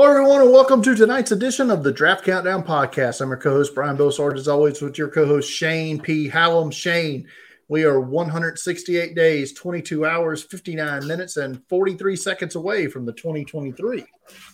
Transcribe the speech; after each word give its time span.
Hello, 0.00 0.12
everyone, 0.12 0.40
and 0.40 0.50
welcome 0.50 0.80
to 0.80 0.94
tonight's 0.94 1.30
edition 1.30 1.70
of 1.70 1.82
the 1.82 1.92
Draft 1.92 2.24
Countdown 2.24 2.62
Podcast. 2.62 3.20
I'm 3.20 3.28
your 3.28 3.36
co-host 3.36 3.74
Brian 3.74 3.98
Bosarge, 3.98 4.38
as 4.38 4.48
always, 4.48 4.80
with 4.80 4.96
your 4.96 5.10
co-host 5.10 5.52
Shane 5.52 6.00
P. 6.00 6.26
Hallam. 6.26 6.70
Shane, 6.70 7.28
we 7.68 7.84
are 7.84 8.00
168 8.00 9.14
days, 9.14 9.52
22 9.52 10.06
hours, 10.06 10.42
59 10.42 11.06
minutes, 11.06 11.36
and 11.36 11.62
43 11.68 12.16
seconds 12.16 12.54
away 12.54 12.86
from 12.86 13.04
the 13.04 13.12
2023 13.12 14.02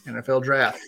NFL 0.09 0.43
Draft. 0.43 0.81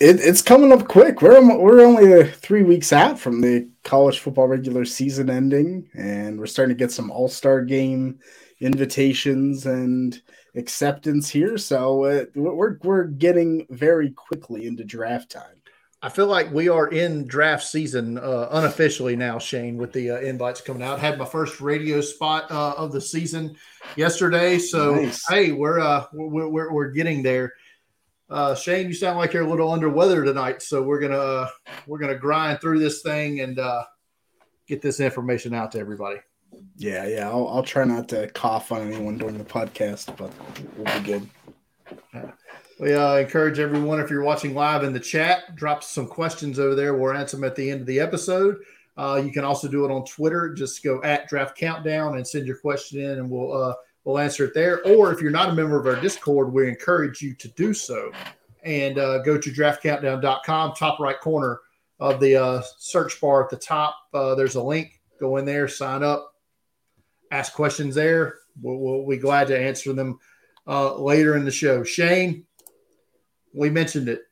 It, 0.00 0.18
it's 0.18 0.42
coming 0.42 0.72
up 0.72 0.88
quick. 0.88 1.22
We're 1.22 1.38
um, 1.38 1.56
we're 1.60 1.86
only 1.86 2.12
uh, 2.12 2.26
three 2.26 2.64
weeks 2.64 2.92
out 2.92 3.20
from 3.20 3.40
the 3.40 3.68
college 3.84 4.18
football 4.18 4.48
regular 4.48 4.84
season 4.84 5.30
ending, 5.30 5.88
and 5.94 6.40
we're 6.40 6.46
starting 6.46 6.74
to 6.74 6.84
get 6.84 6.90
some 6.90 7.08
All 7.08 7.28
Star 7.28 7.62
game 7.64 8.18
invitations 8.58 9.64
and 9.64 10.20
acceptance 10.54 11.28
here. 11.28 11.58
So 11.58 12.04
uh, 12.04 12.24
we're 12.34 12.78
we're 12.82 13.04
getting 13.04 13.66
very 13.70 14.10
quickly 14.10 14.66
into 14.66 14.84
draft 14.84 15.30
time. 15.30 15.60
I 16.02 16.08
feel 16.08 16.28
like 16.28 16.50
we 16.50 16.70
are 16.70 16.88
in 16.88 17.26
draft 17.26 17.64
season 17.64 18.16
uh, 18.16 18.48
unofficially 18.52 19.16
now, 19.16 19.38
Shane, 19.38 19.76
with 19.76 19.92
the 19.92 20.12
uh, 20.12 20.20
invites 20.20 20.62
coming 20.62 20.82
out. 20.82 20.98
I 20.98 21.02
Had 21.02 21.18
my 21.18 21.26
first 21.26 21.60
radio 21.60 22.00
spot 22.00 22.50
uh, 22.50 22.72
of 22.78 22.92
the 22.92 23.02
season 23.02 23.56
yesterday, 23.96 24.58
so 24.58 24.94
nice. 24.94 25.28
hey, 25.28 25.52
we're, 25.52 25.78
uh, 25.78 26.06
we're 26.14 26.48
we're 26.48 26.72
we're 26.72 26.90
getting 26.90 27.22
there. 27.22 27.52
Uh, 28.30 28.54
Shane, 28.54 28.86
you 28.86 28.94
sound 28.94 29.18
like 29.18 29.34
you're 29.34 29.42
a 29.42 29.50
little 29.50 29.70
under 29.70 29.90
weather 29.90 30.24
tonight, 30.24 30.62
so 30.62 30.82
we're 30.82 31.00
gonna 31.00 31.18
uh, 31.18 31.48
we're 31.86 31.98
gonna 31.98 32.16
grind 32.16 32.62
through 32.62 32.78
this 32.78 33.02
thing 33.02 33.40
and 33.40 33.58
uh, 33.58 33.84
get 34.66 34.80
this 34.80 35.00
information 35.00 35.52
out 35.52 35.72
to 35.72 35.80
everybody. 35.80 36.20
Yeah, 36.80 37.06
yeah, 37.06 37.28
I'll, 37.28 37.46
I'll 37.46 37.62
try 37.62 37.84
not 37.84 38.08
to 38.08 38.26
cough 38.28 38.72
on 38.72 38.90
anyone 38.90 39.18
during 39.18 39.36
the 39.36 39.44
podcast, 39.44 40.16
but 40.16 40.32
we'll 40.78 41.00
be 41.02 41.06
good. 41.06 41.28
We 42.78 42.94
uh, 42.94 43.16
encourage 43.16 43.58
everyone 43.58 44.00
if 44.00 44.08
you're 44.08 44.22
watching 44.22 44.54
live 44.54 44.82
in 44.82 44.94
the 44.94 44.98
chat, 44.98 45.54
drop 45.56 45.84
some 45.84 46.06
questions 46.06 46.58
over 46.58 46.74
there. 46.74 46.94
We'll 46.94 47.12
answer 47.12 47.36
them 47.36 47.44
at 47.44 47.54
the 47.54 47.70
end 47.70 47.82
of 47.82 47.86
the 47.86 48.00
episode. 48.00 48.56
Uh, 48.96 49.20
you 49.22 49.30
can 49.30 49.44
also 49.44 49.68
do 49.68 49.84
it 49.84 49.90
on 49.90 50.06
Twitter. 50.06 50.54
Just 50.54 50.82
go 50.82 51.02
at 51.02 51.28
Draft 51.28 51.54
Countdown 51.54 52.16
and 52.16 52.26
send 52.26 52.46
your 52.46 52.56
question 52.56 53.02
in, 53.02 53.18
and 53.18 53.28
we'll 53.28 53.52
uh, 53.52 53.74
we'll 54.04 54.18
answer 54.18 54.46
it 54.46 54.54
there. 54.54 54.82
Or 54.86 55.12
if 55.12 55.20
you're 55.20 55.30
not 55.30 55.50
a 55.50 55.54
member 55.54 55.78
of 55.78 55.86
our 55.86 56.00
Discord, 56.00 56.50
we 56.50 56.66
encourage 56.66 57.20
you 57.20 57.34
to 57.34 57.48
do 57.48 57.74
so 57.74 58.10
and 58.64 58.98
uh, 58.98 59.18
go 59.18 59.36
to 59.36 59.50
draftcountdown.com, 59.50 60.72
top 60.72 60.98
right 60.98 61.20
corner 61.20 61.60
of 61.98 62.20
the 62.20 62.36
uh, 62.36 62.62
search 62.78 63.20
bar 63.20 63.44
at 63.44 63.50
the 63.50 63.56
top. 63.58 63.98
Uh, 64.14 64.34
there's 64.34 64.54
a 64.54 64.62
link. 64.62 64.98
Go 65.20 65.36
in 65.36 65.44
there, 65.44 65.68
sign 65.68 66.02
up, 66.02 66.29
ask 67.30 67.52
questions 67.52 67.94
there. 67.94 68.36
We'll, 68.60 68.78
we'll 68.78 69.08
be 69.08 69.16
glad 69.16 69.48
to 69.48 69.58
answer 69.58 69.92
them 69.92 70.18
uh, 70.66 70.96
later 70.96 71.36
in 71.36 71.44
the 71.44 71.50
show. 71.50 71.84
Shane, 71.84 72.44
we 73.54 73.70
mentioned 73.70 74.08
it. 74.08 74.22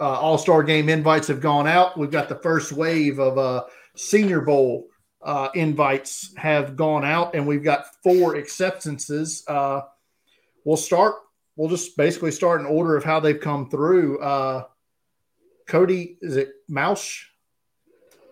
Uh, 0.00 0.18
All 0.20 0.38
Star 0.38 0.62
game 0.62 0.88
invites 0.88 1.28
have 1.28 1.40
gone 1.40 1.66
out. 1.66 1.96
We've 1.96 2.10
got 2.10 2.28
the 2.28 2.36
first 2.36 2.72
wave 2.72 3.18
of 3.18 3.38
uh, 3.38 3.64
Senior 3.96 4.40
Bowl 4.40 4.88
uh, 5.22 5.48
invites 5.54 6.34
have 6.36 6.76
gone 6.76 7.04
out, 7.04 7.34
and 7.34 7.46
we've 7.46 7.62
got 7.62 7.86
four 8.02 8.34
acceptances. 8.34 9.44
Uh, 9.46 9.82
we'll 10.64 10.76
start. 10.76 11.14
We'll 11.54 11.68
just 11.68 11.96
basically 11.96 12.32
start 12.32 12.60
in 12.60 12.66
order 12.66 12.96
of 12.96 13.04
how 13.04 13.20
they've 13.20 13.38
come 13.38 13.70
through. 13.70 14.18
Uh, 14.20 14.64
Cody, 15.68 16.18
is 16.20 16.36
it 16.36 16.50
Mouse? 16.68 17.24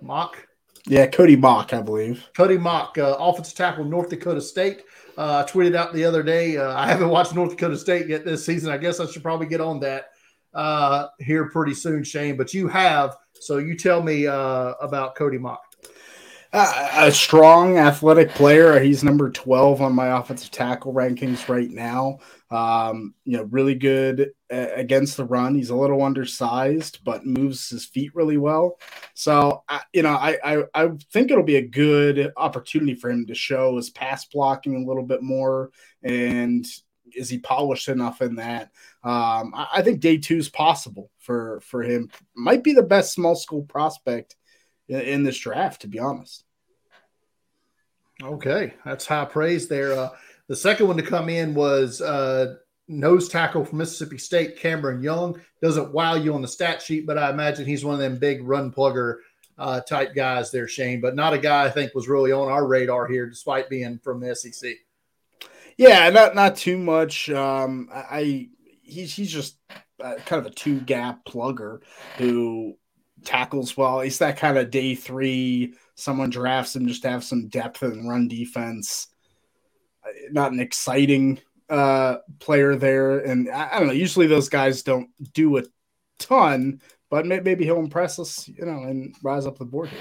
Mock? 0.02 0.48
Yeah, 0.86 1.06
Cody 1.06 1.36
Mauch, 1.36 1.72
I 1.72 1.82
believe. 1.82 2.26
Cody 2.34 2.58
Mauch, 2.58 2.98
uh, 2.98 3.16
offensive 3.18 3.54
tackle, 3.54 3.84
North 3.84 4.10
Dakota 4.10 4.40
State. 4.40 4.82
Uh, 5.16 5.44
tweeted 5.44 5.74
out 5.74 5.92
the 5.92 6.04
other 6.04 6.22
day. 6.22 6.56
Uh, 6.56 6.74
I 6.74 6.86
haven't 6.86 7.10
watched 7.10 7.34
North 7.34 7.50
Dakota 7.50 7.76
State 7.76 8.08
yet 8.08 8.24
this 8.24 8.44
season. 8.44 8.72
I 8.72 8.78
guess 8.78 9.00
I 9.00 9.06
should 9.06 9.22
probably 9.22 9.46
get 9.46 9.60
on 9.60 9.80
that 9.80 10.06
uh, 10.54 11.08
here 11.18 11.50
pretty 11.50 11.74
soon, 11.74 12.04
Shane. 12.04 12.36
But 12.36 12.54
you 12.54 12.68
have, 12.68 13.16
so 13.34 13.58
you 13.58 13.76
tell 13.76 14.02
me 14.02 14.26
uh, 14.26 14.74
about 14.80 15.16
Cody 15.16 15.38
A 16.52 17.12
strong 17.12 17.78
athletic 17.78 18.30
player. 18.30 18.80
He's 18.80 19.04
number 19.04 19.30
12 19.30 19.80
on 19.80 19.94
my 19.94 20.18
offensive 20.18 20.50
tackle 20.50 20.92
rankings 20.92 21.48
right 21.48 21.70
now. 21.70 22.18
Um, 22.50 23.14
you 23.24 23.36
know, 23.36 23.44
really 23.44 23.76
good 23.76 24.32
against 24.50 25.16
the 25.16 25.24
run. 25.24 25.54
He's 25.54 25.70
a 25.70 25.76
little 25.76 26.02
undersized, 26.02 27.04
but 27.04 27.24
moves 27.24 27.68
his 27.68 27.84
feet 27.84 28.12
really 28.16 28.36
well. 28.36 28.80
So, 29.14 29.62
you 29.92 30.02
know, 30.02 30.10
I, 30.10 30.38
I, 30.42 30.64
I 30.74 30.90
think 31.12 31.30
it'll 31.30 31.44
be 31.44 31.56
a 31.56 31.68
good 31.68 32.32
opportunity 32.36 32.94
for 32.94 33.10
him 33.10 33.26
to 33.26 33.34
show 33.34 33.76
his 33.76 33.90
pass 33.90 34.24
blocking 34.24 34.74
a 34.74 34.88
little 34.88 35.04
bit 35.04 35.22
more. 35.22 35.70
And 36.02 36.66
is 37.14 37.28
he 37.28 37.38
polished 37.38 37.88
enough 37.88 38.22
in 38.22 38.34
that? 38.36 38.70
Um, 39.04 39.54
I, 39.54 39.68
I 39.74 39.82
think 39.82 40.00
day 40.00 40.16
two 40.16 40.38
is 40.38 40.48
possible 40.48 41.12
for 41.18 41.60
for 41.60 41.82
him. 41.82 42.10
Might 42.34 42.64
be 42.64 42.72
the 42.72 42.82
best 42.82 43.14
small 43.14 43.36
school 43.36 43.62
prospect 43.62 44.34
in 44.90 45.22
this 45.22 45.38
draft, 45.38 45.82
to 45.82 45.88
be 45.88 45.98
honest. 45.98 46.44
Okay, 48.22 48.74
that's 48.84 49.06
high 49.06 49.24
praise 49.24 49.68
there. 49.68 49.92
Uh, 49.92 50.10
the 50.46 50.56
second 50.56 50.88
one 50.88 50.96
to 50.96 51.02
come 51.02 51.28
in 51.28 51.54
was 51.54 52.00
uh, 52.00 52.56
nose 52.86 53.28
tackle 53.28 53.64
from 53.64 53.78
Mississippi 53.78 54.18
State, 54.18 54.58
Cameron 54.58 55.02
Young. 55.02 55.40
Doesn't 55.62 55.92
wow 55.92 56.14
you 56.14 56.34
on 56.34 56.42
the 56.42 56.48
stat 56.48 56.82
sheet, 56.82 57.06
but 57.06 57.16
I 57.16 57.30
imagine 57.30 57.64
he's 57.64 57.84
one 57.84 57.94
of 57.94 58.00
them 58.00 58.18
big 58.18 58.42
run 58.42 58.72
plugger 58.72 59.18
uh, 59.58 59.80
type 59.80 60.14
guys 60.14 60.50
there, 60.50 60.68
Shane. 60.68 61.00
But 61.00 61.14
not 61.14 61.32
a 61.32 61.38
guy 61.38 61.64
I 61.64 61.70
think 61.70 61.94
was 61.94 62.08
really 62.08 62.32
on 62.32 62.48
our 62.48 62.66
radar 62.66 63.06
here, 63.06 63.26
despite 63.26 63.70
being 63.70 63.98
from 63.98 64.20
the 64.20 64.34
SEC. 64.34 64.74
Yeah, 65.78 66.10
not 66.10 66.34
not 66.34 66.56
too 66.56 66.76
much. 66.76 67.30
Um, 67.30 67.88
I 67.92 68.50
he's 68.82 69.14
he's 69.14 69.30
just 69.32 69.56
uh, 70.02 70.16
kind 70.26 70.44
of 70.44 70.46
a 70.46 70.54
two 70.54 70.80
gap 70.80 71.24
plugger 71.24 71.80
who 72.18 72.76
tackles 73.24 73.76
well. 73.76 74.00
He's 74.00 74.18
that 74.18 74.36
kind 74.36 74.58
of 74.58 74.70
day 74.70 74.94
three. 74.94 75.74
Someone 75.94 76.30
drafts 76.30 76.74
him 76.74 76.86
just 76.86 77.02
to 77.02 77.10
have 77.10 77.24
some 77.24 77.48
depth 77.48 77.82
and 77.82 78.08
run 78.08 78.28
defense. 78.28 79.08
Not 80.30 80.52
an 80.52 80.60
exciting 80.60 81.40
uh, 81.68 82.16
player 82.38 82.74
there, 82.76 83.20
and 83.20 83.48
I, 83.50 83.70
I, 83.72 83.78
don't 83.78 83.88
know. 83.88 83.92
Usually 83.92 84.26
those 84.26 84.48
guys 84.48 84.82
don't 84.82 85.08
do 85.32 85.58
a 85.58 85.62
ton, 86.18 86.80
but 87.10 87.26
maybe 87.26 87.64
he'll 87.64 87.78
impress 87.78 88.18
us, 88.18 88.48
you 88.48 88.64
know, 88.64 88.82
and 88.84 89.14
rise 89.22 89.46
up 89.46 89.58
the 89.58 89.64
board 89.64 89.90
here. 89.90 90.00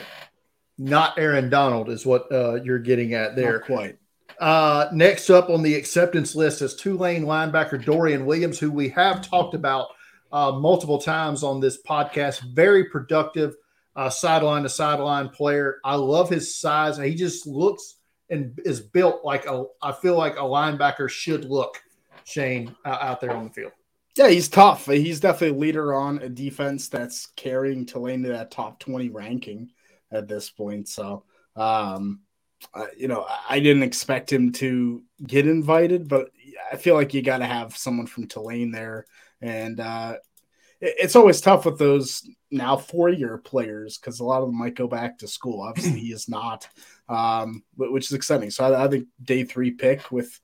Not 0.77 1.19
Aaron 1.19 1.49
Donald 1.49 1.89
is 1.89 2.05
what 2.05 2.31
uh, 2.31 2.55
you're 2.55 2.79
getting 2.79 3.13
at 3.13 3.35
there. 3.35 3.59
Not 3.59 3.65
quite. 3.65 3.97
Uh, 4.39 4.87
next 4.93 5.29
up 5.29 5.49
on 5.49 5.61
the 5.61 5.75
acceptance 5.75 6.33
list 6.33 6.61
is 6.61 6.75
Tulane 6.75 7.25
linebacker 7.25 7.83
Dorian 7.83 8.25
Williams, 8.25 8.57
who 8.57 8.71
we 8.71 8.87
have 8.89 9.21
talked 9.21 9.53
about 9.53 9.89
uh, 10.31 10.51
multiple 10.51 10.99
times 10.99 11.43
on 11.43 11.59
this 11.59 11.81
podcast. 11.81 12.41
Very 12.53 12.85
productive 12.85 13.55
uh, 13.95 14.09
sideline 14.09 14.63
to 14.63 14.69
sideline 14.69 15.29
player. 15.29 15.79
I 15.83 15.95
love 15.95 16.29
his 16.29 16.59
size. 16.59 16.97
He 16.97 17.15
just 17.15 17.47
looks 17.47 17.95
and 18.29 18.59
is 18.65 18.79
built 18.79 19.25
like 19.25 19.45
a. 19.45 19.65
I 19.81 19.91
feel 19.91 20.17
like 20.17 20.35
a 20.35 20.41
linebacker 20.41 21.09
should 21.09 21.45
look. 21.45 21.81
Shane 22.25 22.75
uh, 22.85 22.97
out 23.01 23.21
there 23.21 23.31
on 23.31 23.45
the 23.45 23.49
field. 23.49 23.71
Yeah, 24.15 24.27
he's 24.27 24.49
tough. 24.49 24.85
He's 24.85 25.19
definitely 25.19 25.57
a 25.57 25.59
leader 25.59 25.95
on 25.95 26.19
a 26.19 26.29
defense 26.29 26.89
that's 26.89 27.27
carrying 27.35 27.85
Tulane 27.85 28.21
to 28.23 28.29
that 28.29 28.51
top 28.51 28.79
twenty 28.79 29.09
ranking 29.09 29.71
at 30.11 30.27
this 30.27 30.49
point. 30.49 30.87
So, 30.89 31.23
um, 31.55 32.19
uh, 32.73 32.85
you 32.97 33.07
know, 33.07 33.25
I 33.49 33.59
didn't 33.59 33.83
expect 33.83 34.31
him 34.31 34.51
to 34.53 35.03
get 35.25 35.47
invited, 35.47 36.07
but 36.07 36.29
I 36.71 36.75
feel 36.75 36.93
like 36.93 37.13
you 37.13 37.21
got 37.21 37.39
to 37.39 37.45
have 37.45 37.77
someone 37.77 38.07
from 38.07 38.27
Tulane 38.27 38.71
there 38.71 39.07
and 39.41 39.79
uh, 39.79 40.15
it's 40.81 41.15
always 41.15 41.41
tough 41.41 41.65
with 41.65 41.77
those 41.77 42.27
now 42.51 42.77
four 42.77 43.09
year 43.09 43.37
players 43.37 43.97
because 43.97 44.19
a 44.19 44.23
lot 44.23 44.41
of 44.41 44.47
them 44.47 44.57
might 44.57 44.75
go 44.75 44.87
back 44.87 45.17
to 45.19 45.27
school. 45.27 45.61
Obviously, 45.67 45.99
he 45.99 46.11
is 46.11 46.29
not, 46.29 46.67
um, 47.07 47.63
which 47.75 48.05
is 48.05 48.13
exciting. 48.13 48.49
So 48.49 48.65
I, 48.65 48.85
I, 48.85 48.87
think 48.87 49.07
day 49.21 49.43
three 49.43 49.71
pick 49.71 50.11
with, 50.11 50.39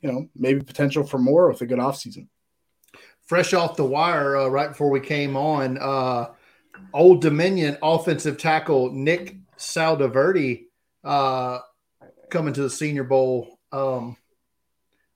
you 0.00 0.10
know, 0.10 0.28
maybe 0.36 0.60
potential 0.60 1.04
for 1.04 1.18
more 1.18 1.48
with 1.48 1.60
a 1.60 1.66
good 1.66 1.78
offseason. 1.78 2.28
Fresh 3.26 3.54
off 3.54 3.76
the 3.76 3.84
wire, 3.84 4.36
uh, 4.36 4.48
right 4.48 4.70
before 4.70 4.90
we 4.90 5.00
came 5.00 5.36
on, 5.36 5.78
uh, 5.78 6.30
Old 6.92 7.20
Dominion 7.20 7.76
offensive 7.82 8.38
tackle 8.38 8.90
Nick 8.92 9.36
Saldiveri 9.56 10.64
uh, 11.04 11.58
coming 12.30 12.54
to 12.54 12.62
the 12.62 12.70
Senior 12.70 13.04
Bowl. 13.04 13.58
Um, 13.70 14.16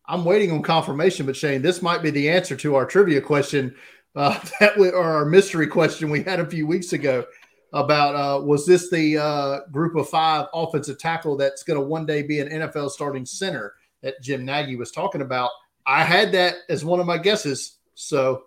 I'm 0.06 0.24
waiting 0.24 0.52
on 0.52 0.62
confirmation, 0.62 1.26
but 1.26 1.36
Shane, 1.36 1.62
this 1.62 1.80
might 1.80 2.02
be 2.02 2.10
the 2.10 2.28
answer 2.28 2.56
to 2.56 2.74
our 2.74 2.84
trivia 2.84 3.20
question 3.20 3.74
uh, 4.14 4.38
that 4.60 4.76
we, 4.76 4.90
or 4.90 5.04
our 5.04 5.24
mystery 5.24 5.66
question 5.66 6.10
we 6.10 6.22
had 6.22 6.40
a 6.40 6.46
few 6.46 6.66
weeks 6.66 6.92
ago 6.92 7.24
about 7.72 8.14
uh, 8.14 8.40
was 8.44 8.66
this 8.66 8.88
the 8.90 9.18
uh, 9.18 9.60
group 9.72 9.96
of 9.96 10.08
five 10.08 10.46
offensive 10.54 10.98
tackle 10.98 11.36
that's 11.36 11.64
going 11.64 11.78
to 11.78 11.84
one 11.84 12.06
day 12.06 12.22
be 12.22 12.40
an 12.40 12.48
NFL 12.48 12.90
starting 12.90 13.26
center 13.26 13.74
that 14.02 14.20
Jim 14.22 14.44
Nagy 14.44 14.76
was 14.76 14.92
talking 14.92 15.22
about? 15.22 15.50
I 15.86 16.04
had 16.04 16.32
that 16.32 16.56
as 16.68 16.84
one 16.84 17.00
of 17.00 17.06
my 17.06 17.18
guesses, 17.18 17.78
so 17.94 18.44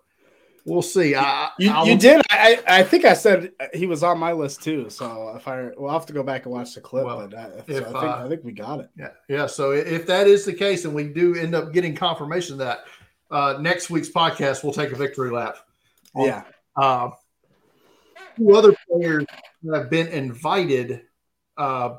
we'll 0.68 0.82
see. 0.82 1.14
I, 1.14 1.50
you, 1.58 1.72
you 1.84 1.98
did. 1.98 2.20
I, 2.30 2.60
I 2.66 2.82
think 2.82 3.04
I 3.04 3.14
said 3.14 3.52
he 3.74 3.86
was 3.86 4.02
on 4.02 4.18
my 4.18 4.32
list 4.32 4.62
too. 4.62 4.90
So 4.90 5.32
if 5.36 5.48
I 5.48 5.70
we'll 5.76 5.92
have 5.92 6.06
to 6.06 6.12
go 6.12 6.22
back 6.22 6.44
and 6.44 6.54
watch 6.54 6.74
the 6.74 6.80
clip, 6.80 7.04
well, 7.04 7.26
but 7.26 7.36
I, 7.36 7.46
if, 7.66 7.66
so 7.66 7.76
I, 7.76 7.84
think, 7.84 7.96
uh, 7.96 8.24
I 8.24 8.28
think 8.28 8.44
we 8.44 8.52
got 8.52 8.80
it. 8.80 8.90
Yeah, 8.96 9.10
yeah. 9.28 9.46
So 9.46 9.72
if 9.72 10.06
that 10.06 10.26
is 10.26 10.44
the 10.44 10.52
case, 10.52 10.84
and 10.84 10.94
we 10.94 11.04
do 11.04 11.34
end 11.34 11.54
up 11.54 11.72
getting 11.72 11.94
confirmation 11.96 12.54
of 12.54 12.58
that, 12.58 12.84
uh, 13.30 13.58
next 13.60 13.90
week's 13.90 14.10
podcast, 14.10 14.62
we'll 14.62 14.72
take 14.72 14.92
a 14.92 14.96
victory 14.96 15.30
lap. 15.30 15.56
Yeah. 16.14 16.44
Uh, 16.76 17.10
two 18.36 18.54
other 18.54 18.74
players 18.90 19.24
have 19.72 19.90
been 19.90 20.08
invited, 20.08 21.02
uh, 21.56 21.96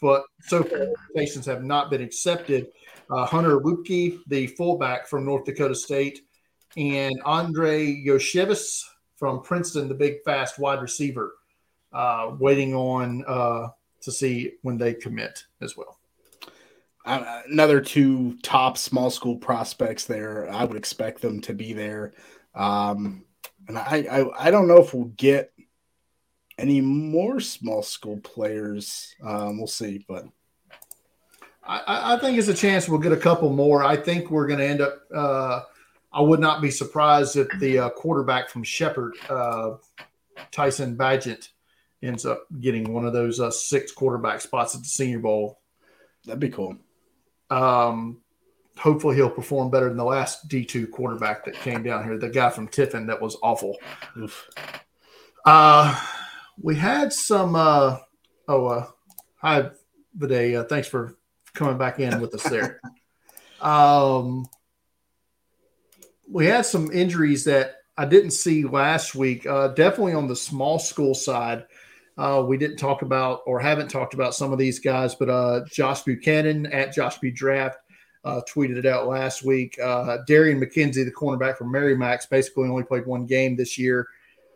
but 0.00 0.24
so 0.40 0.62
far 0.62 0.78
invitations 0.82 1.46
have 1.46 1.64
not 1.64 1.90
been 1.90 2.02
accepted. 2.02 2.68
Uh, 3.10 3.26
Hunter 3.26 3.60
Luepke, 3.60 4.18
the 4.28 4.46
fullback 4.46 5.06
from 5.06 5.24
North 5.24 5.44
Dakota 5.44 5.74
State, 5.74 6.20
and 6.76 7.14
Andrei 7.26 8.04
Iosivas 8.04 8.82
from 9.16 9.42
Princeton, 9.42 9.88
the 9.88 9.94
big 9.94 10.22
fast 10.24 10.58
wide 10.58 10.80
receiver, 10.80 11.34
uh, 11.92 12.32
waiting 12.38 12.74
on 12.74 13.24
uh, 13.26 13.68
to 14.00 14.12
see 14.12 14.52
when 14.62 14.78
they 14.78 14.94
commit 14.94 15.44
as 15.60 15.76
well. 15.76 15.98
Uh, 17.04 17.42
another 17.50 17.80
two 17.80 18.36
top 18.42 18.78
small 18.78 19.10
school 19.10 19.36
prospects 19.36 20.04
there. 20.04 20.50
I 20.50 20.64
would 20.64 20.76
expect 20.76 21.20
them 21.20 21.40
to 21.42 21.52
be 21.52 21.72
there. 21.72 22.12
Um, 22.54 23.24
and 23.68 23.78
I, 23.78 24.06
I, 24.10 24.46
I 24.46 24.50
don't 24.50 24.68
know 24.68 24.78
if 24.78 24.94
we'll 24.94 25.12
get 25.16 25.52
any 26.58 26.80
more 26.80 27.40
small 27.40 27.82
school 27.82 28.18
players. 28.18 29.14
Um, 29.22 29.58
we'll 29.58 29.66
see, 29.66 30.04
but 30.06 30.26
I, 31.64 32.14
I, 32.14 32.18
think 32.18 32.38
it's 32.38 32.48
a 32.48 32.54
chance 32.54 32.88
we'll 32.88 32.98
get 32.98 33.12
a 33.12 33.16
couple 33.16 33.50
more. 33.50 33.84
I 33.84 33.96
think 33.96 34.30
we're 34.30 34.46
going 34.46 34.58
to 34.58 34.66
end 34.66 34.80
up. 34.80 35.00
I 36.12 36.20
would 36.20 36.40
not 36.40 36.60
be 36.60 36.70
surprised 36.70 37.36
if 37.36 37.48
the 37.58 37.78
uh, 37.78 37.90
quarterback 37.90 38.48
from 38.50 38.62
Shepherd, 38.62 39.14
uh, 39.28 39.76
Tyson 40.50 40.96
Bagent, 40.96 41.48
ends 42.02 42.26
up 42.26 42.44
getting 42.60 42.92
one 42.92 43.06
of 43.06 43.12
those 43.12 43.40
uh, 43.40 43.50
six 43.50 43.92
quarterback 43.92 44.40
spots 44.40 44.74
at 44.74 44.82
the 44.82 44.88
Senior 44.88 45.20
Bowl. 45.20 45.60
That'd 46.24 46.40
be 46.40 46.50
cool. 46.50 46.76
Um, 47.50 48.20
hopefully 48.76 49.16
he'll 49.16 49.30
perform 49.30 49.70
better 49.70 49.88
than 49.88 49.96
the 49.96 50.04
last 50.04 50.48
D2 50.48 50.90
quarterback 50.90 51.44
that 51.44 51.54
came 51.54 51.82
down 51.82 52.04
here, 52.04 52.18
the 52.18 52.28
guy 52.28 52.50
from 52.50 52.68
Tiffin 52.68 53.06
that 53.06 53.20
was 53.20 53.36
awful. 53.42 53.78
Oof. 54.18 54.48
Uh, 55.44 55.98
we 56.60 56.74
had 56.76 57.12
some, 57.12 57.56
uh, 57.56 57.98
oh, 58.48 58.66
uh, 58.66 58.86
hi, 59.36 59.70
Vide. 60.14 60.54
Uh, 60.54 60.64
thanks 60.64 60.88
for 60.88 61.16
coming 61.54 61.78
back 61.78 61.98
in 61.98 62.20
with 62.20 62.34
us 62.34 62.42
there. 62.44 62.80
um, 63.60 64.46
we 66.32 66.46
had 66.46 66.64
some 66.64 66.90
injuries 66.90 67.44
that 67.44 67.76
I 67.96 68.06
didn't 68.06 68.30
see 68.30 68.64
last 68.64 69.14
week. 69.14 69.46
Uh, 69.46 69.68
definitely 69.68 70.14
on 70.14 70.26
the 70.26 70.36
small 70.36 70.78
school 70.78 71.14
side. 71.14 71.66
Uh, 72.16 72.42
we 72.46 72.56
didn't 72.56 72.78
talk 72.78 73.02
about 73.02 73.40
or 73.46 73.60
haven't 73.60 73.90
talked 73.90 74.14
about 74.14 74.34
some 74.34 74.52
of 74.52 74.58
these 74.58 74.78
guys, 74.78 75.14
but 75.14 75.28
uh, 75.28 75.60
Josh 75.70 76.02
Buchanan 76.02 76.66
at 76.66 76.92
Josh 76.92 77.18
B 77.18 77.30
Draft 77.30 77.78
uh, 78.24 78.40
tweeted 78.48 78.78
it 78.78 78.86
out 78.86 79.08
last 79.08 79.44
week. 79.44 79.78
Uh, 79.82 80.18
Darian 80.26 80.60
McKenzie, 80.60 81.04
the 81.04 81.12
cornerback 81.12 81.56
from 81.56 81.70
Merrimack's, 81.70 82.26
basically 82.26 82.68
only 82.68 82.84
played 82.84 83.06
one 83.06 83.26
game 83.26 83.56
this 83.56 83.78
year. 83.78 84.06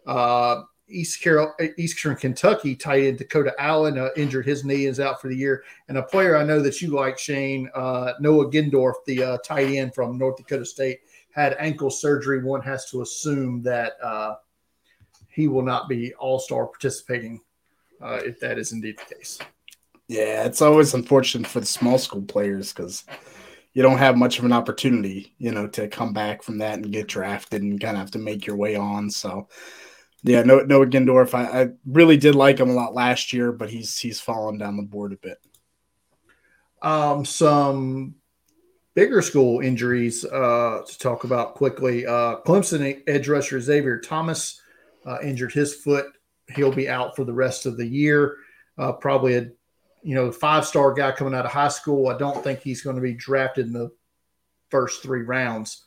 Uh, 0.07 0.63
East 0.89 1.21
Carol, 1.21 1.53
Eastern 1.77 2.15
Kentucky 2.15 2.77
tight 2.77 3.03
end 3.03 3.19
Dakota 3.19 3.53
Allen 3.59 3.99
injured 4.17 4.47
his 4.47 4.65
knee 4.65 4.85
is 4.85 5.01
out 5.01 5.21
for 5.21 5.27
the 5.29 5.37
year, 5.37 5.65
and 5.89 5.99
a 5.99 6.03
player 6.03 6.37
I 6.37 6.45
know 6.45 6.61
that 6.61 6.81
you 6.81 6.95
like, 6.95 7.19
Shane 7.19 7.69
Noah 7.75 8.51
Gindorf, 8.53 8.95
the 9.05 9.41
tight 9.45 9.67
end 9.67 9.97
from 9.97 10.17
North 10.17 10.37
Dakota 10.37 10.65
State, 10.65 11.01
had 11.37 11.55
ankle 11.61 11.91
surgery. 11.91 12.43
One 12.43 12.63
has 12.63 12.91
to 12.91 13.03
assume 13.03 13.63
that 13.63 13.93
he 15.29 15.47
will 15.47 15.63
not 15.63 15.89
be 15.89 16.13
All 16.15 16.41
Star 16.41 16.67
participating 16.67 17.41
if 18.03 18.41
that 18.41 18.59
is 18.59 18.73
indeed 18.73 18.99
the 18.99 19.15
case. 19.15 19.39
Yeah, 20.09 20.45
it's 20.45 20.63
always 20.63 20.95
unfortunate 20.95 21.47
for 21.47 21.61
the 21.61 21.67
small 21.67 21.99
school 21.99 22.23
players 22.23 22.73
because 22.73 23.05
you 23.75 23.83
don't 23.83 23.99
have 23.99 24.17
much 24.17 24.39
of 24.39 24.45
an 24.45 24.53
opportunity, 24.53 25.35
you 25.37 25.51
know, 25.51 25.67
to 25.69 25.89
come 25.89 26.15
back 26.15 26.43
from 26.43 26.59
that 26.59 26.75
and 26.75 26.91
get 26.93 27.09
drafted 27.09 27.63
and 27.63 27.81
kind 27.81 27.97
of 27.97 28.01
have 28.01 28.13
to 28.13 28.19
make 28.19 28.47
your 28.47 28.57
way 28.57 28.77
on. 28.77 29.11
So, 29.11 29.49
yeah, 30.23 30.43
no, 30.45 30.61
Noah 30.61 30.87
Gindorf, 30.87 31.35
I, 31.35 31.63
I 31.63 31.69
really 31.85 32.17
did 32.17 32.35
like 32.35 32.59
him 32.59 32.71
a 32.71 32.75
lot 32.75 32.95
last 32.95 33.33
year, 33.33 33.53
but 33.53 33.69
he's 33.69 33.99
he's 33.99 34.21
fallen 34.21 34.57
down 34.57 34.77
the 34.77 34.83
board 34.83 35.13
a 35.13 35.17
bit. 35.17 35.39
Um, 36.81 37.25
some 37.25 38.15
bigger 38.97 39.23
school 39.23 39.61
injuries 39.61 40.25
uh, 40.25 40.83
to 40.85 40.99
talk 40.99 41.23
about 41.23 41.55
quickly. 41.55 42.05
Uh, 42.05 42.39
Clemson 42.45 43.03
edge 43.07 43.29
rusher 43.29 43.61
Xavier 43.61 44.01
Thomas 44.01 44.61
uh, 45.05 45.19
injured 45.23 45.53
his 45.53 45.75
foot. 45.75 46.07
He'll 46.57 46.73
be 46.73 46.89
out 46.89 47.15
for 47.15 47.25
the 47.25 47.33
rest 47.33 47.67
of 47.67 47.77
the 47.77 47.87
year. 47.87 48.39
Uh, 48.79 48.93
probably 48.93 49.37
a 49.37 49.51
you 50.03 50.15
know, 50.15 50.33
five 50.33 50.65
star 50.65 50.93
guy 50.93 51.13
coming 51.13 51.35
out 51.35 51.45
of 51.45 51.53
high 51.53 51.69
school. 51.69 52.09
I 52.09 52.17
don't 52.17 52.43
think 52.43 52.61
he's 52.61 52.81
going 52.81 52.97
to 52.97 53.03
be 53.03 53.13
drafted 53.13 53.67
in 53.67 53.73
the 53.73 53.91
first 54.71 55.03
three 55.03 55.23
rounds 55.23 55.85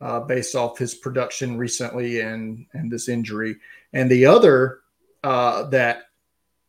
uh, 0.00 0.20
based 0.20 0.54
off 0.54 0.78
his 0.78 0.94
production 0.94 1.58
recently 1.58 2.20
and 2.20 2.66
and 2.72 2.90
this 2.90 3.08
injury. 3.08 3.56
And 3.92 4.10
the 4.10 4.26
other 4.26 4.80
uh, 5.24 5.64
that 5.70 6.04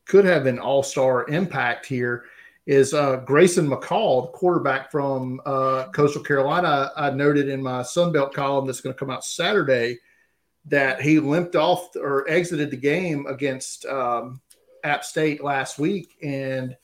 could 0.05 0.25
have 0.25 0.47
an 0.47 0.59
all 0.59 0.83
star 0.83 1.29
impact 1.29 1.85
here 1.85 2.25
is 2.67 2.93
uh, 2.93 3.15
Grayson 3.25 3.67
McCall, 3.67 4.23
the 4.23 4.37
quarterback 4.37 4.91
from 4.91 5.41
uh, 5.45 5.85
Coastal 5.93 6.21
Carolina. 6.21 6.91
I 6.97 7.09
noted 7.09 7.47
in 7.47 7.63
my 7.63 7.81
Sunbelt 7.81 8.33
column 8.33 8.67
that's 8.67 8.81
going 8.81 8.93
to 8.93 8.99
come 8.99 9.09
out 9.09 9.23
Saturday 9.23 9.97
that 10.65 11.01
he 11.01 11.19
limped 11.19 11.55
off 11.55 11.95
or 11.95 12.29
exited 12.29 12.69
the 12.69 12.77
game 12.77 13.25
against 13.27 13.85
um, 13.85 14.41
App 14.83 15.05
State 15.05 15.41
last 15.41 15.79
week 15.79 16.17
and 16.21 16.75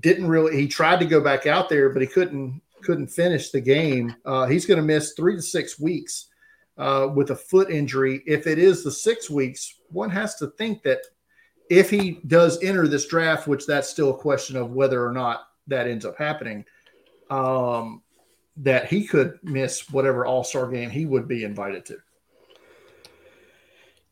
didn't 0.00 0.26
really. 0.26 0.56
He 0.56 0.66
tried 0.66 0.98
to 0.98 1.06
go 1.06 1.20
back 1.20 1.46
out 1.46 1.68
there, 1.68 1.90
but 1.90 2.02
he 2.02 2.08
couldn't 2.08 2.60
couldn't 2.82 3.06
finish 3.06 3.50
the 3.50 3.60
game. 3.60 4.12
Uh, 4.24 4.46
he's 4.46 4.66
going 4.66 4.78
to 4.78 4.84
miss 4.84 5.12
three 5.12 5.36
to 5.36 5.42
six 5.42 5.78
weeks 5.78 6.30
uh, 6.78 7.08
with 7.14 7.30
a 7.30 7.36
foot 7.36 7.70
injury. 7.70 8.24
If 8.26 8.48
it 8.48 8.58
is 8.58 8.82
the 8.82 8.90
six 8.90 9.30
weeks, 9.30 9.78
one 9.90 10.10
has 10.10 10.34
to 10.36 10.48
think 10.58 10.82
that 10.82 10.98
if 11.72 11.88
he 11.88 12.20
does 12.26 12.62
enter 12.62 12.86
this 12.86 13.06
draft, 13.06 13.48
which 13.48 13.66
that's 13.66 13.88
still 13.88 14.10
a 14.10 14.16
question 14.16 14.56
of 14.56 14.72
whether 14.72 15.02
or 15.04 15.10
not 15.10 15.48
that 15.68 15.86
ends 15.86 16.04
up 16.04 16.18
happening, 16.18 16.66
um, 17.30 18.02
that 18.58 18.88
he 18.88 19.06
could 19.06 19.38
miss 19.42 19.88
whatever 19.90 20.26
All 20.26 20.44
Star 20.44 20.68
game 20.68 20.90
he 20.90 21.06
would 21.06 21.26
be 21.26 21.44
invited 21.44 21.86
to. 21.86 21.96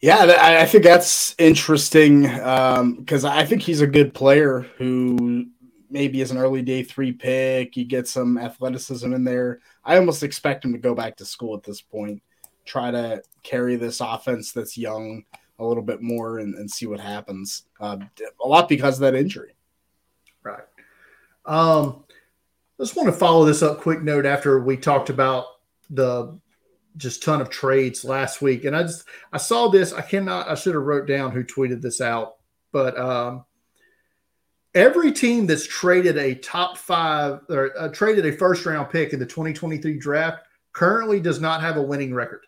Yeah, 0.00 0.38
I 0.40 0.64
think 0.64 0.82
that's 0.82 1.34
interesting 1.38 2.22
because 2.22 3.24
um, 3.24 3.30
I 3.30 3.44
think 3.44 3.60
he's 3.60 3.82
a 3.82 3.86
good 3.86 4.14
player 4.14 4.60
who 4.78 5.44
maybe 5.90 6.22
is 6.22 6.30
an 6.30 6.38
early 6.38 6.62
day 6.62 6.82
three 6.82 7.12
pick, 7.12 7.76
you 7.76 7.84
get 7.84 8.08
some 8.08 8.38
athleticism 8.38 9.12
in 9.12 9.24
there. 9.24 9.60
I 9.84 9.98
almost 9.98 10.22
expect 10.22 10.64
him 10.64 10.72
to 10.72 10.78
go 10.78 10.94
back 10.94 11.18
to 11.18 11.26
school 11.26 11.54
at 11.54 11.64
this 11.64 11.82
point, 11.82 12.22
try 12.64 12.90
to 12.90 13.22
carry 13.42 13.76
this 13.76 14.00
offense 14.00 14.52
that's 14.52 14.78
young 14.78 15.24
a 15.60 15.64
little 15.64 15.82
bit 15.82 16.02
more 16.02 16.38
and, 16.38 16.54
and 16.54 16.70
see 16.70 16.86
what 16.86 17.00
happens. 17.00 17.64
Uh, 17.78 17.98
a 18.42 18.48
lot 18.48 18.68
because 18.68 18.94
of 18.96 19.00
that 19.00 19.14
injury. 19.14 19.54
Right. 20.42 20.64
Um, 21.44 22.04
I 22.78 22.82
just 22.82 22.96
want 22.96 23.08
to 23.08 23.12
follow 23.12 23.44
this 23.44 23.62
up 23.62 23.80
quick 23.80 24.02
note 24.02 24.26
after 24.26 24.60
we 24.60 24.76
talked 24.76 25.10
about 25.10 25.44
the 25.90 26.38
just 26.96 27.22
ton 27.22 27.40
of 27.40 27.50
trades 27.50 28.04
last 28.04 28.42
week. 28.42 28.64
And 28.64 28.74
I 28.74 28.82
just 28.82 29.04
I 29.32 29.38
saw 29.38 29.68
this. 29.68 29.92
I 29.92 30.00
cannot 30.00 30.48
I 30.48 30.54
should 30.54 30.74
have 30.74 30.84
wrote 30.84 31.06
down 31.06 31.30
who 31.30 31.44
tweeted 31.44 31.82
this 31.82 32.00
out, 32.00 32.36
but 32.72 32.98
um 32.98 33.44
every 34.74 35.12
team 35.12 35.46
that's 35.46 35.66
traded 35.66 36.16
a 36.16 36.34
top 36.36 36.78
five 36.78 37.40
or 37.48 37.72
uh, 37.78 37.88
traded 37.88 38.26
a 38.26 38.32
first 38.32 38.64
round 38.64 38.90
pick 38.90 39.12
in 39.12 39.18
the 39.18 39.26
2023 39.26 39.98
draft 39.98 40.44
currently 40.72 41.20
does 41.20 41.40
not 41.40 41.60
have 41.60 41.76
a 41.76 41.82
winning 41.82 42.14
record. 42.14 42.46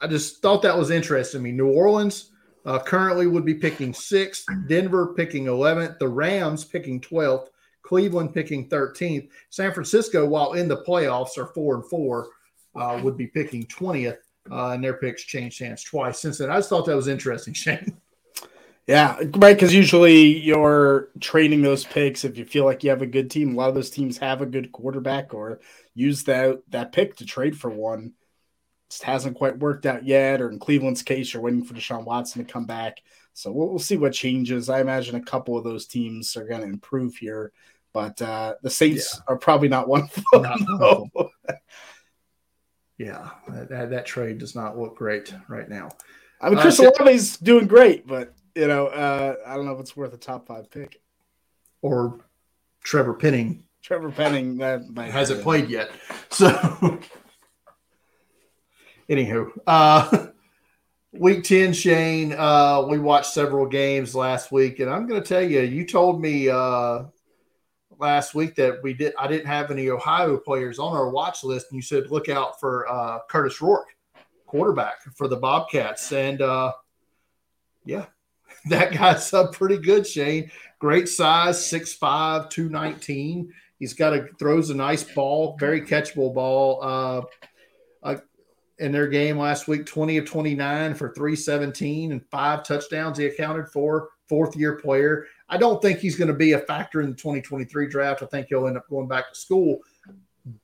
I 0.00 0.06
just 0.06 0.40
thought 0.42 0.62
that 0.62 0.76
was 0.76 0.90
interesting. 0.90 1.40
I 1.40 1.44
mean, 1.44 1.56
New 1.56 1.68
Orleans 1.68 2.30
uh, 2.64 2.78
currently 2.78 3.26
would 3.26 3.44
be 3.44 3.54
picking 3.54 3.92
sixth, 3.92 4.44
Denver 4.66 5.14
picking 5.14 5.46
11th, 5.46 5.98
the 5.98 6.08
Rams 6.08 6.64
picking 6.64 7.00
12th, 7.00 7.48
Cleveland 7.82 8.34
picking 8.34 8.68
13th, 8.68 9.28
San 9.50 9.72
Francisco, 9.72 10.26
while 10.26 10.52
in 10.52 10.68
the 10.68 10.82
playoffs, 10.84 11.38
are 11.38 11.46
four 11.46 11.76
and 11.76 11.84
four, 11.86 12.28
uh, 12.76 13.00
would 13.02 13.16
be 13.16 13.26
picking 13.26 13.64
20th, 13.66 14.18
uh, 14.50 14.70
and 14.70 14.84
their 14.84 14.94
picks 14.94 15.22
changed 15.22 15.60
hands 15.60 15.82
twice 15.82 16.18
since 16.18 16.38
then. 16.38 16.50
I 16.50 16.56
just 16.56 16.68
thought 16.68 16.86
that 16.86 16.96
was 16.96 17.08
interesting, 17.08 17.54
Shane. 17.54 17.96
Yeah, 18.86 19.16
right. 19.18 19.54
Because 19.54 19.74
usually 19.74 20.38
you're 20.38 21.10
trading 21.20 21.60
those 21.60 21.84
picks 21.84 22.24
if 22.24 22.38
you 22.38 22.46
feel 22.46 22.64
like 22.64 22.82
you 22.82 22.88
have 22.88 23.02
a 23.02 23.06
good 23.06 23.30
team. 23.30 23.52
A 23.52 23.56
lot 23.56 23.68
of 23.68 23.74
those 23.74 23.90
teams 23.90 24.16
have 24.16 24.40
a 24.40 24.46
good 24.46 24.72
quarterback 24.72 25.34
or 25.34 25.60
use 25.94 26.24
that 26.24 26.62
that 26.70 26.92
pick 26.92 27.16
to 27.16 27.26
trade 27.26 27.58
for 27.58 27.68
one. 27.68 28.14
Just 28.90 29.02
hasn't 29.02 29.36
quite 29.36 29.58
worked 29.58 29.86
out 29.86 30.04
yet. 30.04 30.40
Or 30.40 30.50
in 30.50 30.58
Cleveland's 30.58 31.02
case, 31.02 31.32
you're 31.32 31.42
waiting 31.42 31.64
for 31.64 31.74
Deshaun 31.74 32.04
Watson 32.04 32.44
to 32.44 32.50
come 32.52 32.64
back. 32.64 33.02
So 33.34 33.52
we'll, 33.52 33.68
we'll 33.68 33.78
see 33.78 33.96
what 33.96 34.12
changes. 34.12 34.68
I 34.68 34.80
imagine 34.80 35.14
a 35.16 35.22
couple 35.22 35.56
of 35.56 35.64
those 35.64 35.86
teams 35.86 36.36
are 36.36 36.46
going 36.46 36.62
to 36.62 36.66
improve 36.66 37.16
here, 37.16 37.52
but 37.92 38.20
uh, 38.20 38.54
the 38.62 38.70
Saints 38.70 39.14
yeah. 39.14 39.20
are 39.28 39.38
probably 39.38 39.68
not 39.68 39.88
one 39.88 40.08
of 40.32 40.42
them. 40.42 41.10
Yeah, 42.98 43.30
that, 43.46 43.90
that, 43.90 44.06
trade 44.06 44.38
does 44.38 44.56
not 44.56 44.76
look 44.76 44.96
great 44.96 45.32
right 45.46 45.68
now. 45.68 45.90
I 46.40 46.50
mean, 46.50 46.58
Chris 46.58 46.80
uh, 46.80 46.90
Olave's 46.98 47.36
doing 47.36 47.68
great, 47.68 48.08
but 48.08 48.34
you 48.56 48.66
know, 48.66 48.88
uh, 48.88 49.36
I 49.46 49.54
don't 49.54 49.66
know 49.66 49.72
if 49.74 49.78
it's 49.78 49.96
worth 49.96 50.12
a 50.12 50.16
top 50.16 50.48
five 50.48 50.68
pick. 50.68 51.00
Or 51.80 52.18
Trevor 52.82 53.14
Penning 53.14 53.62
Trevor 53.82 54.10
Penning 54.10 54.58
that 54.58 54.82
hasn't 54.96 55.42
played 55.42 55.70
yet. 55.70 55.90
So, 56.30 56.48
anywho, 59.08 59.50
uh, 59.66 60.28
week 61.12 61.44
10, 61.44 61.72
Shane, 61.72 62.32
uh, 62.32 62.86
we 62.88 62.98
watched 62.98 63.32
several 63.32 63.66
games 63.66 64.14
last 64.14 64.52
week, 64.52 64.80
and 64.80 64.90
I'm 64.90 65.06
going 65.06 65.22
to 65.22 65.26
tell 65.26 65.42
you, 65.42 65.60
you 65.60 65.86
told 65.86 66.20
me 66.20 66.48
uh, 66.48 67.04
last 67.98 68.34
week 68.34 68.54
that 68.56 68.82
we 68.82 68.94
did 68.94 69.12
I 69.18 69.26
didn't 69.26 69.46
have 69.46 69.70
any 69.70 69.88
Ohio 69.90 70.36
players 70.36 70.78
on 70.78 70.94
our 70.94 71.10
watch 71.10 71.44
list, 71.44 71.66
and 71.70 71.76
you 71.76 71.82
said 71.82 72.10
look 72.10 72.28
out 72.28 72.60
for 72.60 72.88
uh, 72.88 73.20
Kurtis 73.30 73.60
Rourke, 73.60 73.88
quarterback 74.46 75.02
for 75.16 75.28
the 75.28 75.36
Bobcats, 75.36 76.12
and 76.12 76.40
uh, 76.40 76.72
yeah, 77.84 78.06
that 78.66 78.92
guy's 78.92 79.32
up 79.32 79.52
pretty 79.52 79.78
good. 79.78 80.06
Shane, 80.06 80.50
great 80.78 81.08
size, 81.08 81.58
6'5", 81.58 82.50
219. 82.50 83.52
He's 83.78 83.94
got 83.94 84.12
a 84.12 84.26
throws 84.38 84.70
a 84.70 84.74
nice 84.74 85.04
ball, 85.04 85.56
very 85.58 85.82
catchable 85.82 86.34
ball. 86.34 86.80
Uh, 86.82 87.22
in 88.78 88.92
their 88.92 89.08
game 89.08 89.38
last 89.38 89.68
week, 89.68 89.86
20 89.86 90.18
of 90.18 90.24
29 90.24 90.94
for 90.94 91.12
317 91.12 92.12
and 92.12 92.24
five 92.30 92.62
touchdowns 92.64 93.18
he 93.18 93.26
accounted 93.26 93.68
for, 93.68 94.10
fourth 94.28 94.56
year 94.56 94.76
player. 94.76 95.26
I 95.48 95.56
don't 95.56 95.80
think 95.82 95.98
he's 95.98 96.16
going 96.16 96.28
to 96.28 96.34
be 96.34 96.52
a 96.52 96.60
factor 96.60 97.00
in 97.00 97.10
the 97.10 97.16
2023 97.16 97.88
draft. 97.88 98.22
I 98.22 98.26
think 98.26 98.46
he'll 98.48 98.66
end 98.66 98.76
up 98.76 98.88
going 98.88 99.08
back 99.08 99.32
to 99.32 99.38
school. 99.38 99.78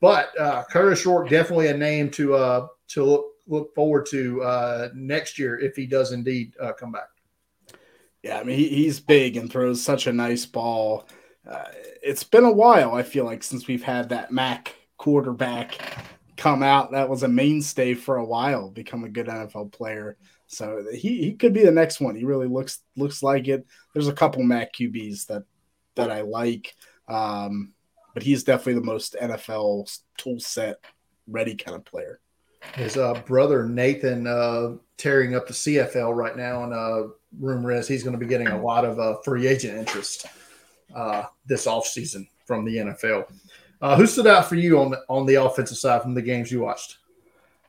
But 0.00 0.38
uh, 0.38 0.64
Kurtis 0.70 1.04
Rourke 1.04 1.28
definitely 1.28 1.68
a 1.68 1.76
name 1.76 2.10
to 2.12 2.34
uh, 2.34 2.66
to 2.88 3.04
look 3.04 3.26
look 3.46 3.74
forward 3.74 4.06
to 4.06 4.42
uh, 4.42 4.88
next 4.94 5.38
year 5.38 5.58
if 5.58 5.76
he 5.76 5.86
does 5.86 6.12
indeed 6.12 6.54
uh, 6.60 6.72
come 6.72 6.92
back. 6.92 7.08
Yeah, 8.22 8.38
I 8.38 8.44
mean 8.44 8.56
he, 8.56 8.68
he's 8.68 9.00
big 9.00 9.36
and 9.36 9.50
throws 9.50 9.82
such 9.82 10.06
a 10.06 10.12
nice 10.12 10.46
ball. 10.46 11.06
Uh, 11.46 11.64
it's 12.02 12.24
been 12.24 12.44
a 12.44 12.52
while. 12.52 12.94
I 12.94 13.02
feel 13.02 13.26
like 13.26 13.42
since 13.42 13.66
we've 13.66 13.82
had 13.82 14.08
that 14.08 14.32
MAC 14.32 14.74
quarterback 14.96 15.78
come 16.36 16.62
out 16.62 16.92
that 16.92 17.08
was 17.08 17.22
a 17.22 17.28
mainstay 17.28 17.94
for 17.94 18.16
a 18.16 18.24
while, 18.24 18.70
become 18.70 19.04
a 19.04 19.08
good 19.08 19.26
NFL 19.26 19.72
player. 19.72 20.16
So 20.46 20.84
he, 20.92 21.22
he 21.22 21.32
could 21.32 21.52
be 21.52 21.64
the 21.64 21.70
next 21.70 22.00
one. 22.00 22.14
He 22.14 22.24
really 22.24 22.46
looks 22.46 22.80
looks 22.96 23.22
like 23.22 23.48
it. 23.48 23.66
There's 23.92 24.08
a 24.08 24.12
couple 24.12 24.42
MAC 24.42 24.72
QBs 24.74 25.26
that 25.26 25.44
that 25.96 26.10
I 26.10 26.22
like, 26.22 26.74
um, 27.08 27.72
but 28.14 28.22
he's 28.22 28.44
definitely 28.44 28.74
the 28.74 28.86
most 28.86 29.16
NFL 29.20 29.98
tool 30.16 30.40
set 30.40 30.76
ready 31.26 31.54
kind 31.54 31.76
of 31.76 31.84
player. 31.84 32.20
His 32.74 32.96
uh, 32.96 33.14
brother 33.26 33.68
Nathan 33.68 34.26
uh, 34.26 34.76
tearing 34.96 35.34
up 35.34 35.46
the 35.46 35.52
CFL 35.52 36.14
right 36.14 36.36
now, 36.36 36.64
and 36.64 36.72
uh, 36.72 37.08
rumor 37.38 37.72
is 37.72 37.86
he's 37.86 38.02
going 38.02 38.18
to 38.18 38.18
be 38.18 38.26
getting 38.26 38.48
a 38.48 38.62
lot 38.62 38.84
of 38.84 38.98
uh, 38.98 39.16
free 39.24 39.46
agent 39.46 39.78
interest 39.78 40.26
uh, 40.94 41.24
this 41.46 41.66
offseason 41.66 42.26
from 42.46 42.64
the 42.64 42.76
NFL. 42.76 43.26
Uh, 43.84 43.96
who 43.96 44.06
stood 44.06 44.26
out 44.26 44.48
for 44.48 44.54
you 44.54 44.80
on 44.80 44.94
on 45.10 45.26
the 45.26 45.34
offensive 45.34 45.76
side 45.76 46.00
from 46.00 46.14
the 46.14 46.22
games 46.22 46.50
you 46.50 46.62
watched? 46.62 46.96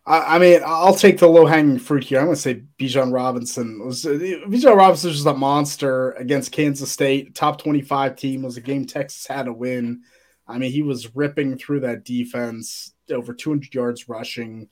I, 0.05 0.35
I 0.35 0.39
mean, 0.39 0.61
I'll 0.65 0.95
take 0.95 1.17
the 1.17 1.27
low 1.27 1.45
hanging 1.45 1.77
fruit 1.77 2.05
here. 2.05 2.19
I'm 2.19 2.27
going 2.27 2.35
to 2.35 2.41
say 2.41 2.63
Bijan 2.79 3.11
Robinson 3.11 3.85
was 3.85 4.05
Bijan 4.05 4.77
Robinson 4.77 5.09
was 5.09 5.17
just 5.17 5.27
a 5.27 5.33
monster 5.33 6.11
against 6.11 6.53
Kansas 6.53 6.89
State. 6.89 7.35
Top 7.35 7.61
25 7.61 8.15
team 8.15 8.43
was 8.43 8.55
a 8.55 8.61
game 8.61 8.85
Texas 8.85 9.27
had 9.27 9.47
to 9.47 9.51
win. 9.51 10.03
I 10.47 10.57
mean, 10.57 10.71
he 10.71 10.83
was 10.83 11.17
ripping 11.17 11.57
through 11.57 11.81
that 11.81 12.05
defense, 12.05 12.93
over 13.11 13.33
200 13.33 13.73
yards 13.73 14.07
rushing. 14.07 14.69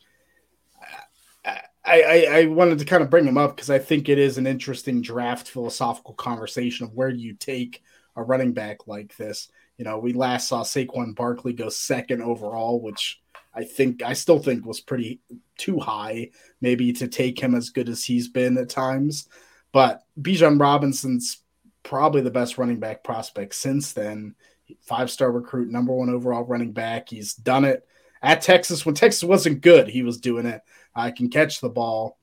I, 1.44 1.58
I, 1.84 2.28
I 2.32 2.46
wanted 2.46 2.80
to 2.80 2.86
kind 2.86 3.04
of 3.04 3.10
bring 3.10 3.26
him 3.26 3.38
up 3.38 3.58
because 3.58 3.70
I 3.70 3.80
think 3.80 4.08
it 4.08 4.18
is 4.18 4.38
an 4.38 4.48
interesting 4.48 5.02
draft 5.02 5.50
philosophical 5.50 6.14
conversation 6.14 6.86
of 6.86 6.94
where 6.94 7.12
do 7.12 7.18
you 7.18 7.34
take 7.34 7.84
a 8.16 8.24
running 8.24 8.54
back 8.54 8.88
like 8.88 9.18
this. 9.18 9.50
You 9.77 9.86
know, 9.86 10.00
we 10.00 10.13
last 10.13 10.48
saw 10.48 10.63
Saquon 10.63 11.15
Barkley 11.15 11.53
go 11.53 11.70
second 11.70 12.22
overall, 12.22 12.80
which 12.80 13.22
I 13.56 13.63
think 13.63 14.03
I 14.03 14.13
still 14.13 14.39
think 14.39 14.65
was 14.65 14.82
pretty 14.82 15.22
too 15.58 15.80
high, 15.80 16.30
maybe 16.62 16.94
to 16.94 17.08
take 17.08 17.39
him 17.39 17.56
as 17.56 17.70
good 17.70 17.89
as 17.89 18.03
he's 18.03 18.27
been 18.27 18.58
at 18.58 18.70
times. 18.70 19.27
But 19.72 20.03
Bijan 20.22 20.60
Robinson's 20.60 21.44
probably 21.84 22.22
the 22.22 22.32
best 22.32 22.58
running 22.58 22.80
back 22.80 23.03
prospect 23.03 23.56
since 23.56 23.94
then. 23.94 24.36
Five 24.82 25.12
star 25.12 25.32
recruit, 25.32 25.70
number 25.70 25.94
one 25.94 26.10
overall 26.10 26.44
running 26.44 26.72
back. 26.72 27.10
He's 27.10 27.34
done 27.34 27.65
it 27.65 27.86
at 28.22 28.42
Texas 28.42 28.86
when 28.86 28.96
Texas 28.96 29.24
wasn't 29.24 29.62
good. 29.62 29.88
He 29.88 30.01
was 30.01 30.18
doing 30.18 30.46
it. 30.46 30.62
I 30.96 31.12
can 31.12 31.30
catch 31.30 31.60
the 31.60 31.70
ball. 31.70 32.18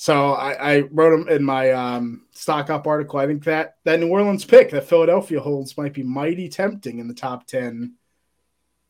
So 0.00 0.32
I, 0.32 0.76
I 0.76 0.80
wrote 0.92 1.10
them 1.10 1.28
in 1.28 1.44
my 1.44 1.72
um, 1.72 2.26
stock 2.30 2.70
up 2.70 2.86
article. 2.86 3.18
I 3.18 3.26
think 3.26 3.44
that 3.44 3.76
that 3.84 3.98
New 3.98 4.08
Orleans 4.08 4.44
pick 4.44 4.70
that 4.70 4.88
Philadelphia 4.88 5.40
holds 5.40 5.76
might 5.76 5.92
be 5.92 6.04
mighty 6.04 6.48
tempting 6.48 7.00
in 7.00 7.08
the 7.08 7.14
top 7.14 7.46
ten 7.46 7.96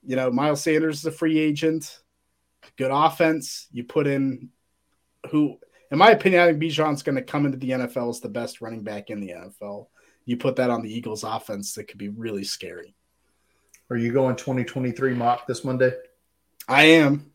you 0.09 0.17
know, 0.17 0.31
Miles 0.31 0.63
Sanders 0.63 1.01
is 1.01 1.05
a 1.05 1.13
free 1.13 1.39
agent, 1.39 2.01
good 2.77 2.91
offense. 2.91 3.67
You 3.71 3.85
put 3.85 4.07
in 4.07 4.49
who, 5.31 5.59
in 5.91 5.99
my 5.99 6.13
opinion, 6.13 6.43
I 6.43 6.47
think 6.47 6.63
Bijan's 6.63 7.03
going 7.03 7.17
to 7.17 7.23
come 7.23 7.45
into 7.45 7.59
the 7.59 7.71
NFL 7.71 8.09
as 8.09 8.21
the 8.21 8.29
best 8.31 8.61
running 8.61 8.83
back 8.83 9.11
in 9.11 9.21
the 9.21 9.33
NFL. 9.33 9.89
You 10.25 10.39
put 10.39 10.57
that 10.57 10.71
on 10.71 10.83
the 10.83 10.93
Eagles' 10.93 11.25
offense, 11.25 11.75
that 11.75 11.89
could 11.89 11.99
be 11.99 12.09
really 12.09 12.45
scary. 12.45 12.95
Are 13.91 13.97
you 13.97 14.13
going 14.13 14.37
2023 14.37 15.15
mock 15.15 15.47
this 15.47 15.63
Monday? 15.63 15.93
I 16.69 16.85
am. 16.85 17.28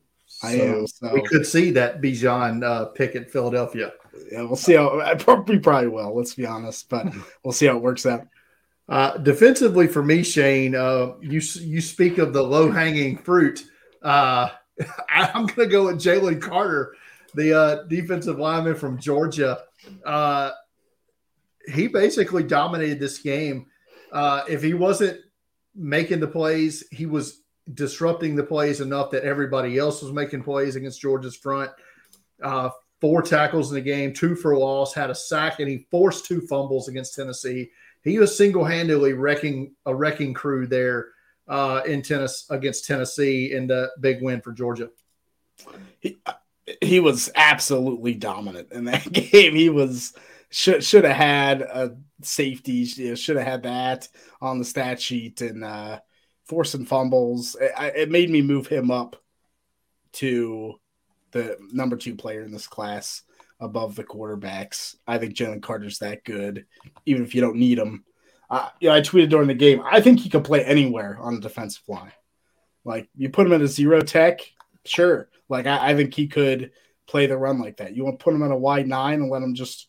I 0.43 0.57
so 0.57 0.63
am. 0.63 0.88
So. 0.88 1.13
We 1.13 1.21
could 1.23 1.45
see 1.45 1.71
that 1.71 2.01
Bijan 2.01 2.63
uh, 2.63 2.85
pick 2.88 3.15
at 3.15 3.31
Philadelphia. 3.31 3.93
Yeah, 4.31 4.43
we'll 4.43 4.55
see 4.55 4.73
how. 4.73 5.00
I 5.01 5.15
probably 5.15 5.59
probably 5.59 5.89
will. 5.89 6.15
Let's 6.15 6.35
be 6.35 6.45
honest, 6.45 6.89
but 6.89 7.07
we'll 7.43 7.53
see 7.53 7.67
how 7.67 7.77
it 7.77 7.81
works 7.81 8.05
out. 8.05 8.27
Uh, 8.89 9.17
defensively 9.17 9.88
for 9.88 10.03
me, 10.03 10.23
Shane, 10.23 10.75
uh, 10.75 11.13
you 11.21 11.41
you 11.62 11.81
speak 11.81 12.17
of 12.17 12.33
the 12.33 12.43
low 12.43 12.69
hanging 12.69 13.17
fruit. 13.17 13.63
Uh, 14.01 14.50
I, 15.09 15.31
am 15.33 15.45
going 15.45 15.67
to 15.67 15.71
go 15.71 15.85
with 15.85 15.95
Jalen 15.95 16.41
Carter, 16.41 16.95
the 17.33 17.57
uh, 17.57 17.83
defensive 17.83 18.39
lineman 18.39 18.75
from 18.75 19.00
Georgia. 19.00 19.59
Uh, 20.05 20.51
he 21.67 21.88
basically 21.88 22.43
dominated 22.43 23.00
this 23.00 23.19
game. 23.19 23.67
Uh, 24.12 24.43
if 24.50 24.62
he 24.62 24.73
wasn't 24.73 25.19
making 25.75 26.19
the 26.19 26.27
plays, 26.27 26.83
he 26.91 27.05
was 27.05 27.42
disrupting 27.74 28.36
the 28.36 28.43
plays 28.43 28.82
enough 28.82 29.12
that 29.12 29.24
everybody 29.24 29.77
else 29.77 30.01
was 30.01 30.12
making 30.12 30.43
plays 30.43 30.75
against 30.75 31.01
Georgia's 31.01 31.36
front. 31.36 31.72
four 33.00 33.22
tackles 33.22 33.70
in 33.70 33.75
the 33.75 33.82
game, 33.82 34.13
two 34.13 34.36
for 34.36 34.58
loss, 34.58 34.93
had 34.93 35.10
a 35.10 35.15
sack, 35.15 35.60
and 35.60 35.70
he 35.70 35.86
forced 35.91 36.25
two 36.25 36.41
fumbles 36.41 36.88
against 36.88 37.15
Tennessee 37.15 37.70
he 38.03 38.20
was 38.20 38.36
single 38.36 38.65
handedly 38.65 39.13
wrecking 39.13 39.75
a 39.86 39.96
wrecking 39.96 40.34
crew 40.34 40.67
there 40.67 41.08
uh, 41.48 41.82
in 41.86 42.01
tennis 42.01 42.46
against 42.50 42.86
Tennessee 42.86 43.53
in 43.53 43.67
the 43.67 43.89
big 44.00 44.22
win 44.22 44.41
for 44.41 44.51
Georgia. 44.51 44.89
He, 46.00 46.20
he 46.82 47.00
was 47.00 47.32
absolutely 47.36 48.13
dominant 48.13 48.72
in 48.72 48.86
that 48.86 49.10
game. 49.12 49.55
He 49.55 49.70
was 49.70 50.13
should 50.50 50.84
should 50.84 51.05
have 51.05 51.15
had 51.15 51.62
a 51.62 51.96
safety. 52.22 52.86
Should 52.86 53.38
have 53.38 53.48
had 53.48 53.63
that 53.63 54.10
on 54.41 54.60
the 54.60 54.65
stat 54.65 55.01
sheet 55.01 55.41
and 55.41 55.63
uh, 55.63 56.00
forcing 56.45 56.85
fumbles. 56.85 57.55
It, 57.59 57.71
it 57.95 58.12
made 58.12 58.29
me 58.29 58.41
move 58.41 58.67
him 58.67 58.91
up 58.91 59.15
to 60.13 60.75
the 61.31 61.57
number 61.71 61.97
two 61.97 62.15
player 62.15 62.43
in 62.43 62.51
this 62.51 62.67
class 62.67 63.23
above 63.59 63.95
the 63.95 64.03
quarterbacks. 64.03 64.95
I 65.07 65.17
think 65.17 65.35
Jalen 65.35 65.62
Carter's 65.62 66.00
that 66.00 66.23
good, 66.23 66.65
even 67.05 67.23
if 67.23 67.33
you 67.33 67.41
don't 67.41 67.57
need 67.57 67.79
him. 67.79 68.03
Uh, 68.50 68.69
yeah, 68.79 68.93
I 68.93 69.01
tweeted 69.01 69.29
during 69.29 69.47
the 69.47 69.53
game. 69.53 69.81
I 69.83 70.01
think 70.01 70.19
he 70.19 70.29
could 70.29 70.43
play 70.43 70.63
anywhere 70.63 71.17
on 71.19 71.35
the 71.35 71.41
defensive 71.41 71.83
line. 71.88 72.12
Like 72.85 73.09
you 73.15 73.29
put 73.29 73.47
him 73.47 73.53
in 73.53 73.62
a 73.62 73.67
zero 73.67 74.01
tech, 74.01 74.41
sure. 74.85 75.29
Like 75.50 75.65
I, 75.65 75.91
I 75.91 75.95
think 75.95 76.13
he 76.13 76.27
could 76.27 76.71
play 77.07 77.25
the 77.25 77.38
run 77.38 77.59
like 77.59 77.77
that. 77.77 77.95
You 77.95 78.03
want 78.03 78.19
to 78.19 78.23
put 78.23 78.33
him 78.33 78.43
in 78.43 78.51
a 78.51 78.57
wide 78.57 78.88
nine 78.88 79.21
and 79.21 79.31
let 79.31 79.41
him 79.41 79.55
just 79.55 79.88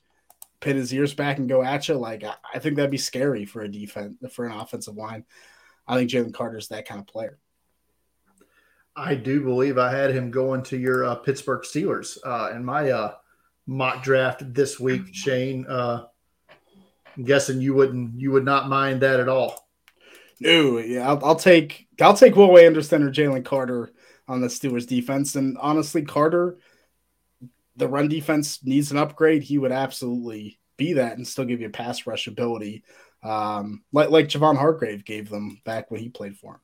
pin 0.61 0.77
his 0.77 0.95
ears 0.95 1.13
back 1.13 1.39
and 1.39 1.49
go 1.49 1.63
at 1.63 1.89
you. 1.89 1.95
Like 1.95 2.25
I, 2.25 2.35
I 2.55 2.59
think 2.59 2.77
that'd 2.77 2.91
be 2.91 2.97
scary 2.97 3.45
for 3.45 3.63
a 3.63 3.69
defense 3.69 4.17
for 4.33 4.47
an 4.47 4.53
offensive 4.53 4.97
line. 4.97 5.25
I 5.87 5.97
think 5.97 6.11
Jalen 6.11 6.35
Carter 6.35 6.59
is 6.59 6.69
that 6.69 6.87
kind 6.87 7.01
of 7.01 7.07
player. 7.07 7.39
I 8.97 9.15
do 9.17 9.43
believe 9.43 9.77
I 9.77 9.91
had 9.91 10.13
him 10.13 10.31
going 10.31 10.63
to 10.65 10.79
your 10.79 11.05
uh, 11.05 11.17
Pittsburgh 11.17 11.63
Steelers 11.63 12.17
uh, 12.25 12.55
in 12.55 12.65
my 12.65 12.91
uh, 12.91 13.15
mock 13.67 14.03
draft 14.03 14.55
this 14.55 14.79
week, 14.79 15.13
Shane. 15.13 15.67
Uh, 15.69 16.05
I'm 17.17 17.25
guessing 17.25 17.61
you 17.61 17.75
wouldn't 17.75 18.21
you 18.21 18.31
would 18.33 18.45
not 18.45 18.69
mind 18.69 19.03
that 19.03 19.21
at 19.21 19.29
all. 19.29 19.69
No, 20.41 20.79
yeah, 20.79 21.09
I'll, 21.09 21.25
I'll 21.25 21.37
take 21.37 21.87
I'll 22.01 22.15
take 22.15 22.37
Will 22.37 22.59
Anderson 22.59 23.03
or 23.03 23.11
Jalen 23.11 23.45
Carter 23.45 23.93
on 24.29 24.41
the 24.41 24.49
Steelers 24.49 24.87
defense, 24.87 25.37
and 25.37 25.57
honestly, 25.61 26.03
Carter, 26.03 26.59
the 27.77 27.89
run 27.89 28.09
defense 28.09 28.61
needs 28.65 28.91
an 28.91 28.99
upgrade. 28.99 29.43
He 29.43 29.59
would 29.59 29.73
absolutely 29.73 30.59
be 30.77 30.95
that 30.95 31.17
and 31.17 31.27
still 31.27 31.45
give 31.45 31.61
you 31.61 31.69
pass 31.69 32.07
rush 32.07 32.27
ability, 32.27 32.85
um, 33.25 33.83
like 33.93 34.11
like 34.11 34.29
Javon 34.29 34.57
Hargrave 34.57 35.05
gave 35.05 35.29
them 35.29 35.61
back 35.65 35.91
when 35.91 36.01
he 36.01 36.09
played 36.09 36.37
for 36.37 36.55
him. 36.55 36.61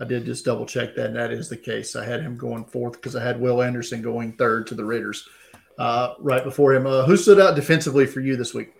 I 0.00 0.04
did 0.04 0.24
just 0.24 0.44
double 0.44 0.66
check 0.66 0.94
that, 0.96 1.06
and 1.06 1.16
that 1.16 1.30
is 1.30 1.48
the 1.48 1.56
case. 1.56 1.94
I 1.94 2.04
had 2.04 2.22
him 2.22 2.36
going 2.36 2.64
fourth 2.64 2.94
because 2.94 3.14
I 3.14 3.22
had 3.22 3.40
Will 3.40 3.62
Anderson 3.62 4.02
going 4.02 4.32
third 4.32 4.66
to 4.68 4.74
the 4.74 4.84
Raiders 4.84 5.28
uh, 5.78 6.14
right 6.18 6.42
before 6.42 6.74
him. 6.74 6.86
Uh, 6.86 7.04
who 7.04 7.16
stood 7.16 7.40
out 7.40 7.54
defensively 7.54 8.06
for 8.06 8.20
you 8.20 8.36
this 8.36 8.54
week? 8.54 8.72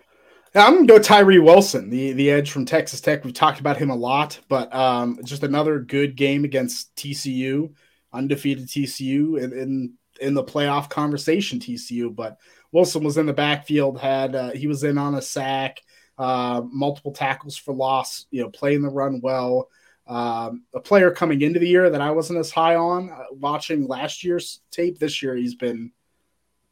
I'm 0.55 0.75
gonna 0.75 0.87
go 0.87 0.99
Tyree 0.99 1.39
Wilson, 1.39 1.91
the 1.91 2.13
the 2.13 2.31
edge 2.31 2.51
from 2.51 2.65
Texas 2.65 3.01
Tech. 3.01 3.25
We've 3.25 3.33
talked 3.33 3.61
about 3.61 3.77
him 3.77 3.91
a 3.91 3.97
lot, 3.97 4.41
but 4.49 4.75
um, 4.75 5.21
just 5.25 5.45
another 5.45 5.79
good 5.79 6.17
game 6.17 6.45
against 6.45 6.95
TCU, 6.97 7.73
undefeated 8.13 8.67
TCU 8.67 9.41
in, 9.41 9.53
in 9.53 9.95
in 10.21 10.35
the 10.35 10.43
playoff 10.43 10.91
conversation. 10.91 11.61
TCU, 11.61 12.15
but 12.15 12.39
Wilson 12.73 13.05
was 13.05 13.17
in 13.17 13.27
the 13.27 13.33
backfield, 13.33 14.01
had 14.01 14.35
uh, 14.35 14.51
he 14.51 14.67
was 14.67 14.83
in 14.83 14.99
on 14.99 15.15
a 15.15 15.23
sack, 15.23 15.81
uh, 16.21 16.61
multiple 16.71 17.12
tackles 17.12 17.57
for 17.57 17.73
loss, 17.73 18.27
you 18.31 18.43
know, 18.43 18.50
playing 18.50 18.83
the 18.83 18.91
run 18.91 19.23
well. 19.23 19.71
Um, 20.07 20.65
a 20.75 20.81
player 20.81 21.11
coming 21.11 21.41
into 21.41 21.59
the 21.59 21.69
year 21.69 21.89
that 21.89 22.03
I 22.03 22.11
wasn't 22.11 22.41
as 22.41 22.50
high 22.50 22.75
on. 22.75 23.09
Uh, 23.09 23.25
watching 23.33 23.89
last 23.89 24.23
year's 24.23 24.61
tape, 24.71 24.99
this 24.99 25.23
year 25.23 25.35
he's 25.35 25.55
been 25.55 25.93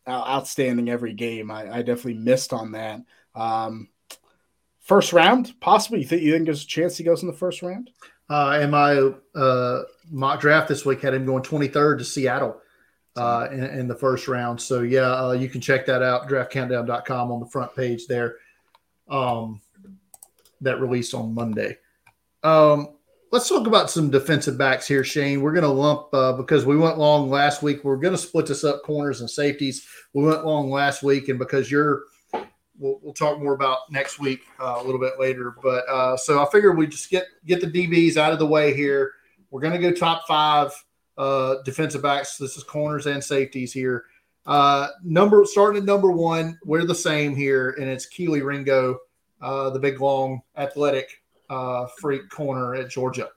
outstanding 0.07 0.90
every 0.90 1.14
game. 1.14 1.50
I, 1.50 1.78
I 1.78 1.83
definitely 1.83 2.14
missed 2.14 2.52
on 2.52 2.73
that. 2.73 3.00
Um, 3.35 3.88
first 4.81 5.14
round, 5.14 5.55
possibly. 5.61 6.00
You 6.00 6.07
think 6.07 6.23
you 6.23 6.33
think 6.33 6.45
there's 6.45 6.64
a 6.64 6.67
chance 6.67 6.99
he 6.99 7.05
goes 7.05 7.23
in 7.23 7.28
the 7.28 7.35
first 7.35 7.62
round? 7.62 7.88
Uh, 8.28 8.59
in 8.61 8.71
my 8.71 9.12
uh, 9.35 9.83
mock 10.11 10.40
draft 10.40 10.69
this 10.69 10.85
week, 10.85 11.00
had 11.00 11.14
him 11.14 11.25
going 11.25 11.43
23rd 11.43 11.99
to 11.99 12.05
Seattle 12.05 12.61
uh, 13.17 13.49
in, 13.50 13.64
in, 13.64 13.88
the 13.88 13.95
first 13.95 14.28
round. 14.28 14.61
So 14.61 14.83
yeah, 14.83 15.28
uh, 15.28 15.33
you 15.33 15.49
can 15.49 15.62
check 15.62 15.87
that 15.87 16.02
out. 16.02 16.28
DraftCountdown.com 16.28 17.33
on 17.33 17.40
the 17.40 17.47
front 17.47 17.75
page 17.75 18.07
there. 18.07 18.37
Um, 19.09 19.61
that 20.61 20.81
released 20.81 21.15
on 21.15 21.35
Monday. 21.35 21.79
Um, 22.43 22.97
let's 23.31 23.49
talk 23.49 23.67
about 23.67 23.91
some 23.91 24.11
defensive 24.11 24.59
backs 24.59 24.87
here, 24.87 25.05
Shane. 25.05 25.41
We're 25.41 25.53
going 25.53 25.62
to 25.62 25.71
lump 25.71 26.09
uh, 26.12 26.33
because 26.33 26.65
we 26.65 26.77
went 26.77 26.99
long 26.99 27.31
last 27.31 27.62
week. 27.62 27.85
We're 27.85 27.97
going 27.97 28.15
to 28.15 28.19
split 28.19 28.47
this 28.47 28.65
up 28.65 28.83
corners 28.83 29.21
and 29.21 29.31
safeties. 29.31 29.87
We 30.15 30.25
went 30.25 30.45
long 30.45 30.71
last 30.71 31.03
week, 31.03 31.29
and 31.29 31.38
because 31.38 31.71
you're 31.71 32.03
we'll, 32.79 32.99
we'll 33.03 33.15
talk 33.15 33.38
more 33.38 33.55
about 33.55 33.91
next 33.91 34.19
week 34.19 34.41
uh, 34.61 34.79
a 34.79 34.85
little 34.85 35.00
bit 35.00 35.15
later. 35.19 35.55
But 35.62 35.88
uh, 35.88 36.17
so 36.17 36.43
I 36.43 36.50
figured 36.50 36.77
we 36.77 36.87
just 36.87 37.11
get 37.11 37.27
get 37.47 37.61
the 37.61 37.67
DBs 37.67 38.17
out 38.17 38.33
of 38.33 38.38
the 38.38 38.47
way 38.47 38.75
here. 38.75 39.12
We're 39.50 39.61
going 39.61 39.75
to 39.75 39.79
go 39.79 39.93
top 39.93 40.27
five 40.27 40.73
uh, 41.17 41.57
defensive 41.65 42.03
backs. 42.03 42.37
This 42.37 42.57
is 42.57 42.65
corners 42.65 43.07
and 43.07 43.23
safeties 43.23 43.73
here. 43.73 44.05
Uh, 44.49 44.88
number 45.05 45.45
starting 45.45 45.83
at 45.83 45.87
number 45.87 46.11
one, 46.11 46.59
we're 46.64 46.87
the 46.87 46.95
same 46.95 47.37
here, 47.37 47.76
and 47.78 47.88
it's 47.88 48.09
Kelee 48.09 48.43
Ringo, 48.43 48.99
uh, 49.43 49.69
the 49.71 49.78
big 49.78 50.00
long 50.00 50.40
athletic 50.57 51.23
uh, 51.50 51.87
freak 52.00 52.31
corner 52.31 52.75
at 52.75 52.88
Georgia. 52.88 53.28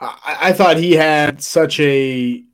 I, 0.00 0.36
I 0.42 0.52
thought 0.52 0.76
he 0.76 0.92
had 0.92 1.42
such 1.42 1.80
a 1.80 2.44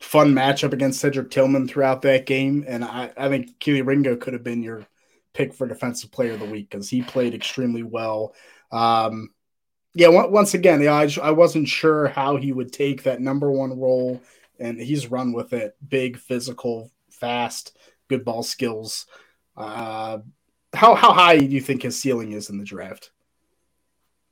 fun 0.00 0.34
matchup 0.34 0.72
against 0.72 1.00
Cedric 1.00 1.30
Tillman 1.30 1.68
throughout 1.68 2.02
that 2.02 2.26
game. 2.26 2.64
And 2.66 2.82
I, 2.82 3.10
I 3.16 3.28
think 3.28 3.58
Kelee 3.58 3.86
Ringo 3.86 4.16
could 4.16 4.32
have 4.32 4.44
been 4.44 4.62
your 4.62 4.86
pick 5.32 5.52
for 5.52 5.66
defensive 5.66 6.12
player 6.12 6.32
of 6.32 6.40
the 6.40 6.46
week 6.46 6.70
because 6.70 6.88
he 6.88 7.02
played 7.02 7.34
extremely 7.34 7.82
well. 7.82 8.34
Um, 8.72 9.30
yeah, 9.94 10.08
once 10.08 10.54
again, 10.54 10.80
yeah, 10.80 10.94
I, 10.94 11.08
I 11.22 11.30
wasn't 11.30 11.68
sure 11.68 12.08
how 12.08 12.36
he 12.36 12.52
would 12.52 12.72
take 12.72 13.04
that 13.04 13.20
number 13.20 13.50
one 13.50 13.78
role, 13.78 14.20
and 14.58 14.80
he's 14.80 15.10
run 15.10 15.32
with 15.32 15.52
it. 15.52 15.76
Big, 15.86 16.18
physical, 16.18 16.90
fast, 17.10 17.76
good 18.08 18.24
ball 18.24 18.42
skills. 18.42 19.06
Uh, 19.56 20.18
how 20.72 20.94
how 20.94 21.12
high 21.12 21.38
do 21.38 21.46
you 21.46 21.60
think 21.60 21.82
his 21.82 22.00
ceiling 22.00 22.32
is 22.32 22.50
in 22.50 22.58
the 22.58 22.64
draft? 22.64 23.10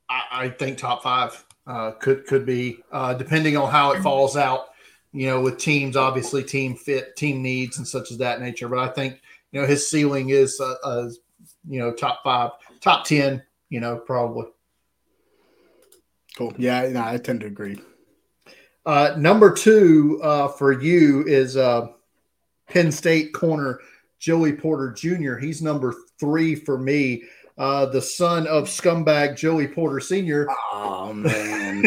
I, 0.09 0.21
I 0.31 0.49
think 0.49 0.77
top 0.77 1.03
five 1.03 1.45
uh, 1.65 1.91
could 1.91 2.25
could 2.25 2.45
be 2.45 2.79
uh, 2.91 3.13
depending 3.13 3.57
on 3.57 3.71
how 3.71 3.91
it 3.91 4.01
falls 4.01 4.35
out 4.35 4.67
you 5.13 5.27
know, 5.27 5.39
with 5.39 5.59
teams, 5.59 5.95
obviously 5.95 6.43
team 6.43 6.75
fit, 6.75 7.15
team 7.15 7.41
needs, 7.41 7.77
and 7.77 7.87
such 7.87 8.11
as 8.11 8.17
that 8.17 8.41
nature. 8.41 8.67
But 8.67 8.79
I 8.79 8.87
think, 8.87 9.21
you 9.51 9.61
know, 9.61 9.67
his 9.67 9.89
ceiling 9.89 10.29
is, 10.29 10.59
uh, 10.59 10.75
uh, 10.83 11.09
you 11.69 11.79
know, 11.79 11.93
top 11.93 12.21
five, 12.23 12.51
top 12.81 13.05
10, 13.05 13.41
you 13.69 13.79
know, 13.79 13.97
probably. 13.97 14.47
Cool. 16.35 16.51
Yeah, 16.57 16.89
no, 16.89 17.03
I 17.03 17.17
tend 17.17 17.41
to 17.41 17.45
agree. 17.45 17.79
Uh, 18.85 19.15
number 19.17 19.53
two 19.53 20.19
uh, 20.23 20.47
for 20.49 20.71
you 20.73 21.23
is 21.25 21.55
uh, 21.55 21.87
Penn 22.67 22.91
State 22.91 23.33
corner 23.33 23.79
Joey 24.19 24.53
Porter 24.53 24.91
Jr. 24.91 25.35
He's 25.35 25.61
number 25.61 25.93
three 26.19 26.55
for 26.55 26.77
me. 26.77 27.23
Uh, 27.57 27.85
the 27.85 28.01
son 28.01 28.47
of 28.47 28.65
scumbag 28.65 29.37
Joey 29.37 29.67
Porter 29.67 29.99
Sr. 29.99 30.47
Oh 30.71 31.13
man. 31.13 31.83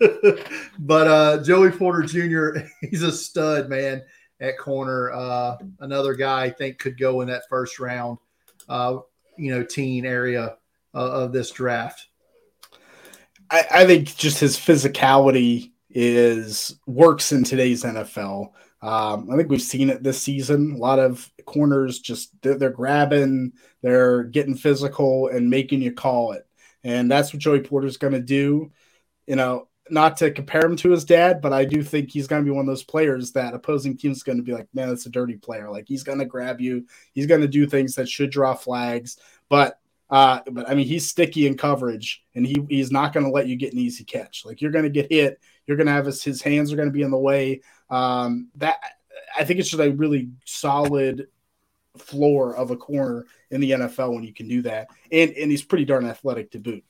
but 0.78 1.06
uh, 1.06 1.42
Joey 1.42 1.70
Porter 1.70 2.02
Jr., 2.02 2.66
he's 2.80 3.02
a 3.02 3.12
stud, 3.12 3.68
man, 3.68 4.02
at 4.40 4.58
corner. 4.58 5.12
Uh, 5.12 5.56
another 5.80 6.14
guy 6.14 6.44
I 6.44 6.50
think 6.50 6.78
could 6.78 6.98
go 6.98 7.20
in 7.20 7.28
that 7.28 7.42
first 7.48 7.78
round, 7.78 8.18
uh, 8.68 8.98
you 9.36 9.52
know, 9.52 9.62
teen 9.62 10.06
area 10.06 10.56
uh, 10.94 11.10
of 11.10 11.32
this 11.32 11.50
draft. 11.50 12.06
I, 13.50 13.64
I, 13.70 13.86
think 13.86 14.16
just 14.16 14.40
his 14.40 14.56
physicality 14.56 15.72
is 15.94 16.76
works 16.86 17.32
in 17.32 17.44
today's 17.44 17.84
NFL. 17.84 18.52
Um, 18.82 19.30
I 19.30 19.36
think 19.36 19.48
we've 19.48 19.62
seen 19.62 19.88
it 19.88 20.02
this 20.02 20.20
season. 20.20 20.72
A 20.72 20.78
lot 20.78 20.98
of 20.98 21.30
corners 21.46 22.00
just 22.00 22.30
they're, 22.42 22.58
they're 22.58 22.70
grabbing, 22.70 23.52
they're 23.80 24.24
getting 24.24 24.56
physical, 24.56 25.28
and 25.28 25.48
making 25.48 25.80
you 25.80 25.92
call 25.92 26.32
it. 26.32 26.46
And 26.82 27.10
that's 27.10 27.32
what 27.32 27.40
Joey 27.40 27.60
Porter's 27.60 27.96
going 27.96 28.12
to 28.12 28.20
do. 28.20 28.72
You 29.26 29.36
know, 29.36 29.68
not 29.88 30.18
to 30.18 30.30
compare 30.30 30.64
him 30.64 30.76
to 30.76 30.90
his 30.90 31.04
dad, 31.04 31.40
but 31.40 31.52
I 31.52 31.64
do 31.64 31.82
think 31.82 32.10
he's 32.10 32.26
going 32.26 32.42
to 32.42 32.44
be 32.44 32.54
one 32.54 32.62
of 32.62 32.66
those 32.66 32.84
players 32.84 33.32
that 33.32 33.54
opposing 33.54 33.96
teams 33.96 34.22
going 34.22 34.38
to 34.38 34.44
be 34.44 34.52
like, 34.52 34.68
man, 34.74 34.88
that's 34.88 35.06
a 35.06 35.10
dirty 35.10 35.36
player. 35.36 35.70
Like 35.70 35.86
he's 35.86 36.02
going 36.02 36.18
to 36.18 36.24
grab 36.24 36.60
you. 36.60 36.86
He's 37.12 37.26
going 37.26 37.40
to 37.40 37.48
do 37.48 37.66
things 37.66 37.94
that 37.94 38.08
should 38.08 38.30
draw 38.30 38.54
flags. 38.54 39.18
But 39.48 39.78
uh, 40.10 40.40
but 40.50 40.68
I 40.68 40.74
mean, 40.74 40.86
he's 40.86 41.08
sticky 41.08 41.46
in 41.46 41.56
coverage, 41.56 42.22
and 42.34 42.46
he 42.46 42.56
he's 42.68 42.92
not 42.92 43.12
going 43.12 43.24
to 43.24 43.32
let 43.32 43.46
you 43.48 43.56
get 43.56 43.72
an 43.72 43.78
easy 43.78 44.04
catch. 44.04 44.44
Like 44.44 44.60
you're 44.60 44.70
going 44.70 44.84
to 44.84 44.90
get 44.90 45.10
hit. 45.10 45.40
You're 45.66 45.76
going 45.76 45.86
to 45.86 45.92
have 45.92 46.06
his 46.06 46.22
his 46.22 46.42
hands 46.42 46.72
are 46.72 46.76
going 46.76 46.88
to 46.88 46.92
be 46.92 47.02
in 47.02 47.10
the 47.10 47.18
way. 47.18 47.62
Um, 47.90 48.48
that 48.56 48.76
I 49.36 49.44
think 49.44 49.60
it's 49.60 49.70
just 49.70 49.82
a 49.82 49.90
really 49.90 50.30
solid 50.44 51.28
floor 51.98 52.56
of 52.56 52.70
a 52.70 52.76
corner 52.76 53.26
in 53.50 53.60
the 53.60 53.70
NFL 53.70 54.14
when 54.14 54.24
you 54.24 54.34
can 54.34 54.48
do 54.48 54.62
that, 54.62 54.88
and 55.10 55.30
and 55.32 55.50
he's 55.50 55.62
pretty 55.62 55.84
darn 55.84 56.06
athletic 56.06 56.50
to 56.52 56.58
boot. 56.58 56.84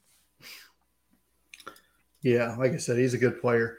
Yeah, 2.22 2.56
like 2.56 2.72
I 2.72 2.78
said, 2.78 2.98
he's 2.98 3.14
a 3.14 3.18
good 3.18 3.40
player. 3.40 3.78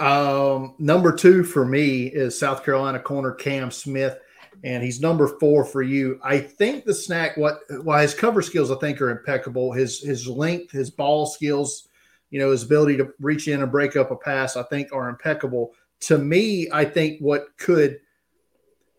Um, 0.00 0.74
number 0.78 1.14
two 1.14 1.44
for 1.44 1.64
me 1.64 2.06
is 2.06 2.38
South 2.38 2.64
Carolina 2.64 2.98
corner 2.98 3.32
Cam 3.32 3.70
Smith, 3.70 4.18
and 4.64 4.82
he's 4.82 5.00
number 5.00 5.28
four 5.38 5.64
for 5.64 5.82
you. 5.82 6.18
I 6.24 6.38
think 6.38 6.84
the 6.84 6.94
snack, 6.94 7.36
what 7.36 7.60
why 7.82 8.02
his 8.02 8.14
cover 8.14 8.40
skills, 8.40 8.70
I 8.70 8.76
think, 8.76 9.00
are 9.00 9.10
impeccable. 9.10 9.72
His 9.72 10.00
his 10.00 10.26
length, 10.26 10.72
his 10.72 10.90
ball 10.90 11.26
skills, 11.26 11.88
you 12.32 12.38
know, 12.38 12.50
his 12.50 12.64
ability 12.64 12.96
to 12.96 13.12
reach 13.20 13.46
in 13.46 13.62
and 13.62 13.70
break 13.70 13.94
up 13.94 14.10
a 14.10 14.16
pass, 14.16 14.56
I 14.56 14.62
think, 14.64 14.88
are 14.90 15.10
impeccable. 15.10 15.72
To 16.00 16.16
me, 16.16 16.66
I 16.72 16.86
think 16.86 17.20
what 17.20 17.46
could, 17.58 18.00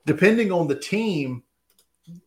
depending 0.06 0.52
on 0.52 0.68
the 0.68 0.76
team 0.76 1.42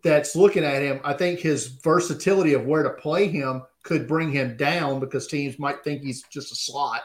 that's 0.03 0.35
looking 0.35 0.65
at 0.65 0.83
him, 0.83 1.01
I 1.05 1.13
think 1.13 1.39
his 1.39 1.69
versatility 1.69 2.55
of 2.55 2.67
where 2.67 2.83
to 2.83 2.91
play 2.91 3.29
him 3.29 3.63
could 3.85 4.09
bring 4.09 4.33
him 4.33 4.57
down 4.57 4.99
because 4.99 5.29
teams 5.29 5.61
might 5.61 5.85
think 5.85 6.03
he's 6.03 6.25
just 6.25 6.51
a 6.51 6.57
slot. 6.57 7.03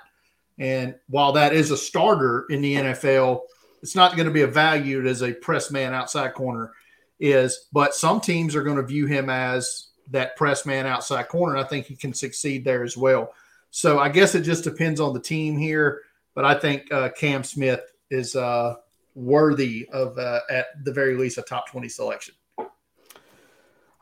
And 0.58 0.96
while 1.08 1.34
that 1.34 1.54
is 1.54 1.70
a 1.70 1.78
starter 1.78 2.48
in 2.50 2.62
the 2.62 2.76
NFL, 2.76 3.42
it's 3.84 3.96
not 3.96 4.16
going 4.16 4.28
to 4.28 4.34
be 4.34 4.44
valued 4.46 5.06
as 5.06 5.22
a 5.22 5.32
press 5.32 5.70
man 5.70 5.94
outside 5.94 6.34
corner 6.34 6.72
is, 7.20 7.68
but 7.72 7.94
some 7.94 8.20
teams 8.20 8.56
are 8.56 8.64
going 8.64 8.78
to 8.78 8.84
view 8.84 9.06
him 9.06 9.30
as 9.30 9.90
that 10.10 10.36
press 10.36 10.66
man 10.66 10.88
outside 10.88 11.28
corner. 11.28 11.56
And 11.56 11.64
I 11.64 11.68
think 11.68 11.86
he 11.86 11.96
can 11.96 12.16
succeed 12.16 12.66
there 12.66 12.84
as 12.84 12.98
well. 12.98 13.32
So 13.72 14.00
I 14.00 14.10
guess 14.10 14.36
it 14.36 14.42
just 14.42 14.64
depends 14.64 15.00
on 15.00 15.14
the 15.14 15.20
team 15.20 15.58
here, 15.58 16.02
but 16.36 16.46
I 16.46 16.54
think 16.54 16.92
uh, 16.92 17.10
Cam 17.10 17.44
Smith 17.44 17.82
is 18.10 18.36
uh, 18.36 18.76
worthy 19.16 19.88
of, 19.92 20.18
uh, 20.18 20.42
at 20.50 20.68
the 20.84 20.94
very 20.94 21.16
least, 21.16 21.38
a 21.38 21.42
top 21.42 21.70
20 21.70 21.90
selection. 21.90 22.36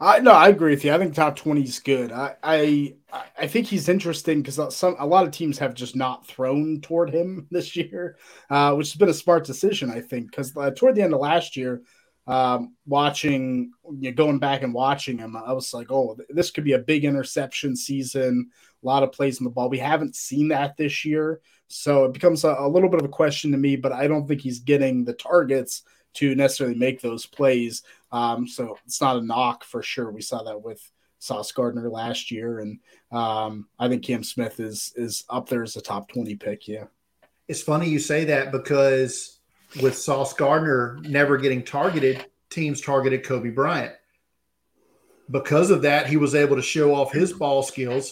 I 0.02 0.20
no, 0.20 0.32
I 0.32 0.48
agree 0.48 0.72
with 0.72 0.86
you. 0.86 0.94
I 0.94 0.98
think 0.98 1.14
top 1.14 1.36
twenty 1.36 1.64
is 1.64 1.80
good. 1.80 2.12
I 2.12 2.36
I 2.42 2.96
I 3.38 3.48
think 3.48 3.68
he's 3.68 3.90
interesting 3.90 4.42
because 4.42 4.76
some 4.76 4.96
a 4.98 5.06
lot 5.06 5.26
of 5.26 5.32
teams 5.32 5.58
have 5.58 5.74
just 5.74 5.96
not 5.96 6.26
thrown 6.26 6.80
toward 6.82 7.10
him 7.10 7.48
this 7.52 7.76
year, 7.76 8.18
uh, 8.50 8.74
which 8.76 8.92
has 8.92 8.98
been 8.98 9.10
a 9.10 9.14
smart 9.14 9.46
decision, 9.46 9.92
I 9.92 10.00
think. 10.00 10.32
Because 10.32 10.56
uh, 10.56 10.72
toward 10.72 10.96
the 10.96 11.02
end 11.02 11.14
of 11.14 11.20
last 11.20 11.58
year, 11.58 11.82
um, 12.28 12.76
watching 12.86 13.72
you 14.00 14.12
know, 14.12 14.16
going 14.16 14.40
back 14.40 14.64
and 14.64 14.74
watching 14.74 15.18
him, 15.18 15.36
I 15.36 15.52
was 15.52 15.74
like, 15.74 15.92
oh, 15.92 16.18
this 16.30 16.52
could 16.52 16.64
be 16.64 16.74
a 16.74 16.80
big 16.80 17.04
interception 17.04 17.76
season. 17.76 18.52
A 18.82 18.86
lot 18.86 19.04
of 19.04 19.12
plays 19.12 19.40
in 19.40 19.44
the 19.44 19.50
ball. 19.50 19.70
We 19.70 19.80
haven't 19.80 20.16
seen 20.16 20.50
that 20.50 20.78
this 20.78 21.04
year, 21.04 21.42
so 21.68 22.06
it 22.06 22.14
becomes 22.14 22.44
a, 22.44 22.56
a 22.60 22.68
little 22.70 22.90
bit 22.90 23.00
of 23.00 23.06
a 23.06 23.10
question 23.10 23.52
to 23.52 23.58
me. 23.58 23.76
But 23.76 23.92
I 23.92 24.08
don't 24.08 24.28
think 24.28 24.42
he's 24.42 24.60
getting 24.60 25.04
the 25.04 25.14
targets 25.14 25.84
to 26.16 26.34
necessarily 26.36 26.76
make 26.76 27.02
those 27.02 27.26
plays. 27.26 27.84
Um, 28.12 28.48
so 28.48 28.78
it's 28.86 29.02
not 29.02 29.18
a 29.18 29.22
knock 29.22 29.64
for 29.64 29.84
sure. 29.84 30.12
We 30.12 30.22
saw 30.22 30.44
that 30.44 30.62
with 30.62 30.82
Sauce 31.20 31.52
Gardner 31.52 31.90
last 31.90 32.32
year, 32.32 32.60
and 32.60 32.80
um, 33.12 33.68
I 33.78 33.90
think 33.90 34.04
Cam 34.06 34.24
Smith 34.24 34.60
is 34.60 34.94
is 34.96 35.26
up 35.30 35.50
there 35.50 35.64
as 35.64 35.76
a 35.76 35.82
top 35.82 36.10
twenty 36.10 36.36
pick. 36.36 36.68
Yeah, 36.68 36.86
it's 37.48 37.62
funny 37.62 37.90
you 37.90 38.00
say 38.00 38.26
that 38.26 38.52
because 38.52 39.40
with 39.82 39.98
Sauce 39.98 40.34
Gardner 40.34 40.98
never 41.02 41.38
getting 41.38 41.64
targeted, 41.64 42.26
teams 42.50 42.82
targeted 42.82 43.24
Coby 43.24 43.54
Bryant. 43.54 43.94
because 45.30 45.70
of 45.70 45.82
that, 45.84 46.08
he 46.08 46.18
was 46.18 46.36
able 46.36 46.56
to 46.56 46.62
show 46.62 46.94
off 46.96 47.12
his 47.12 47.34
ball 47.34 47.62
skills 47.62 48.12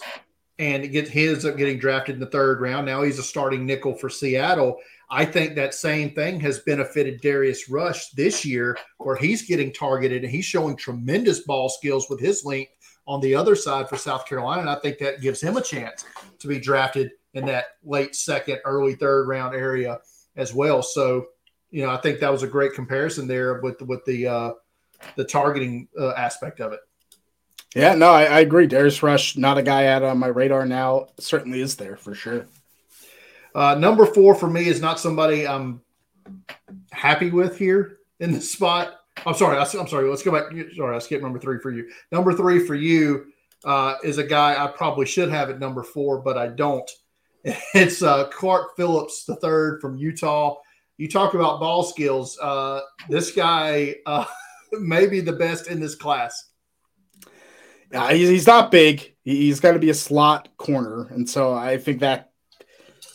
and 0.59 0.91
get 0.91 1.07
his 1.07 1.45
up 1.45 1.57
getting 1.57 1.77
drafted 1.77 2.15
in 2.15 2.19
the 2.19 2.25
third 2.25 2.61
round. 2.61 2.85
Now 2.85 3.03
he's 3.03 3.19
a 3.19 3.23
starting 3.23 3.65
nickel 3.65 3.93
for 3.93 4.09
Seattle. 4.09 4.79
I 5.09 5.23
think 5.23 5.55
that 5.55 5.73
same 5.73 6.13
thing 6.13 6.39
has 6.41 6.59
benefited 6.59 7.21
Darius 7.21 7.69
Rush 7.69 8.09
this 8.09 8.43
year, 8.43 8.77
where 8.97 9.15
he's 9.15 9.47
getting 9.47 9.71
targeted 9.71 10.23
and 10.23 10.31
he's 10.31 10.45
showing 10.45 10.75
tremendous 10.75 11.41
ball 11.41 11.69
skills 11.69 12.09
with 12.09 12.19
his 12.19 12.43
length 12.43 12.71
on 13.07 13.21
the 13.21 13.33
other 13.33 13.55
side 13.55 13.87
for 13.87 13.97
South 13.97 14.25
Carolina. 14.25 14.61
And 14.61 14.69
I 14.69 14.75
think 14.75 14.97
that 14.97 15.21
gives 15.21 15.39
him 15.39 15.55
a 15.55 15.61
chance 15.61 16.03
to 16.39 16.47
be 16.47 16.59
drafted 16.59 17.11
in 17.35 17.45
that 17.45 17.65
late 17.83 18.15
second, 18.15 18.59
early 18.65 18.95
third 18.95 19.27
round 19.27 19.55
area 19.55 19.99
as 20.35 20.53
well. 20.53 20.81
So, 20.81 21.27
you 21.69 21.83
know, 21.85 21.91
I 21.91 21.97
think 21.97 22.19
that 22.19 22.31
was 22.31 22.43
a 22.43 22.47
great 22.47 22.73
comparison 22.73 23.27
there 23.27 23.61
with 23.61 23.81
with 23.83 24.03
the 24.05 24.27
uh, 24.27 24.51
the 25.15 25.23
targeting 25.23 25.87
uh, 25.97 26.11
aspect 26.13 26.59
of 26.59 26.73
it. 26.73 26.79
Yeah, 27.77 27.93
no, 27.93 28.09
I, 28.09 28.23
I, 28.23 28.39
agree. 28.39 28.65
Darius 28.65 29.03
Rush, 29.03 29.37
not 29.37 29.59
a 29.59 29.61
guy 29.61 29.85
out 29.85 30.01
on 30.01 30.17
my 30.17 30.27
radar 30.27 30.65
now. 30.65 31.09
Certainly 31.19 31.61
is 31.61 31.75
there 31.75 31.95
for 31.95 32.15
sure. 32.15 32.47
Uh, 33.53 33.75
number 33.75 34.07
four 34.07 34.33
for 34.33 34.49
me 34.49 34.67
is 34.67 34.81
not 34.81 34.99
somebody 34.99 35.47
I'm 35.47 35.81
happy 36.91 37.29
with 37.29 37.55
here 37.55 37.99
in 38.19 38.31
the 38.31 38.41
spot. 38.41 39.01
I'm 39.27 39.35
sorry. 39.35 39.57
I, 39.57 39.61
am 39.61 39.87
sorry. 39.87 40.09
Let's 40.09 40.23
go 40.23 40.31
back. 40.31 40.45
Sorry, 40.75 40.95
I 40.95 40.97
skipped 40.97 41.21
number 41.21 41.37
three 41.37 41.59
for 41.59 41.69
you. 41.69 41.87
Number 42.11 42.33
three 42.33 42.65
for 42.65 42.73
you 42.73 43.27
uh, 43.63 43.97
is 44.03 44.17
a 44.17 44.23
guy 44.23 44.63
I 44.63 44.67
probably 44.67 45.05
should 45.05 45.29
have 45.29 45.51
at 45.51 45.59
number 45.59 45.83
four, 45.83 46.19
but 46.19 46.37
I 46.37 46.47
don't. 46.47 46.89
It's 47.75 48.01
uh, 48.01 48.27
Clark 48.29 48.75
Phillips, 48.75 49.23
the 49.23 49.35
third 49.35 49.81
from 49.81 49.95
Utah. 49.97 50.55
You 50.97 51.07
talk 51.07 51.35
about 51.35 51.59
ball 51.59 51.83
skills. 51.83 52.37
Uh, 52.39 52.81
this 53.07 53.31
guy 53.31 53.95
uh, 54.07 54.25
may 54.73 55.05
be 55.05 55.21
the 55.21 55.33
best 55.33 55.67
in 55.67 55.79
this 55.79 55.93
class. 55.93 56.49
Uh, 57.93 58.13
he's, 58.13 58.47
not 58.47 58.71
big. 58.71 59.15
He's 59.23 59.59
got 59.59 59.73
to 59.73 59.79
be 59.79 59.89
a 59.89 59.93
slot 59.93 60.49
corner, 60.57 61.07
and 61.07 61.29
so 61.29 61.53
I 61.53 61.77
think 61.77 62.01
that 62.01 62.31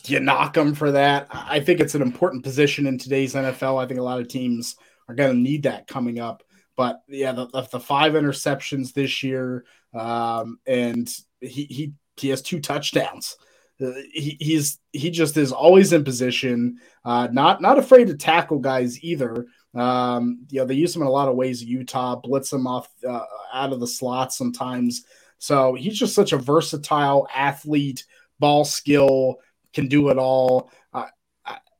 you 0.05 0.19
knock 0.19 0.57
him 0.57 0.73
for 0.73 0.91
that. 0.91 1.27
I 1.31 1.59
think 1.59 1.79
it's 1.79 1.95
an 1.95 2.01
important 2.01 2.43
position 2.43 2.87
in 2.87 2.97
today's 2.97 3.35
NFL. 3.35 3.81
I 3.81 3.87
think 3.87 3.99
a 3.99 4.03
lot 4.03 4.19
of 4.19 4.27
teams 4.27 4.75
are 5.07 5.15
going 5.15 5.31
to 5.31 5.39
need 5.39 5.63
that 5.63 5.87
coming 5.87 6.19
up. 6.19 6.43
But 6.75 7.01
yeah, 7.07 7.33
the, 7.33 7.47
the 7.71 7.79
five 7.79 8.13
interceptions 8.13 8.93
this 8.93 9.21
year, 9.21 9.65
um, 9.93 10.59
and 10.65 11.07
he, 11.39 11.65
he 11.65 11.93
he 12.17 12.29
has 12.29 12.41
two 12.41 12.59
touchdowns. 12.59 13.37
Uh, 13.81 13.91
he, 14.11 14.37
he's 14.39 14.79
he 14.91 15.11
just 15.11 15.37
is 15.37 15.51
always 15.51 15.93
in 15.93 16.03
position, 16.03 16.77
uh, 17.05 17.27
not 17.31 17.61
not 17.61 17.77
afraid 17.77 18.07
to 18.07 18.15
tackle 18.15 18.59
guys 18.59 19.03
either. 19.03 19.45
Um, 19.73 20.45
you 20.49 20.59
know, 20.59 20.65
they 20.65 20.75
use 20.75 20.95
him 20.95 21.01
in 21.01 21.07
a 21.07 21.11
lot 21.11 21.29
of 21.29 21.35
ways. 21.35 21.63
Utah 21.63 22.15
blitz 22.15 22.53
him 22.53 22.67
off 22.67 22.89
uh, 23.07 23.25
out 23.53 23.73
of 23.73 23.79
the 23.79 23.87
slot 23.87 24.33
sometimes. 24.33 25.05
So 25.39 25.73
he's 25.73 25.97
just 25.97 26.15
such 26.15 26.31
a 26.31 26.37
versatile 26.37 27.27
athlete, 27.33 28.05
ball 28.39 28.65
skill, 28.65 29.37
can 29.73 29.87
do 29.87 30.09
it 30.09 30.17
all. 30.17 30.71
Uh, 30.93 31.07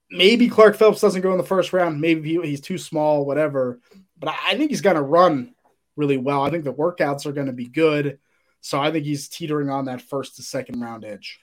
maybe 0.09 0.49
Clark 0.49 0.75
Phillips 0.75 1.01
doesn't 1.01 1.21
go 1.21 1.31
in 1.31 1.37
the 1.37 1.43
first 1.43 1.71
round. 1.71 2.01
Maybe 2.01 2.39
he's 2.41 2.61
too 2.61 2.77
small, 2.77 3.25
whatever. 3.25 3.79
But 4.19 4.35
I 4.47 4.55
think 4.55 4.71
he's 4.71 4.81
going 4.81 4.95
to 4.95 5.01
run 5.01 5.53
really 5.95 6.17
well. 6.17 6.41
I 6.41 6.49
think 6.49 6.63
the 6.63 6.73
workouts 6.73 7.25
are 7.25 7.33
going 7.33 7.47
to 7.47 7.53
be 7.53 7.67
good. 7.67 8.19
So 8.61 8.79
I 8.79 8.91
think 8.91 9.05
he's 9.05 9.27
teetering 9.27 9.69
on 9.69 9.85
that 9.85 10.01
first 10.01 10.37
to 10.37 10.43
second 10.43 10.79
round 10.79 11.05
edge 11.05 11.39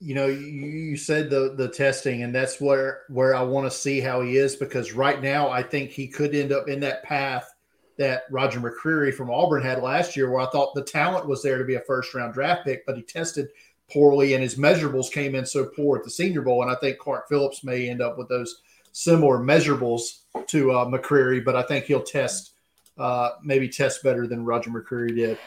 you 0.00 0.14
know, 0.14 0.26
you 0.26 0.96
said 0.96 1.28
the 1.28 1.54
the 1.56 1.68
testing, 1.68 2.22
and 2.22 2.34
that's 2.34 2.60
where 2.60 3.02
where 3.08 3.34
I 3.34 3.42
want 3.42 3.70
to 3.70 3.78
see 3.78 4.00
how 4.00 4.22
he 4.22 4.36
is 4.36 4.56
because 4.56 4.92
right 4.92 5.20
now 5.20 5.50
I 5.50 5.62
think 5.62 5.90
he 5.90 6.08
could 6.08 6.34
end 6.34 6.52
up 6.52 6.68
in 6.68 6.80
that 6.80 7.02
path 7.02 7.52
that 7.98 8.22
Roger 8.30 8.60
McCreary 8.60 9.12
from 9.12 9.30
Auburn 9.30 9.62
had 9.62 9.82
last 9.82 10.16
year, 10.16 10.30
where 10.30 10.40
I 10.40 10.50
thought 10.50 10.74
the 10.74 10.82
talent 10.82 11.26
was 11.26 11.42
there 11.42 11.58
to 11.58 11.64
be 11.64 11.74
a 11.74 11.80
first 11.80 12.14
round 12.14 12.32
draft 12.32 12.64
pick, 12.64 12.86
but 12.86 12.96
he 12.96 13.02
tested 13.02 13.48
poorly 13.92 14.32
and 14.34 14.42
his 14.42 14.56
measurables 14.56 15.12
came 15.12 15.34
in 15.34 15.44
so 15.44 15.66
poor 15.66 15.98
at 15.98 16.04
the 16.04 16.10
Senior 16.10 16.40
Bowl, 16.40 16.62
and 16.62 16.70
I 16.70 16.76
think 16.76 16.98
Clark 16.98 17.28
Phillips 17.28 17.62
may 17.62 17.90
end 17.90 18.00
up 18.00 18.16
with 18.16 18.28
those 18.28 18.62
similar 18.92 19.38
measurables 19.38 20.20
to 20.46 20.72
uh, 20.72 20.86
McCreary, 20.86 21.44
but 21.44 21.56
I 21.56 21.62
think 21.62 21.84
he'll 21.84 22.02
test 22.02 22.54
uh, 22.96 23.32
maybe 23.42 23.68
test 23.68 24.02
better 24.02 24.26
than 24.26 24.44
Roger 24.44 24.70
McCreary 24.70 25.14
did. 25.14 25.38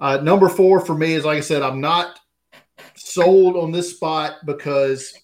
Uh, 0.00 0.18
number 0.18 0.48
four 0.48 0.80
for 0.80 0.94
me 0.94 1.14
is 1.14 1.24
like 1.24 1.38
I 1.38 1.40
said, 1.40 1.62
I'm 1.62 1.80
not 1.80 2.20
sold 2.96 3.56
on 3.56 3.72
this 3.72 3.90
spot 3.90 4.38
because 4.44 5.14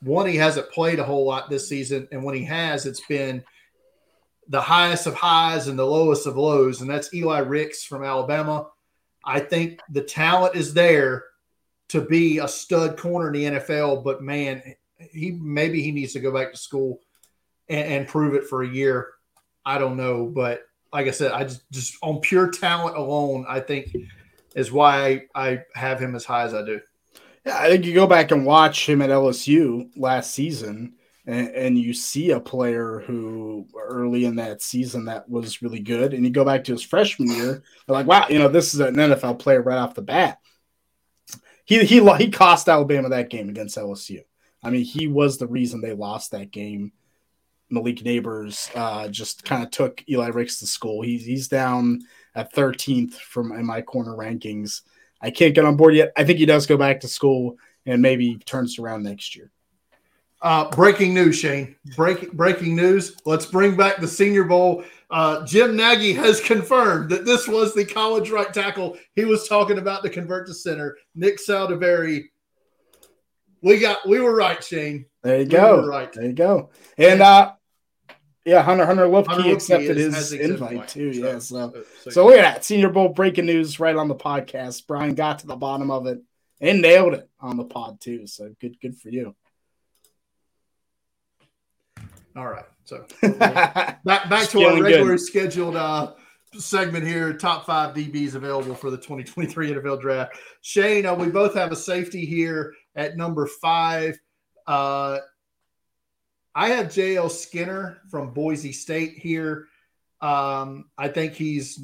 one, 0.00 0.26
he 0.26 0.36
hasn't 0.36 0.70
played 0.70 0.98
a 0.98 1.04
whole 1.04 1.24
lot 1.24 1.48
this 1.48 1.68
season, 1.68 2.08
and 2.12 2.22
when 2.22 2.34
he 2.34 2.44
has, 2.44 2.86
it's 2.86 3.04
been 3.06 3.42
the 4.48 4.60
highest 4.60 5.06
of 5.06 5.14
highs 5.14 5.68
and 5.68 5.78
the 5.78 5.86
lowest 5.86 6.26
of 6.26 6.36
lows, 6.36 6.80
and 6.80 6.90
that's 6.90 7.12
Eli 7.14 7.38
Ricks 7.38 7.84
from 7.84 8.04
Alabama. 8.04 8.68
I 9.24 9.40
think 9.40 9.80
the 9.88 10.02
talent 10.02 10.56
is 10.56 10.74
there 10.74 11.24
to 11.88 12.02
be 12.02 12.38
a 12.38 12.48
stud 12.48 12.98
corner 12.98 13.28
in 13.28 13.32
the 13.32 13.58
NFL, 13.58 14.04
but 14.04 14.22
man, 14.22 14.62
he 14.98 15.32
maybe 15.32 15.82
he 15.82 15.92
needs 15.92 16.12
to 16.12 16.20
go 16.20 16.32
back 16.32 16.52
to 16.52 16.58
school 16.58 17.00
and, 17.68 17.86
and 17.86 18.08
prove 18.08 18.34
it 18.34 18.44
for 18.44 18.62
a 18.62 18.68
year. 18.68 19.12
I 19.64 19.78
don't 19.78 19.96
know, 19.96 20.26
but 20.26 20.62
like 20.92 21.06
I 21.06 21.12
said, 21.12 21.32
I 21.32 21.44
just 21.44 21.62
just 21.70 21.96
on 22.02 22.20
pure 22.20 22.50
talent 22.50 22.96
alone, 22.96 23.46
I 23.48 23.60
think 23.60 23.94
is 24.54 24.70
why 24.70 25.26
I, 25.34 25.48
I 25.52 25.62
have 25.74 25.98
him 25.98 26.14
as 26.14 26.24
high 26.24 26.44
as 26.44 26.54
I 26.54 26.64
do. 26.64 26.80
I 27.46 27.68
think 27.68 27.84
you 27.84 27.94
go 27.94 28.06
back 28.06 28.30
and 28.30 28.46
watch 28.46 28.88
him 28.88 29.02
at 29.02 29.10
LSU 29.10 29.90
last 29.96 30.32
season, 30.32 30.94
and, 31.26 31.48
and, 31.48 31.78
you 31.78 31.92
see 31.92 32.30
a 32.30 32.40
player 32.40 33.02
who 33.06 33.66
early 33.78 34.24
in 34.24 34.36
that 34.36 34.62
season 34.62 35.06
that 35.06 35.28
was 35.28 35.62
really 35.62 35.80
good, 35.80 36.14
and 36.14 36.24
you 36.24 36.30
go 36.30 36.44
back 36.44 36.64
to 36.64 36.72
his 36.72 36.82
freshman 36.82 37.28
year, 37.28 37.62
like, 37.88 38.06
wow, 38.06 38.26
you 38.28 38.38
know, 38.38 38.48
this 38.48 38.74
is 38.74 38.80
an 38.80 38.94
NFL 38.94 39.38
player 39.38 39.62
right 39.62 39.78
off 39.78 39.94
the 39.94 40.02
bat. 40.02 40.38
He 41.64 41.84
he 41.84 42.14
he 42.16 42.30
cost 42.30 42.68
Alabama 42.68 43.08
that 43.10 43.30
game 43.30 43.48
against 43.48 43.76
LSU. 43.76 44.20
I 44.62 44.70
mean, 44.70 44.84
he 44.84 45.08
was 45.08 45.38
the 45.38 45.46
reason 45.46 45.80
they 45.80 45.92
lost 45.92 46.30
that 46.30 46.50
game. 46.50 46.92
Malik 47.70 47.96
Nabers 47.96 48.70
uh, 48.74 49.08
just 49.08 49.44
kind 49.44 49.62
of 49.62 49.70
took 49.70 50.02
Eli 50.08 50.28
Ricks 50.28 50.58
to 50.60 50.66
school. 50.66 51.02
He's 51.02 51.24
he's 51.24 51.48
down 51.48 52.00
at 52.34 52.52
13th 52.52 53.14
from 53.14 53.52
in 53.52 53.66
my 53.66 53.80
corner 53.82 54.12
rankings. 54.12 54.82
I 55.24 55.30
can't 55.30 55.54
get 55.54 55.64
on 55.64 55.76
board 55.76 55.94
yet. 55.94 56.12
I 56.18 56.24
think 56.24 56.38
he 56.38 56.44
does 56.44 56.66
go 56.66 56.76
back 56.76 57.00
to 57.00 57.08
school 57.08 57.56
and 57.86 58.02
maybe 58.02 58.36
turns 58.44 58.78
around 58.78 59.04
next 59.04 59.34
year. 59.34 59.50
Uh, 60.42 60.68
breaking 60.68 61.14
news, 61.14 61.38
Shane. 61.38 61.76
Breaking 61.96 62.28
breaking 62.34 62.76
news. 62.76 63.16
Let's 63.24 63.46
bring 63.46 63.74
back 63.74 64.02
the 64.02 64.06
Senior 64.06 64.44
Bowl. 64.44 64.84
Uh, 65.10 65.46
Jim 65.46 65.74
Nagy 65.76 66.12
has 66.12 66.42
confirmed 66.42 67.08
that 67.08 67.24
this 67.24 67.48
was 67.48 67.74
the 67.74 67.86
college 67.86 68.28
right 68.28 68.52
tackle 68.52 68.98
he 69.14 69.24
was 69.24 69.48
talking 69.48 69.78
about 69.78 70.02
to 70.02 70.10
convert 70.10 70.46
to 70.48 70.54
center. 70.54 70.98
Nick 71.14 71.38
Saldiveri. 71.38 72.24
We 73.62 73.78
got. 73.78 74.06
We 74.06 74.20
were 74.20 74.36
right, 74.36 74.62
Shane. 74.62 75.06
There 75.22 75.38
you 75.38 75.44
we 75.44 75.50
go. 75.50 75.86
right. 75.86 76.12
There 76.12 76.26
you 76.26 76.34
go. 76.34 76.68
And 76.98 77.22
uh, 77.22 77.52
yeah, 78.44 78.62
Hunter 78.62 78.84
Hunter 78.84 79.06
Luepke 79.06 79.52
accepted 79.52 79.96
is, 79.96 80.14
his 80.14 80.32
invite 80.32 80.88
too. 80.88 81.14
So, 81.14 81.26
yeah, 81.26 81.38
so, 81.38 81.84
so, 82.02 82.10
so 82.10 82.26
look 82.26 82.36
at 82.36 82.42
that 82.42 82.64
Senior 82.64 82.90
Bowl 82.90 83.08
breaking 83.08 83.46
news 83.46 83.80
right 83.80 83.96
on 83.96 84.08
the 84.08 84.14
podcast. 84.14 84.86
Brian 84.86 85.14
got 85.14 85.38
to 85.38 85.46
the 85.46 85.56
bottom 85.56 85.90
of 85.90 86.06
it 86.06 86.22
and 86.60 86.82
nailed 86.82 87.14
it 87.14 87.28
on 87.40 87.56
the 87.56 87.64
pod 87.64 88.00
too. 88.00 88.26
So 88.26 88.54
good, 88.60 88.78
good 88.80 88.98
for 88.98 89.08
you. 89.08 89.34
All 92.36 92.46
right, 92.46 92.66
so 92.84 93.06
back 93.22 94.02
back 94.04 94.48
to 94.48 94.62
our 94.64 94.82
regular 94.82 95.16
scheduled 95.16 95.76
uh, 95.76 96.12
segment 96.52 97.06
here. 97.06 97.32
Top 97.32 97.64
five 97.64 97.94
DBs 97.94 98.34
available 98.34 98.74
for 98.74 98.90
the 98.90 98.98
2023 98.98 99.72
NFL 99.72 100.00
Draft. 100.02 100.36
Shane, 100.60 101.06
uh, 101.06 101.14
we 101.14 101.30
both 101.30 101.54
have 101.54 101.72
a 101.72 101.76
safety 101.76 102.26
here 102.26 102.74
at 102.94 103.16
number 103.16 103.46
five. 103.46 104.18
Uh, 104.66 105.18
I 106.54 106.68
have 106.70 106.86
JL 106.86 107.30
Skinner 107.30 107.98
from 108.10 108.32
Boise 108.32 108.72
State 108.72 109.18
here. 109.18 109.66
Um, 110.20 110.86
I 110.96 111.08
think 111.08 111.34
he's 111.34 111.80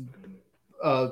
uh, 0.82 1.08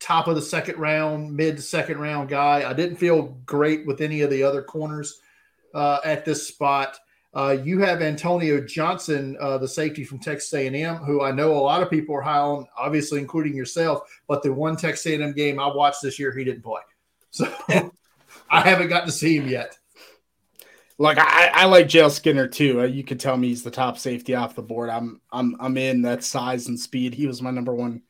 top 0.00 0.26
of 0.26 0.34
the 0.34 0.42
second 0.42 0.78
round, 0.78 1.34
mid 1.34 1.62
second 1.62 1.98
round 1.98 2.28
guy. 2.28 2.68
I 2.68 2.72
didn't 2.72 2.96
feel 2.96 3.38
great 3.46 3.86
with 3.86 4.00
any 4.00 4.22
of 4.22 4.30
the 4.30 4.42
other 4.42 4.62
corners 4.62 5.20
uh, 5.74 6.00
at 6.04 6.24
this 6.24 6.48
spot. 6.48 6.98
Uh, 7.32 7.56
you 7.62 7.78
have 7.78 8.02
Antonio 8.02 8.60
Johnson, 8.60 9.36
uh, 9.40 9.56
the 9.56 9.68
safety 9.68 10.02
from 10.02 10.18
Texas 10.18 10.52
A&M, 10.52 10.96
who 10.96 11.22
I 11.22 11.30
know 11.30 11.52
a 11.52 11.60
lot 11.60 11.80
of 11.80 11.88
people 11.88 12.16
are 12.16 12.22
high 12.22 12.38
on, 12.38 12.66
obviously 12.76 13.20
including 13.20 13.54
yourself. 13.54 14.00
But 14.26 14.42
the 14.42 14.52
one 14.52 14.76
Texas 14.76 15.06
A&M 15.06 15.32
game 15.34 15.60
I 15.60 15.68
watched 15.68 16.02
this 16.02 16.18
year, 16.18 16.36
he 16.36 16.42
didn't 16.42 16.62
play, 16.62 16.80
so 17.30 17.46
I 18.50 18.62
haven't 18.62 18.88
got 18.88 19.06
to 19.06 19.12
see 19.12 19.36
him 19.36 19.46
yet. 19.46 19.78
Like 21.00 21.16
I, 21.18 21.50
I 21.54 21.64
like 21.64 21.86
JL 21.86 22.10
Skinner 22.10 22.46
too. 22.46 22.82
Uh, 22.82 22.84
you 22.84 23.02
could 23.02 23.18
tell 23.18 23.38
me 23.38 23.48
he's 23.48 23.62
the 23.62 23.70
top 23.70 23.96
safety 23.96 24.34
off 24.34 24.54
the 24.54 24.60
board. 24.60 24.90
I'm 24.90 25.22
I'm 25.32 25.56
I'm 25.58 25.78
in 25.78 26.02
that 26.02 26.22
size 26.22 26.66
and 26.66 26.78
speed. 26.78 27.14
He 27.14 27.26
was 27.26 27.40
my 27.40 27.50
number 27.50 27.74
one 27.74 28.02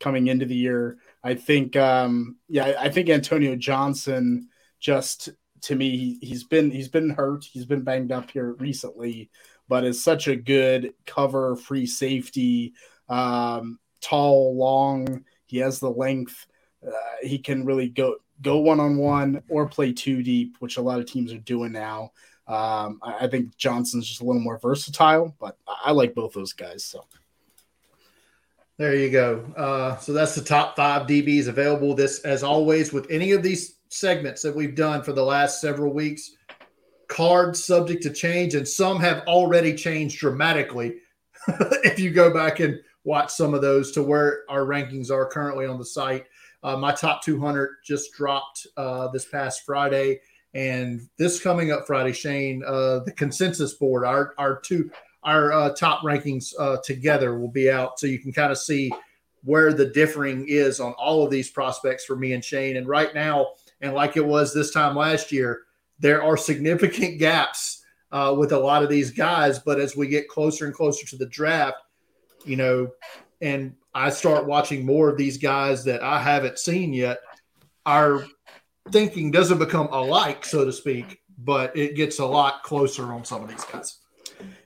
coming 0.00 0.28
into 0.28 0.46
the 0.46 0.54
year. 0.54 0.96
I 1.22 1.34
think 1.34 1.76
um 1.76 2.36
yeah, 2.48 2.72
I 2.80 2.88
think 2.88 3.10
Antonio 3.10 3.54
Johnson 3.54 4.48
just 4.80 5.28
to 5.62 5.74
me 5.74 6.16
he's 6.22 6.44
been 6.44 6.70
he's 6.70 6.88
been 6.88 7.10
hurt. 7.10 7.44
He's 7.44 7.66
been 7.66 7.82
banged 7.82 8.12
up 8.12 8.30
here 8.30 8.54
recently, 8.54 9.28
but 9.68 9.84
is 9.84 10.02
such 10.02 10.26
a 10.26 10.34
good 10.34 10.94
cover 11.04 11.54
free 11.54 11.84
safety. 11.84 12.72
Um 13.10 13.78
tall, 14.00 14.56
long. 14.56 15.26
He 15.44 15.58
has 15.58 15.80
the 15.80 15.90
length. 15.90 16.46
Uh, 16.86 16.92
he 17.20 17.40
can 17.40 17.66
really 17.66 17.90
go 17.90 18.16
go 18.40 18.56
one 18.58 18.80
on 18.80 18.96
one 18.96 19.42
or 19.50 19.68
play 19.68 19.92
two 19.92 20.22
deep, 20.22 20.56
which 20.60 20.78
a 20.78 20.82
lot 20.82 20.98
of 20.98 21.04
teams 21.04 21.30
are 21.30 21.38
doing 21.38 21.72
now. 21.72 22.12
Um, 22.48 22.98
I, 23.02 23.24
I, 23.24 23.28
think 23.28 23.54
Johnson's 23.58 24.08
just 24.08 24.22
a 24.22 24.24
little 24.24 24.40
more 24.40 24.58
versatile, 24.58 25.36
but 25.38 25.58
I, 25.68 25.74
I 25.86 25.92
like 25.92 26.14
both 26.14 26.32
those 26.32 26.54
guys. 26.54 26.82
So 26.82 27.04
there 28.78 28.94
you 28.94 29.10
go. 29.10 29.44
Uh, 29.54 29.98
so 29.98 30.14
that's 30.14 30.34
the 30.34 30.42
top 30.42 30.74
five 30.74 31.06
DBs 31.06 31.48
available. 31.48 31.94
This, 31.94 32.20
as 32.20 32.42
always, 32.42 32.90
with 32.92 33.06
any 33.10 33.32
of 33.32 33.42
these 33.42 33.76
segments 33.90 34.40
that 34.42 34.56
we've 34.56 34.74
done 34.74 35.02
for 35.02 35.12
the 35.12 35.24
last 35.24 35.60
several 35.60 35.92
weeks, 35.92 36.36
cards 37.06 37.62
subject 37.62 38.02
to 38.04 38.10
change, 38.10 38.54
and 38.54 38.66
some 38.66 38.98
have 39.00 39.26
already 39.26 39.74
changed 39.74 40.18
dramatically. 40.18 40.96
if 41.84 41.98
you 41.98 42.10
go 42.10 42.32
back 42.32 42.60
and 42.60 42.80
watch 43.04 43.30
some 43.30 43.54
of 43.54 43.62
those 43.62 43.90
to 43.92 44.02
where 44.02 44.42
our 44.48 44.64
rankings 44.64 45.10
are 45.10 45.26
currently 45.26 45.66
on 45.66 45.78
the 45.78 45.84
site. 45.84 46.26
Uh, 46.62 46.76
my 46.76 46.92
top 46.92 47.22
200 47.22 47.76
just 47.84 48.12
dropped 48.12 48.66
uh, 48.76 49.08
this 49.08 49.24
past 49.24 49.62
Friday, 49.64 50.20
and 50.54 51.08
this 51.18 51.40
coming 51.40 51.72
up 51.72 51.86
Friday, 51.86 52.12
Shane, 52.12 52.62
uh, 52.66 53.00
the 53.00 53.12
consensus 53.12 53.74
board, 53.74 54.04
our 54.04 54.34
our 54.38 54.60
two 54.60 54.90
our 55.22 55.52
uh, 55.52 55.74
top 55.74 56.02
rankings 56.02 56.52
uh, 56.58 56.78
together 56.84 57.38
will 57.38 57.50
be 57.50 57.70
out, 57.70 57.98
so 57.98 58.06
you 58.06 58.18
can 58.18 58.32
kind 58.32 58.52
of 58.52 58.58
see 58.58 58.90
where 59.44 59.72
the 59.72 59.86
differing 59.86 60.46
is 60.48 60.80
on 60.80 60.92
all 60.92 61.24
of 61.24 61.30
these 61.30 61.50
prospects 61.50 62.04
for 62.04 62.16
me 62.16 62.32
and 62.32 62.44
Shane. 62.44 62.76
And 62.76 62.88
right 62.88 63.14
now, 63.14 63.48
and 63.80 63.94
like 63.94 64.16
it 64.16 64.24
was 64.24 64.52
this 64.52 64.72
time 64.72 64.96
last 64.96 65.30
year, 65.32 65.62
there 65.98 66.22
are 66.22 66.36
significant 66.36 67.18
gaps 67.18 67.84
uh, 68.10 68.34
with 68.36 68.52
a 68.52 68.58
lot 68.58 68.82
of 68.82 68.88
these 68.88 69.10
guys. 69.10 69.58
But 69.58 69.80
as 69.80 69.96
we 69.96 70.08
get 70.08 70.28
closer 70.28 70.66
and 70.66 70.74
closer 70.74 71.06
to 71.06 71.16
the 71.16 71.26
draft, 71.26 71.76
you 72.44 72.56
know, 72.56 72.90
and 73.40 73.74
I 73.94 74.10
start 74.10 74.46
watching 74.46 74.84
more 74.84 75.08
of 75.08 75.16
these 75.16 75.38
guys 75.38 75.84
that 75.84 76.02
I 76.02 76.20
haven't 76.20 76.58
seen 76.58 76.92
yet, 76.92 77.18
our 77.86 78.24
thinking 78.90 79.30
doesn't 79.30 79.58
become 79.58 79.88
alike, 79.92 80.44
so 80.44 80.64
to 80.64 80.72
speak, 80.72 81.20
but 81.38 81.76
it 81.76 81.96
gets 81.96 82.18
a 82.18 82.26
lot 82.26 82.62
closer 82.62 83.12
on 83.12 83.24
some 83.24 83.42
of 83.42 83.48
these 83.48 83.64
guys. 83.64 83.98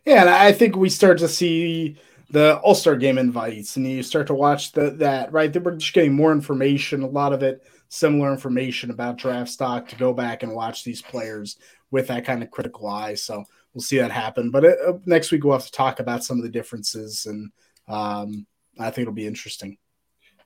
Yeah, 0.05 0.23
and 0.23 0.31
I 0.31 0.53
think 0.53 0.77
we 0.77 0.89
start 0.89 1.19
to 1.19 1.29
see 1.29 1.97
the 2.31 2.59
All 2.59 2.75
Star 2.75 2.97
Game 2.97 3.19
invites, 3.19 3.77
and 3.77 3.87
you 3.87 4.03
start 4.03 4.27
to 4.29 4.35
watch 4.35 4.73
the, 4.73 4.91
that. 4.91 5.33
Right, 5.33 5.55
we're 5.55 5.77
just 5.77 5.93
getting 5.93 6.15
more 6.15 6.33
information. 6.33 7.03
A 7.03 7.07
lot 7.07 7.33
of 7.33 7.43
it 7.43 7.63
similar 7.89 8.33
information 8.33 8.91
about 8.91 9.19
draft 9.19 9.51
stock 9.51 9.87
to 9.87 9.97
go 9.97 10.15
back 10.15 10.43
and 10.43 10.55
watch 10.55 10.83
these 10.83 11.03
players 11.03 11.59
with 11.91 12.07
that 12.07 12.25
kind 12.25 12.43
of 12.43 12.51
critical 12.51 12.89
eye. 12.89 13.13
So 13.15 13.45
we'll 13.75 13.83
see 13.83 13.99
that 13.99 14.11
happen. 14.11 14.51
But 14.51 14.65
it, 14.65 14.79
uh, 14.87 14.95
next 15.05 15.31
week 15.31 15.45
we'll 15.45 15.53
have 15.53 15.67
to 15.67 15.73
talk 15.73 16.01
about 16.01 16.25
some 16.25 16.39
of 16.39 16.43
the 16.43 16.51
differences, 16.51 17.27
and 17.27 17.53
um, 17.89 18.47
I 18.79 18.91
think 18.91 19.03
it'll 19.03 19.13
be 19.13 19.27
interesting. 19.27 19.77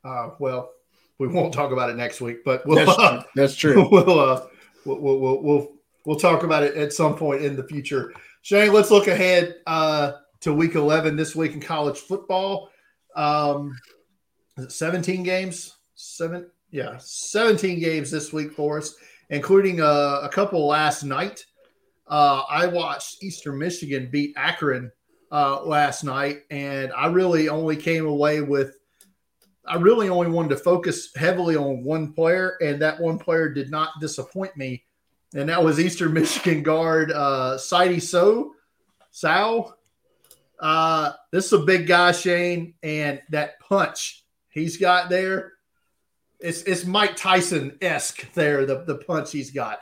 Uh, 0.04 0.30
well, 0.38 0.70
we 1.18 1.28
won't 1.28 1.52
talk 1.52 1.72
about 1.72 1.90
it 1.90 1.96
next 1.96 2.20
week, 2.20 2.44
but 2.44 2.66
we'll, 2.66 2.84
that's, 2.84 2.96
true. 2.96 3.20
that's 3.34 3.56
true. 3.56 3.88
We'll, 3.90 4.20
uh, 4.20 4.46
we'll, 4.84 4.98
we'll, 5.00 5.42
we'll, 5.42 5.72
we'll 6.04 6.18
talk 6.18 6.42
about 6.42 6.62
it 6.62 6.76
at 6.76 6.92
some 6.92 7.16
point 7.16 7.42
in 7.42 7.56
the 7.56 7.64
future. 7.64 8.12
Shane, 8.42 8.72
let's 8.72 8.90
look 8.90 9.08
ahead 9.08 9.56
uh, 9.66 10.12
to 10.40 10.52
week 10.52 10.74
11 10.74 11.16
this 11.16 11.34
week 11.34 11.52
in 11.52 11.60
college 11.60 11.98
football. 11.98 12.70
Um, 13.14 13.74
17 14.68 15.22
games? 15.22 15.76
Seven? 15.94 16.50
Yeah, 16.70 16.96
17 16.98 17.80
games 17.80 18.10
this 18.10 18.32
week 18.32 18.52
for 18.52 18.78
us, 18.78 18.94
including 19.30 19.80
a, 19.80 19.84
uh, 19.84 20.20
a 20.24 20.28
couple 20.28 20.66
last 20.66 21.04
night. 21.04 21.44
Uh, 22.06 22.42
I 22.48 22.66
watched 22.66 23.22
Eastern 23.22 23.58
Michigan 23.58 24.08
beat 24.10 24.34
Akron 24.36 24.92
uh, 25.32 25.64
last 25.64 26.04
night, 26.04 26.42
and 26.50 26.92
I 26.92 27.06
really 27.06 27.48
only 27.48 27.76
came 27.76 28.06
away 28.06 28.42
with 28.42 28.76
I 29.68 29.76
really 29.76 30.08
only 30.08 30.30
wanted 30.30 30.50
to 30.50 30.56
focus 30.56 31.10
heavily 31.14 31.56
on 31.56 31.84
one 31.84 32.12
player, 32.12 32.56
and 32.60 32.80
that 32.82 33.00
one 33.00 33.18
player 33.18 33.48
did 33.48 33.70
not 33.70 33.90
disappoint 34.00 34.56
me, 34.56 34.84
and 35.34 35.48
that 35.48 35.62
was 35.62 35.80
Eastern 35.80 36.12
Michigan 36.14 36.62
guard 36.62 37.12
uh, 37.12 37.58
Sidy 37.58 38.00
So 38.00 38.54
Sow. 39.10 39.74
Uh, 40.58 41.12
this 41.32 41.46
is 41.46 41.52
a 41.52 41.58
big 41.58 41.86
guy, 41.86 42.12
Shane, 42.12 42.74
and 42.82 43.20
that 43.30 43.60
punch 43.60 44.24
he's 44.56 44.78
got 44.78 45.08
there, 45.08 45.52
it's 46.40 46.62
it's 46.62 46.84
Mike 46.84 47.14
Tyson 47.14 47.78
esque 47.80 48.32
there. 48.32 48.66
The 48.66 48.82
the 48.84 48.96
punch 48.96 49.30
he's 49.30 49.52
got. 49.52 49.78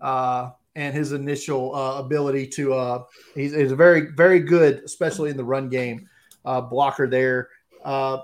Uh, 0.00 0.50
and 0.76 0.94
his 0.94 1.10
initial 1.10 1.74
uh, 1.74 1.98
ability 1.98 2.46
to 2.46 2.72
uh, 2.72 3.04
he's, 3.34 3.52
he's, 3.52 3.72
a 3.72 3.76
very 3.76 4.12
very 4.12 4.40
good, 4.40 4.80
especially 4.84 5.30
in 5.30 5.36
the 5.36 5.44
run 5.44 5.68
game 5.68 6.08
uh, 6.44 6.60
blocker 6.60 7.08
there. 7.08 7.48
Uh, 7.84 8.18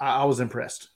I, 0.00 0.22
I, 0.22 0.24
was 0.24 0.40
impressed. 0.40 0.88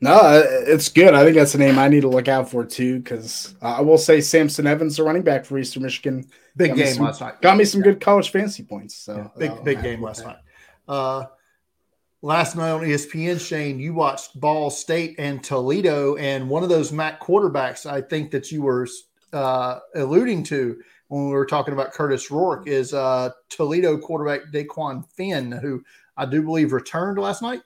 No, 0.00 0.42
it's 0.66 0.88
good. 0.88 1.14
I 1.14 1.24
think 1.24 1.36
that's 1.36 1.54
a 1.54 1.58
name 1.58 1.78
I 1.78 1.88
need 1.88 2.02
to 2.02 2.08
look 2.08 2.28
out 2.28 2.50
for 2.50 2.64
too. 2.64 2.98
Because 2.98 3.54
I 3.62 3.80
will 3.80 3.98
say 3.98 4.20
Samson 4.20 4.66
Evans, 4.66 4.96
the 4.96 5.04
running 5.04 5.22
back 5.22 5.44
for 5.44 5.58
Eastern 5.58 5.82
Michigan, 5.82 6.26
big 6.56 6.74
game 6.74 6.94
some, 6.94 7.04
last 7.06 7.20
night. 7.20 7.40
Got 7.40 7.56
me 7.56 7.64
some 7.64 7.80
yeah. 7.80 7.92
good 7.92 8.00
college 8.00 8.30
fantasy 8.30 8.62
points. 8.62 8.94
So 8.94 9.16
yeah, 9.16 9.28
big 9.38 9.64
big 9.64 9.82
game 9.82 10.02
last 10.02 10.24
night. 10.24 10.36
Uh, 10.86 11.24
last 12.22 12.56
night 12.56 12.70
on 12.70 12.82
ESPN, 12.82 13.40
Shane, 13.40 13.80
you 13.80 13.94
watched 13.94 14.38
Ball 14.38 14.68
State 14.68 15.16
and 15.18 15.42
Toledo, 15.42 16.16
and 16.16 16.48
one 16.48 16.62
of 16.62 16.68
those 16.68 16.92
MAC 16.92 17.20
quarterbacks 17.20 17.90
I 17.90 18.02
think 18.02 18.30
that 18.32 18.52
you 18.52 18.62
were 18.62 18.86
uh, 19.32 19.78
alluding 19.94 20.42
to 20.44 20.78
when 21.08 21.26
we 21.26 21.32
were 21.32 21.46
talking 21.46 21.72
about 21.72 21.94
Kurtis 21.94 22.30
Rourke 22.30 22.66
is 22.66 22.92
uh, 22.92 23.30
Toledo 23.48 23.96
quarterback 23.96 24.52
Dequan 24.52 25.08
Finn, 25.12 25.52
who 25.52 25.82
I 26.16 26.26
do 26.26 26.42
believe 26.42 26.72
returned 26.72 27.18
last 27.18 27.42
night. 27.42 27.62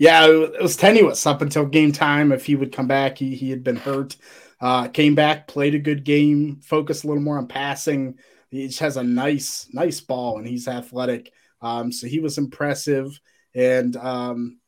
Yeah, 0.00 0.28
it 0.28 0.62
was 0.62 0.76
tenuous 0.76 1.26
up 1.26 1.42
until 1.42 1.66
game 1.66 1.92
time. 1.92 2.32
If 2.32 2.46
he 2.46 2.56
would 2.56 2.72
come 2.72 2.86
back, 2.86 3.18
he, 3.18 3.36
he 3.36 3.50
had 3.50 3.62
been 3.62 3.76
hurt. 3.76 4.16
Uh, 4.58 4.88
came 4.88 5.14
back, 5.14 5.46
played 5.46 5.74
a 5.74 5.78
good 5.78 6.04
game, 6.04 6.62
focused 6.62 7.04
a 7.04 7.06
little 7.06 7.22
more 7.22 7.36
on 7.36 7.46
passing. 7.46 8.14
He 8.48 8.66
just 8.66 8.78
has 8.78 8.96
a 8.96 9.02
nice, 9.02 9.68
nice 9.74 10.00
ball, 10.00 10.38
and 10.38 10.46
he's 10.46 10.68
athletic. 10.68 11.30
Um, 11.60 11.92
so 11.92 12.06
he 12.06 12.18
was 12.18 12.38
impressive. 12.38 13.20
And 13.54 13.94
um, 13.96 14.60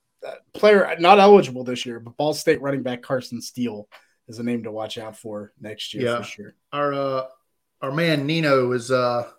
player 0.53 0.95
not 0.99 1.19
eligible 1.19 1.65
this 1.65 1.87
year, 1.87 1.99
but 1.99 2.19
Ball 2.19 2.35
State 2.35 2.61
running 2.61 2.83
back 2.83 3.01
Carson 3.01 3.41
Steele 3.41 3.89
is 4.29 4.39
a 4.39 4.43
name 4.43 4.65
to 4.65 4.71
watch 4.71 4.99
out 4.99 5.17
for 5.17 5.55
next 5.59 5.95
year 5.95 6.05
yeah. 6.05 6.19
for 6.19 6.25
sure. 6.25 6.55
Our 6.75 6.93
uh, 6.93 7.25
our 7.81 7.91
man 7.91 8.27
Nino 8.27 8.73
is 8.73 8.91
uh, 8.91 9.31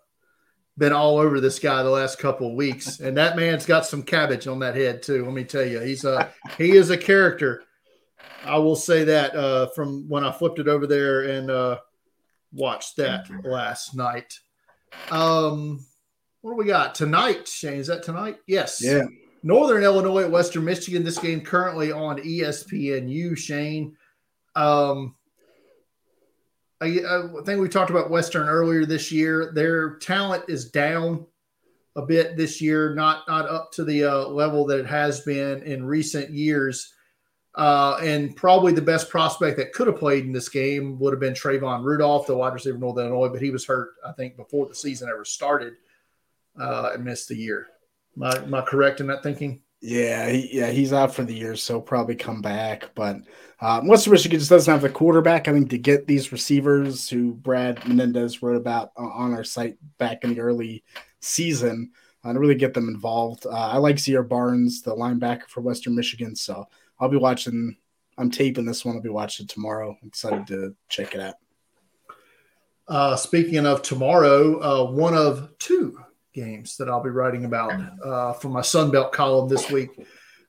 been 0.78 0.94
all 0.94 1.18
over 1.18 1.40
this 1.40 1.60
guy 1.60 1.84
the 1.84 1.90
last 1.90 2.20
couple 2.20 2.48
of 2.48 2.56
weeks, 2.56 3.00
and 3.00 3.18
that 3.18 3.36
man's 3.36 3.66
got 3.66 3.86
some 3.86 4.04
cabbage 4.04 4.48
on 4.48 4.60
that 4.60 4.76
head 4.76 5.04
too. 5.04 5.24
Let 5.24 5.34
me 5.34 5.44
tell 5.44 5.66
you, 5.66 5.80
he's 5.80 6.06
a 6.06 6.32
he 6.58 6.72
is 6.72 6.90
a 6.90 6.98
character. 6.98 7.64
I 8.44 8.58
will 8.58 8.76
say 8.76 9.04
that 9.06 9.36
uh, 9.36 9.68
from 9.68 10.08
when 10.10 10.24
I 10.24 10.32
flipped 10.32 10.60
it 10.60 10.68
over 10.68 10.88
there 10.88 11.22
and 11.22 11.50
uh, 11.50 11.80
watched 12.52 12.98
that 12.98 13.28
last 13.44 13.96
night. 13.96 14.40
Um, 15.12 15.86
what 16.42 16.52
do 16.52 16.58
we 16.58 16.66
got 16.66 16.96
tonight, 16.96 17.48
Shane? 17.48 17.80
Is 17.80 17.88
that 17.88 18.04
tonight? 18.04 18.38
Yes. 18.48 18.84
Yeah. 18.84 19.04
Northern 19.44 19.84
Illinois 19.84 20.24
at 20.24 20.32
Western 20.32 20.66
Michigan. 20.66 21.04
This 21.04 21.18
game 21.18 21.42
currently 21.42 21.92
on 21.92 22.18
ESPNU. 22.18 23.38
Shane, 23.38 23.96
um, 24.56 25.16
I, 26.84 26.88
I, 26.88 27.44
think 27.46 27.62
we 27.62 27.70
talked 27.70 27.90
about 27.90 28.10
Western 28.10 28.48
earlier 28.48 28.86
this 28.86 29.12
year. 29.12 29.52
Their 29.54 29.96
talent 29.98 30.46
is 30.48 30.70
down 30.70 31.26
a 31.96 32.02
bit 32.02 32.36
this 32.36 32.62
year, 32.62 32.94
not 32.94 33.28
not 33.28 33.48
up 33.48 33.72
to 33.74 33.84
the 33.84 34.04
uh, 34.06 34.28
level 34.28 34.66
that 34.66 34.80
it 34.80 34.88
has 34.88 35.22
been 35.22 35.64
in 35.64 35.86
recent 35.86 36.32
years. 36.32 36.94
Uh, 37.56 37.98
and 38.02 38.36
probably 38.36 38.74
the 38.74 38.82
best 38.82 39.10
prospect 39.10 39.58
that 39.58 39.74
could 39.74 39.86
have 39.86 39.98
played 39.98 40.26
in 40.26 40.34
this 40.34 40.50
game 40.50 40.98
would 40.98 41.14
have 41.14 41.20
been 41.20 41.36
Trayvon 41.36 41.84
Rudolph, 41.84 42.26
the 42.26 42.36
wide 42.36 42.54
receiver 42.54 42.76
of 42.76 42.82
Northern 42.82 43.06
Illinois, 43.06 43.30
but 43.30 43.44
he 43.44 43.52
was 43.52 43.64
hurt, 43.64 43.92
I 44.04 44.12
think, 44.14 44.36
before 44.36 44.66
the 44.66 44.74
season 44.74 45.08
ever 45.08 45.24
started 45.24 45.74
uh, 46.60 46.92
and 46.96 47.06
missed 47.06 47.28
the 47.28 47.36
year. 47.36 47.68
Am 48.18 48.24
I, 48.24 48.38
am 48.38 48.54
I 48.56 48.62
correct 48.62 49.02
in 49.02 49.08
that 49.08 49.22
thinking? 49.22 49.62
Yeah, 49.86 50.30
he, 50.30 50.60
yeah, 50.60 50.70
he's 50.70 50.94
out 50.94 51.14
for 51.14 51.26
the 51.26 51.34
year, 51.34 51.58
so 51.58 51.82
probably 51.82 52.16
come 52.16 52.42
back. 52.42 52.92
But 52.96 53.18
uh, 53.60 53.82
Western 53.82 54.14
Michigan 54.14 54.40
just 54.40 54.50
doesn't 54.50 54.72
have 54.72 54.82
the 54.82 54.90
quarterback. 54.90 55.50
I 55.50 55.52
think 55.52 55.70
to 55.72 55.78
get 55.78 56.08
these 56.08 56.32
receivers 56.32 57.10
who 57.10 57.34
Brad 57.34 57.86
Menendez 57.86 58.42
wrote 58.42 58.56
about 58.56 58.92
on 58.96 59.34
our 59.34 59.44
site 59.44 59.76
back 59.98 60.24
in 60.24 60.34
the 60.34 60.40
early 60.40 60.86
season, 61.20 61.92
uh, 62.24 62.32
to 62.32 62.40
really 62.40 62.56
get 62.56 62.74
them 62.74 62.88
involved. 62.88 63.46
Uh, 63.46 63.50
I 63.50 63.76
like 63.76 64.00
Zaire 64.00 64.24
Barnes, 64.24 64.84
the 64.84 64.96
linebacker 64.96 65.50
for 65.50 65.60
Western 65.60 65.96
Michigan, 65.96 66.34
so 66.34 66.66
I'll 67.02 67.10
be 67.10 67.18
watching. 67.18 67.76
I'm 68.18 68.32
taping 68.32 68.64
this 68.64 68.86
one. 68.86 68.96
I'll 68.96 69.02
be 69.02 69.10
watching 69.10 69.48
tomorrow. 69.48 69.98
I'm 70.02 70.08
excited 70.08 70.48
to 70.48 70.74
check 70.88 71.14
it 71.14 71.20
out. 71.20 71.36
Uh, 72.88 73.18
speaking 73.18 73.66
of 73.66 73.82
tomorrow, 73.82 74.62
uh, 74.62 74.92
one 74.92 75.14
of 75.14 75.50
two 75.60 76.00
games 76.34 76.78
that 76.78 76.90
I'll 76.90 77.04
be 77.04 77.10
writing 77.10 77.46
about 77.46 77.72
uh, 78.04 78.34
for 78.34 78.50
my 78.50 78.62
Sunbelt 78.62 79.12
column 79.12 79.48
this 79.48 79.70
week. 79.72 79.90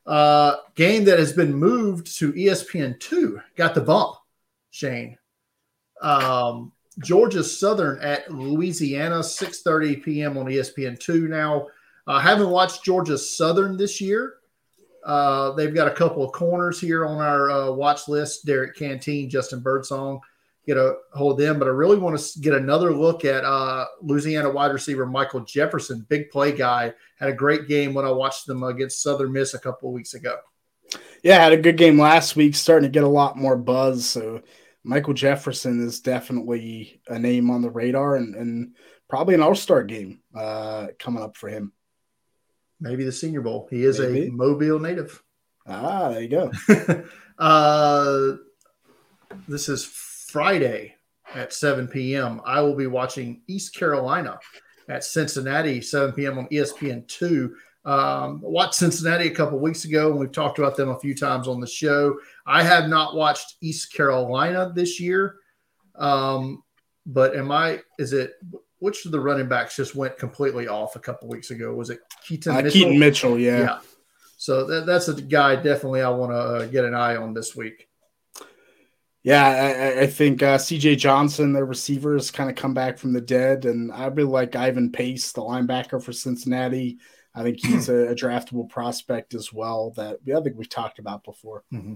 Uh, 0.07 0.57
game 0.75 1.05
that 1.05 1.19
has 1.19 1.33
been 1.33 1.55
moved 1.55 2.19
to 2.19 2.33
ESPN 2.33 2.99
two 3.01 3.41
got 3.57 3.75
the 3.75 3.81
bump. 3.81 4.17
Shane, 4.71 5.17
um, 6.03 6.73
Georgia 7.03 7.45
Southern 7.45 8.01
at 8.01 8.31
Louisiana, 8.31 9.23
six 9.23 9.63
thirty 9.63 9.97
p.m. 9.97 10.37
on 10.37 10.47
ESPN 10.47 10.99
two. 10.99 11.29
Now, 11.29 11.69
I 12.07 12.21
haven't 12.21 12.51
watched 12.51 12.85
Georgia 12.85 13.17
Southern 13.17 13.77
this 13.77 14.01
year. 14.01 14.35
Uh, 15.05 15.53
they've 15.53 15.75
got 15.75 15.87
a 15.89 15.95
couple 15.95 16.25
of 16.25 16.33
corners 16.33 16.81
here 16.81 17.05
on 17.05 17.19
our 17.19 17.51
uh, 17.51 17.71
watch 17.71 18.09
list 18.09 18.47
Derrick 18.47 18.77
Canteen, 18.77 19.29
Justin 19.29 19.61
Birdsong. 19.61 20.21
Get 20.67 20.79
a 20.79 20.95
hold 21.13 21.39
of 21.39 21.47
them, 21.47 21.59
but 21.59 21.69
I 21.69 21.73
really 21.73 21.99
want 21.99 22.19
to 22.19 22.41
get 22.41 22.55
another 22.55 22.91
look 22.93 23.25
at 23.25 23.45
uh, 23.45 23.85
Louisiana 24.01 24.51
wide 24.51 24.73
receiver 24.73 25.05
Michael 25.05 25.41
Jefferson, 25.41 26.07
big 26.09 26.31
play 26.31 26.53
guy. 26.53 26.95
Had 27.19 27.29
a 27.29 27.35
great 27.35 27.69
game 27.69 27.93
when 27.93 28.07
I 28.07 28.11
watched 28.11 28.47
them 28.47 28.63
against 28.63 29.03
Southern 29.03 29.33
Miss 29.33 29.53
a 29.53 29.59
couple 29.59 29.91
of 29.91 29.95
weeks 29.95 30.15
ago. 30.15 30.39
Yeah, 31.23 31.43
had 31.43 31.53
a 31.53 31.59
good 31.59 31.77
game 31.77 31.99
last 31.99 32.35
week, 32.37 32.55
starting 32.55 32.89
to 32.89 32.93
get 32.93 33.05
a 33.05 33.09
lot 33.09 33.37
more 33.37 33.57
buzz. 33.57 34.07
So 34.07 34.43
Michael 34.85 35.15
Jefferson 35.15 35.85
is 35.87 36.01
definitely 36.01 37.01
a 37.09 37.19
name 37.19 37.51
on 37.51 37.63
the 37.63 37.71
radar 37.71 38.17
and, 38.17 38.35
and 38.35 38.75
probably 39.09 39.35
an 39.35 39.43
all 39.43 39.55
star 39.55 39.83
game 39.83 40.21
uh, 40.35 40.89
coming 40.99 41.23
up 41.23 41.37
for 41.37 41.49
him. 41.49 41.73
Maybe 42.81 43.05
the 43.05 43.13
Senior 43.13 43.41
Bowl. 43.41 43.69
He 43.71 43.85
is 43.85 43.99
Maybe. 43.99 44.29
a 44.29 44.31
Mobile 44.33 44.79
native. 44.79 45.23
Ah, 45.67 46.11
there 46.11 46.23
you 46.23 46.29
go. 46.29 46.53
uh, 47.39 48.37
this 49.49 49.69
is 49.69 49.85
Friday 50.35 50.97
at 51.37 51.53
7 51.53 51.87
p.m. 51.87 52.41
I 52.45 52.61
will 52.61 52.75
be 52.75 52.89
watching 52.89 53.43
East 53.47 53.73
Carolina 53.73 54.41
at 54.89 55.05
Cincinnati, 55.05 55.81
7 55.81 56.13
p.m. 56.13 56.39
on 56.39 56.49
ESPN2. 56.49 57.53
Um, 57.85 58.41
watched 58.43 58.75
Cincinnati 58.75 59.29
a 59.29 59.31
couple 59.31 59.61
weeks 59.61 59.85
ago, 59.85 60.11
and 60.11 60.19
we've 60.19 60.33
talked 60.33 60.59
about 60.59 60.77
them 60.77 60.89
a 60.89 60.99
few 60.99 61.15
times 61.15 61.47
on 61.47 61.61
the 61.61 61.69
show. 61.69 62.19
I 62.49 62.65
have 62.65 62.89
not 62.89 63.15
watched 63.15 63.55
East 63.61 63.93
Carolina 63.93 64.73
this 64.75 64.99
year, 64.99 65.37
um, 65.95 66.65
but 67.07 67.37
am 67.37 67.53
I? 67.53 67.83
Is 68.01 68.13
it 68.13 68.33
which 68.81 69.07
of 69.07 69.13
the 69.13 69.21
running 69.21 69.47
backs 69.47 69.77
just 69.77 69.95
went 69.95 70.19
completely 70.19 70.67
off 70.67 70.97
a 70.97 70.99
couple 70.99 71.29
weeks 71.29 71.53
ago? 71.53 71.73
Was 71.75 71.91
it 71.91 72.01
Keaton 72.27 72.51
uh, 72.51 72.57
Mitchell? 72.57 72.73
Keaton 72.73 72.99
Mitchell, 72.99 73.39
yeah. 73.39 73.61
yeah. 73.61 73.79
So 74.37 74.67
that, 74.67 74.85
that's 74.85 75.07
a 75.07 75.15
guy 75.15 75.55
definitely 75.55 76.03
I 76.03 76.09
want 76.09 76.33
to 76.33 76.37
uh, 76.37 76.67
get 76.67 76.85
an 76.85 76.93
eye 76.93 77.15
on 77.15 77.35
this 77.35 77.55
week. 77.55 77.89
Yeah, 79.25 79.47
I, 79.47 80.03
I 80.03 80.07
think 80.07 80.43
uh, 80.43 80.59
CJ 80.59 80.99
Johnson, 80.99 81.55
their 81.55 81.65
receiver, 81.65 82.13
has 82.13 82.31
kind 82.31 82.51
of 82.51 82.57
come 82.57 82.75
back 82.75 82.99
from 82.99 83.15
the 83.15 83.23
dead, 83.23 83.65
and 83.65 83.91
I 83.91 84.07
really 84.09 84.31
like 84.31 84.55
Ivan 84.55 84.93
Pace, 84.93 85.33
the 85.33 85.41
linebacker 85.41 86.03
for 86.03 86.13
Cincinnati. 86.13 86.99
I 87.35 87.43
think 87.43 87.59
he's 87.65 87.89
a, 87.89 88.09
a 88.09 88.15
draftable 88.15 88.69
prospect 88.69 89.33
as 89.33 89.51
well. 89.51 89.93
That 89.97 90.19
I 90.29 90.41
think 90.43 90.57
we've 90.57 90.69
talked 90.69 90.99
about 90.99 91.25
before. 91.25 91.65
Mm-hmm. 91.73 91.95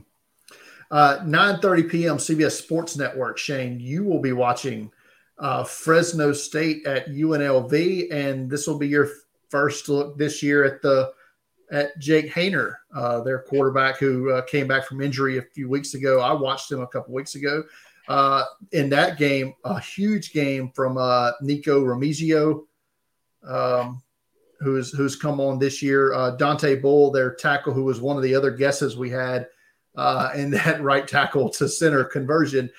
Uh, 0.90 1.18
9:30 1.18 1.90
p.m. 1.90 2.16
CBS 2.16 2.52
Sports 2.52 2.96
Network. 2.96 3.36
Shane, 3.36 3.78
you 3.78 4.04
will 4.04 4.20
be 4.20 4.32
watching 4.32 4.90
uh, 5.38 5.64
Fresno 5.64 6.32
State 6.32 6.86
at 6.86 7.08
UNLV, 7.08 8.10
and 8.10 8.50
this 8.50 8.66
will 8.66 8.78
be 8.78 8.88
your 8.88 9.10
first 9.50 9.90
look 9.90 10.16
this 10.16 10.42
year 10.42 10.64
at 10.64 10.80
the 10.80 11.12
at 11.70 11.98
Jake 11.98 12.33
Haener, 12.33 12.76
uh, 12.94 13.20
their 13.20 13.40
quarterback 13.40 13.98
who 13.98 14.31
uh, 14.31 14.42
came 14.42 14.66
back 14.66 14.87
from 14.87 15.00
injury 15.00 15.38
a 15.38 15.42
few 15.42 15.68
weeks 15.68 15.94
ago. 15.94 16.20
I 16.20 16.33
watched 16.33 16.70
him 16.70 16.81
a 16.81 16.87
couple 16.87 17.14
weeks 17.14 17.35
ago. 17.35 17.64
Uh, 18.09 18.44
in 18.72 18.88
that 18.88 19.18
game, 19.18 19.54
a 19.64 19.78
huge 19.78 20.33
game 20.33 20.72
from 20.74 20.96
uh, 20.96 21.33
Nikko 21.42 21.85
Remigio, 21.85 22.64
um, 23.46 24.02
who's 24.61 24.90
who's 24.92 25.14
come 25.14 25.40
on 25.40 25.59
this 25.59 25.83
year. 25.83 26.14
Uh, 26.14 26.35
Dontae 26.37 26.81
Bull, 26.81 27.11
their 27.11 27.35
tackle, 27.35 27.74
who 27.74 27.85
was 27.85 28.00
one 28.00 28.16
of 28.16 28.22
the 28.22 28.35
other 28.35 28.50
guesses 28.50 28.96
we 28.96 29.11
had 29.11 29.48
uh, 29.96 30.31
in 30.35 30.50
that 30.52 30.81
right 30.83 31.07
tackle 31.07 31.50
to 31.50 31.68
center 31.68 32.02
conversion. 32.02 32.70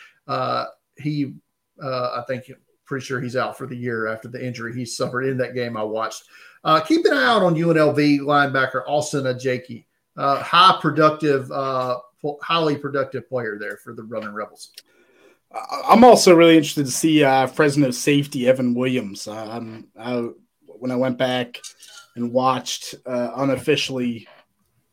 he 0.98 1.36
I 1.82 2.24
think 2.28 2.52
pretty 2.86 3.06
sure 3.06 3.22
he's 3.22 3.36
out 3.36 3.56
for 3.56 3.68
the 3.68 3.78
year 3.78 4.08
after 4.08 4.28
the 4.28 4.44
injury 4.44 4.74
he 4.74 4.84
suffered 4.84 5.22
in 5.22 5.38
that 5.38 5.54
game 5.54 5.78
I 5.78 5.84
watched. 5.84 6.24
Uh, 6.64 6.82
keep 6.82 7.06
an 7.06 7.14
eye 7.14 7.26
out 7.26 7.44
on 7.44 7.56
UNLV 7.56 8.20
linebacker 8.20 8.84
Austin 8.86 9.24
Ajiake, 9.24 9.86
uh, 10.18 10.42
high 10.44 10.78
productive, 10.82 11.50
uh, 11.52 12.00
highly 12.42 12.76
productive 12.76 13.30
player 13.30 13.58
there 13.58 13.78
for 13.78 13.94
the 13.94 14.04
Running 14.04 14.34
Rebels. 14.34 14.72
I'm 15.88 16.04
also 16.04 16.36
really 16.36 16.58
interested 16.58 16.86
to 16.86 16.92
see 16.92 17.24
uh, 17.24 17.48
Fresno 17.48 17.90
safety 17.92 18.48
Evan 18.48 18.76
Williams. 18.76 19.28
Um, 19.28 19.88
I, 19.98 20.30
when 20.66 20.92
I 20.92 20.96
went 20.96 21.18
back 21.18 21.60
and 22.16 22.32
watched 22.32 22.96
uh, 23.06 23.32
unofficially, 23.36 24.28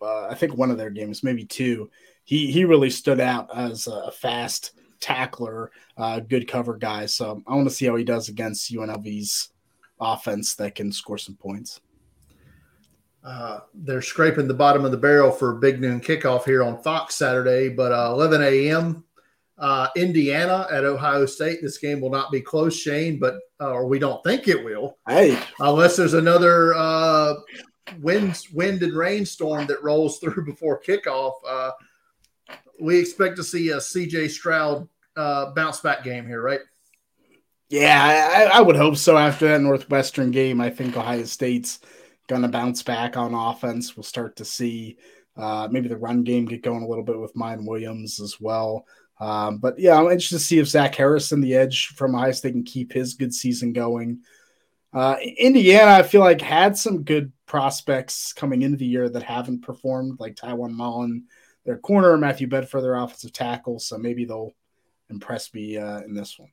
I 0.01 0.35
think 0.35 0.55
one 0.55 0.71
of 0.71 0.79
their 0.79 0.91
games, 0.91 1.25
maybe 1.25 1.45
two, 1.45 1.91
he 2.23 2.51
he 2.53 2.65
really 2.65 2.91
stood 2.91 3.19
out 3.19 3.51
as 3.55 3.89
a 3.89 4.13
fast 4.13 4.73
tackler, 5.01 5.73
good 6.29 6.47
cover 6.47 6.77
guy. 6.77 7.07
So 7.07 7.43
I 7.47 7.55
want 7.55 7.69
to 7.69 7.75
see 7.75 7.87
how 7.87 7.97
he 7.97 8.05
does 8.05 8.29
against 8.29 8.73
UNLV's 8.73 9.51
offense 10.01 10.55
that 10.57 10.75
can 10.75 10.93
score 10.93 11.19
some 11.19 11.37
points. 11.37 11.81
Uh, 13.25 13.61
they're 13.75 14.03
scraping 14.03 14.47
the 14.47 14.55
bottom 14.55 14.85
of 14.85 14.93
the 14.93 14.97
barrel 14.97 15.33
for 15.33 15.55
big 15.55 15.81
noon 15.81 16.01
kickoff 16.01 16.45
here 16.45 16.63
on 16.63 16.81
Fox 16.83 17.17
Saturday, 17.17 17.69
but 17.69 17.91
uh, 17.91 18.13
11 18.13 18.41
a.m. 18.43 19.05
Uh, 19.59 19.89
Indiana 19.97 20.67
at 20.71 20.85
Ohio 20.85 21.27
State. 21.27 21.61
This 21.61 21.79
game 21.79 22.01
will 22.01 22.11
not 22.11 22.31
be 22.31 22.41
close, 22.41 22.77
Shane, 22.77 23.19
but 23.19 23.39
uh, 23.61 23.71
or 23.71 23.87
we 23.87 23.99
don't 23.99 24.23
think 24.23 24.47
it 24.47 24.65
will. 24.65 24.99
Hey, 25.09 25.39
unless 25.59 25.97
there's 25.97 26.15
another 26.15 26.75
uh, 26.75 27.35
wind 28.01 28.41
wind 28.53 28.83
and 28.83 28.95
rainstorm 28.95 29.67
that 29.67 29.83
rolls 29.83 30.19
through 30.21 30.45
before 30.45 30.81
kickoff. 30.81 31.33
Uh, 31.49 31.73
we 32.81 32.99
expect 32.99 33.37
to 33.37 33.45
see 33.45 33.71
a 33.71 33.79
CJ 33.79 34.31
Stroud 34.31 34.89
uh, 35.17 35.53
bounce 35.53 35.81
back 35.81 36.05
game 36.05 36.27
here, 36.27 36.43
right? 36.43 36.61
Yeah, 37.69 38.49
I, 38.53 38.59
I, 38.59 38.61
would 38.61 38.77
hope 38.77 38.97
so. 38.97 39.17
After 39.17 39.49
that 39.49 39.61
Northwestern 39.61 40.31
game, 40.31 40.61
I 40.61 40.71
think 40.71 40.97
Ohio 40.97 41.25
State's 41.25 41.81
going 42.29 42.43
to 42.43 42.49
bounce 42.49 42.83
back 42.83 43.17
on 43.17 43.35
offense. 43.35 43.97
We'll 43.97 44.05
start 44.05 44.37
to 44.37 44.45
see 44.45 44.99
uh, 45.37 45.67
maybe 45.71 45.89
the 45.89 45.97
run 45.97 46.23
game 46.23 46.45
get 46.45 46.63
going 46.63 46.85
a 46.85 46.89
little 46.89 47.03
bit 47.03 47.19
with 47.19 47.35
Miyan 47.35 47.67
Williams 47.67 48.21
as 48.21 48.41
well. 48.41 48.87
Um, 49.19 49.59
but 49.59 49.79
yeah, 49.79 49.99
I'm 49.99 50.05
interested 50.05 50.37
to 50.37 50.45
see 50.45 50.59
if 50.59 50.69
Zach 50.69 50.95
Harrison, 50.95 51.41
the 51.41 51.55
edge 51.55 51.89
from 51.89 52.15
Ohio 52.15 52.33
State, 52.33 52.53
can 52.53 52.63
keep 52.63 52.93
his 52.93 53.15
good 53.15 53.35
season 53.35 53.73
going. 53.73 54.21
Uh, 54.93 55.17
Indiana, 55.39 55.91
I 55.91 56.03
feel 56.05 56.21
like 56.21 56.41
had 56.41 56.77
some 56.77 57.03
good 57.03 57.33
prospects 57.47 58.33
coming 58.33 58.63
into 58.63 58.77
the 58.77 58.87
year 58.87 59.09
that 59.09 59.23
haven't 59.23 59.63
performed, 59.63 60.21
like 60.21 60.37
Tiawan 60.37 60.71
Mullen, 60.71 61.25
their 61.65 61.79
corner, 61.79 62.17
Matthew 62.17 62.47
Bedford, 62.47 62.83
their 62.83 62.95
offensive 62.95 63.33
tackle. 63.33 63.79
So 63.79 63.99
maybe 63.99 64.25
they'll 64.25 64.55
impress 65.11 65.53
me 65.53 65.77
uh, 65.79 66.01
in 66.01 66.15
this 66.15 66.39
one. 66.39 66.51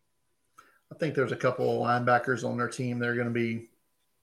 I 0.93 0.95
think 0.99 1.15
there's 1.15 1.31
a 1.31 1.37
couple 1.37 1.71
of 1.71 1.87
linebackers 1.87 2.47
on 2.47 2.55
their 2.55 2.67
team. 2.67 2.99
They're 2.99 3.15
going 3.15 3.27
to 3.27 3.33
be 3.33 3.69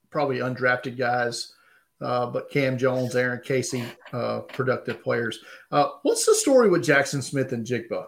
probably 0.08 0.38
undrafted 0.38 0.96
guys, 0.96 1.52
uh, 2.00 2.26
but 2.26 2.48
Cam 2.48 2.78
Jones, 2.78 3.16
Aaron 3.16 3.40
Casey, 3.44 3.84
uh, 4.12 4.40
productive 4.40 5.02
players. 5.02 5.40
Uh, 5.72 5.88
what's 6.02 6.24
the 6.26 6.34
story 6.34 6.70
with 6.70 6.84
Jackson 6.84 7.22
Smith-Njigba? 7.22 8.06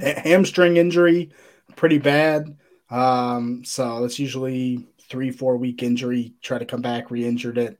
hamstring 0.00 0.76
injury, 0.76 1.30
pretty 1.76 1.98
bad. 1.98 2.56
Um, 2.90 3.64
so 3.64 4.04
it's 4.04 4.18
usually 4.18 4.88
three, 5.08 5.30
four 5.30 5.56
week 5.56 5.82
injury. 5.82 6.34
Try 6.42 6.58
to 6.58 6.64
come 6.64 6.80
back, 6.80 7.10
re-injured 7.10 7.58
it. 7.58 7.78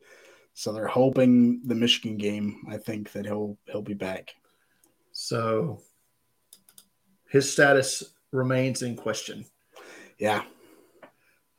So 0.53 0.73
they're 0.73 0.87
hoping 0.87 1.63
the 1.65 1.75
Michigan 1.75 2.19
game. 2.19 2.63
I 2.69 2.77
think 2.77 3.11
that 3.13 3.25
he'll 3.25 3.59
he'll 3.65 3.83
be 3.83 3.95
back. 3.95 4.35
So 5.13 5.81
his 7.29 7.51
status 7.51 8.14
remains 8.35 8.83
in 8.83 8.97
question. 8.97 9.45
Yeah. 10.19 10.43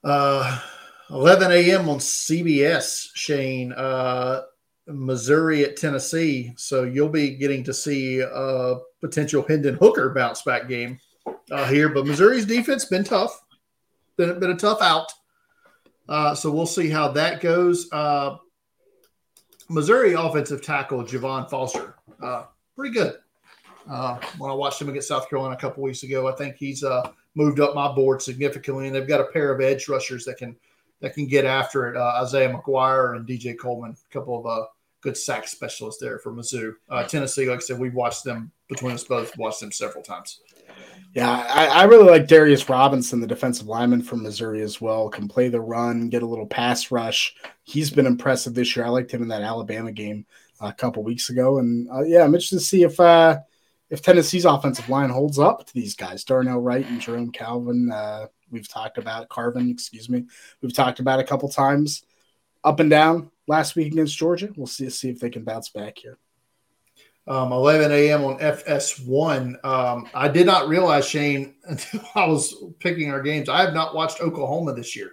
Uh, 0.04 0.60
11 1.10 1.52
a.m. 1.52 1.90
on 1.90 1.98
CBS, 1.98 3.08
Shane. 3.14 3.72
Uh, 3.74 4.42
Missouri 4.88 5.64
at 5.64 5.78
Tennessee. 5.78 6.54
So 6.58 6.84
you'll 6.84 7.10
be 7.10 7.32
getting 7.32 7.64
to 7.64 7.74
see 7.74 8.20
a 8.20 8.76
potential 9.02 9.44
Hendon 9.48 9.76
Hooker 9.76 10.14
bounce 10.14 10.44
back 10.44 10.68
game 10.68 11.00
uh, 11.52 11.66
here. 11.66 11.90
But 11.90 12.06
Missouri's 12.06 12.46
defense 12.46 12.86
been 12.86 13.04
tough, 13.04 13.40
been, 14.18 14.40
been 14.40 14.52
a 14.52 14.58
tough 14.58 14.82
out. 14.82 15.12
Uh, 16.08 16.36
so 16.36 16.52
we'll 16.52 16.68
see 16.68 16.89
how 16.89 17.08
that 17.10 17.41
goes. 17.41 17.91
Uh, 17.91 18.38
Missouri 19.70 20.14
offensive 20.14 20.62
tackle 20.62 21.04
Javon 21.04 21.49
Foster, 21.49 21.95
uh, 22.22 22.43
pretty 22.76 22.93
good. 22.93 23.16
Uh, 23.90 24.20
when 24.38 24.50
I 24.50 24.54
watched 24.54 24.82
him 24.82 24.90
against 24.90 25.08
South 25.08 25.30
Carolina 25.30 25.56
a 25.56 25.60
couple 25.60 25.84
weeks 25.84 26.04
ago, 26.04 26.28
I 26.28 26.34
think 26.34 26.56
he's 26.56 26.84
uh, 26.84 27.12
moved 27.36 27.60
up 27.60 27.76
my 27.76 27.92
board 27.92 28.22
significantly, 28.22 28.88
and 28.88 28.96
they've 28.96 29.08
got 29.08 29.22
a 29.22 29.26
pair 29.26 29.52
of 29.54 29.62
edge 29.62 29.88
rushers 29.88 30.26
that 30.26 30.38
can 30.38 30.56
that 31.02 31.14
can 31.14 31.28
get 31.28 31.46
after 31.46 31.90
it. 31.90 31.98
Uh, 31.98 32.22
Isaiah 32.24 32.52
McGuire 32.52 33.16
and 33.16 33.28
DJ 33.28 33.58
Coleman, 33.58 33.92
a 33.92 34.14
couple 34.14 34.40
of 34.40 34.46
uh, 34.46 34.66
good 35.02 35.18
sack 35.18 35.48
specialists 35.48 36.02
there 36.02 36.18
for 36.20 36.32
Mizzou. 36.32 36.74
Uh, 36.90 37.04
Tennessee, 37.04 37.48
like 37.48 37.58
I 37.58 37.62
said, 37.62 37.80
we've 37.80 37.94
watched 37.94 38.24
them 38.24 38.52
between 38.68 38.94
us 38.94 39.04
both, 39.04 39.38
watched 39.38 39.60
them 39.60 39.72
several 39.72 40.04
times. 40.04 40.40
Yeah, 41.14 41.46
I, 41.48 41.68
I, 41.68 41.84
really 41.84 42.10
like 42.10 42.28
Darius 42.28 42.68
Robinson, 42.68 43.22
the 43.22 43.28
defensive 43.28 43.68
lineman 43.68 44.02
from 44.02 44.22
Missouri 44.22 44.62
as 44.62 44.82
well. 44.82 45.08
Can 45.08 45.30
play 45.30 45.48
the 45.48 45.62
run, 45.62 46.10
get 46.10 46.24
a 46.24 46.26
little 46.26 46.46
pass 46.46 46.92
rush. 46.92 47.36
He's 47.64 47.90
been 47.90 48.06
impressive 48.06 48.54
this 48.54 48.76
year. 48.76 48.86
I 48.86 48.90
liked 48.90 49.14
him 49.14 49.22
in 49.22 49.30
that 49.30 49.42
Alabama 49.42 49.94
game 49.94 50.26
a 50.60 50.74
couple 50.74 51.04
weeks 51.04 51.30
ago, 51.30 51.60
and 51.60 51.90
uh, 51.90 52.02
yeah, 52.02 52.24
I'm 52.24 52.34
interested 52.34 52.58
to 52.58 52.66
see 52.66 52.84
if 52.84 53.00
uh, 53.00 53.38
if 53.90 54.02
Tennessee's 54.02 54.46
offensive 54.46 54.90
line 54.90 55.10
holds 55.10 55.38
up 55.40 55.66
to 55.66 55.74
these 55.74 55.96
guys, 55.96 56.24
Darnell 56.24 56.60
Wright 56.62 56.86
and 56.86 57.00
Jerome 57.02 57.32
Calvin. 57.32 57.92
Uh, 57.92 58.28
we've 58.50 58.68
talked 58.68 58.98
about 58.98 59.30
Carvin, 59.30 59.70
excuse 59.70 60.10
me. 60.10 60.26
We've 60.62 60.74
talked 60.74 61.00
about 61.00 61.20
a 61.20 61.24
couple 61.24 61.50
times. 61.50 62.04
up 62.64 62.80
and 62.80 62.90
down 62.90 63.30
last 63.48 63.76
week 63.76 63.94
against 63.94 64.18
Georgia. 64.18 64.50
We'll 64.56 64.68
see 64.68 64.90
see 64.90 65.10
if 65.10 65.20
they 65.20 65.30
can 65.30 65.44
bounce 65.44 65.70
back 65.70 65.98
here. 65.98 66.18
Um, 67.28 67.52
11 67.52 67.92
a.m. 67.92 68.24
on 68.24 68.38
FS1. 68.40 69.64
Um, 69.66 70.08
I 70.14 70.28
did 70.28 70.46
not 70.46 70.68
realize 70.68 71.08
Shane 71.08 71.56
until 71.64 72.02
I 72.16 72.28
was 72.28 72.56
picking 72.80 73.12
our 73.12 73.22
games. 73.22 73.50
I 73.50 73.62
have 73.62 73.74
not 73.74 73.96
watched 73.96 74.22
Oklahoma 74.22 74.74
this 74.74 74.96
year, 74.96 75.12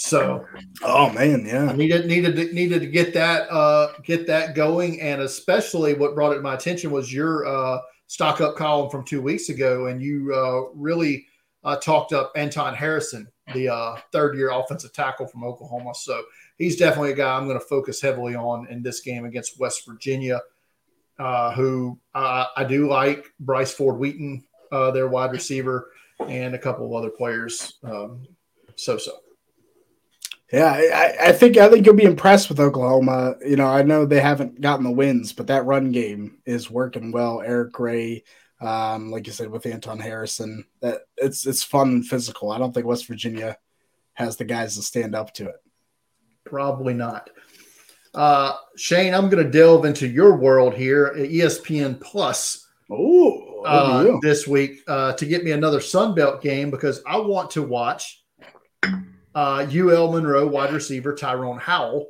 so 0.00 0.46
oh 0.84 1.10
man, 1.12 1.44
yeah, 1.44 1.72
needed 1.72 2.06
needed 2.06 2.36
to, 2.36 2.54
needed 2.54 2.82
to 2.82 2.86
get 2.86 3.12
that 3.14 3.50
uh, 3.50 3.94
get 4.04 4.28
that 4.28 4.54
going, 4.54 5.00
and 5.00 5.20
especially 5.22 5.94
what 5.94 6.14
brought 6.14 6.30
it 6.30 6.36
to 6.36 6.40
my 6.40 6.54
attention 6.54 6.92
was 6.92 7.12
your 7.12 7.44
uh, 7.44 7.80
stock 8.06 8.40
up 8.40 8.54
column 8.54 8.90
from 8.90 9.04
two 9.04 9.20
weeks 9.20 9.48
ago, 9.48 9.86
and 9.86 10.00
you 10.00 10.32
uh, 10.32 10.70
really 10.72 11.26
uh, 11.64 11.74
talked 11.74 12.12
up 12.12 12.30
Anton 12.36 12.76
Harrison, 12.76 13.26
the 13.54 13.70
uh, 13.70 13.96
third 14.12 14.36
year 14.36 14.52
offensive 14.52 14.92
tackle 14.92 15.26
from 15.26 15.42
Oklahoma. 15.42 15.92
So 15.96 16.22
he's 16.58 16.76
definitely 16.76 17.10
a 17.10 17.16
guy 17.16 17.36
I'm 17.36 17.48
going 17.48 17.58
to 17.58 17.66
focus 17.66 18.00
heavily 18.00 18.36
on 18.36 18.68
in 18.68 18.84
this 18.84 19.00
game 19.00 19.24
against 19.24 19.58
West 19.58 19.84
Virginia. 19.84 20.40
Uh, 21.18 21.50
who 21.54 21.98
uh, 22.14 22.44
I 22.56 22.62
do 22.62 22.88
like 22.88 23.26
Bryce 23.40 23.72
Ford 23.72 23.98
Wheaton, 23.98 24.44
uh, 24.70 24.92
their 24.92 25.08
wide 25.08 25.32
receiver, 25.32 25.90
and 26.20 26.54
a 26.54 26.58
couple 26.58 26.86
of 26.86 26.92
other 26.92 27.10
players. 27.10 27.80
Um, 27.82 28.28
so 28.76 28.96
so. 28.96 29.10
Yeah. 30.52 30.72
I, 30.72 31.28
I 31.28 31.32
think 31.32 31.56
I 31.56 31.68
think 31.68 31.86
you'll 31.86 31.94
be 31.94 32.04
impressed 32.04 32.48
with 32.48 32.60
Oklahoma. 32.60 33.34
You 33.44 33.56
know, 33.56 33.66
I 33.66 33.82
know 33.82 34.04
they 34.04 34.20
haven't 34.20 34.60
gotten 34.60 34.84
the 34.84 34.90
wins, 34.90 35.32
but 35.32 35.46
that 35.48 35.66
run 35.66 35.92
game 35.92 36.38
is 36.46 36.70
working 36.70 37.12
well. 37.12 37.40
Eric 37.40 37.72
Gray, 37.72 38.24
um, 38.60 39.10
like 39.10 39.26
you 39.26 39.32
said, 39.32 39.50
with 39.50 39.66
Anton 39.66 39.98
Harrison, 39.98 40.64
that 40.80 41.02
it's 41.16 41.46
it's 41.46 41.62
fun 41.62 41.88
and 41.88 42.06
physical. 42.06 42.50
I 42.50 42.58
don't 42.58 42.72
think 42.72 42.86
West 42.86 43.06
Virginia 43.06 43.56
has 44.14 44.36
the 44.36 44.44
guys 44.44 44.76
to 44.76 44.82
stand 44.82 45.14
up 45.14 45.32
to 45.34 45.46
it. 45.46 45.56
Probably 46.44 46.94
not. 46.94 47.30
Uh, 48.14 48.54
Shane, 48.76 49.14
I'm 49.14 49.28
going 49.28 49.44
to 49.44 49.50
delve 49.50 49.84
into 49.84 50.08
your 50.08 50.36
world 50.36 50.74
here 50.74 51.06
at 51.14 51.28
ESPN 51.28 52.00
Plus 52.00 52.68
Oh, 52.90 53.62
uh, 53.66 54.18
this 54.22 54.46
week 54.46 54.80
uh, 54.88 55.12
to 55.14 55.26
get 55.26 55.44
me 55.44 55.50
another 55.50 55.80
Sun 55.80 56.14
Belt 56.14 56.40
game 56.40 56.70
because 56.70 57.02
I 57.06 57.18
want 57.18 57.50
to 57.50 57.62
watch 57.62 58.24
uh, 59.38 59.64
UL 59.72 60.10
Monroe 60.10 60.48
wide 60.48 60.72
receiver 60.72 61.14
Tyrone 61.14 61.60
Howell. 61.60 62.08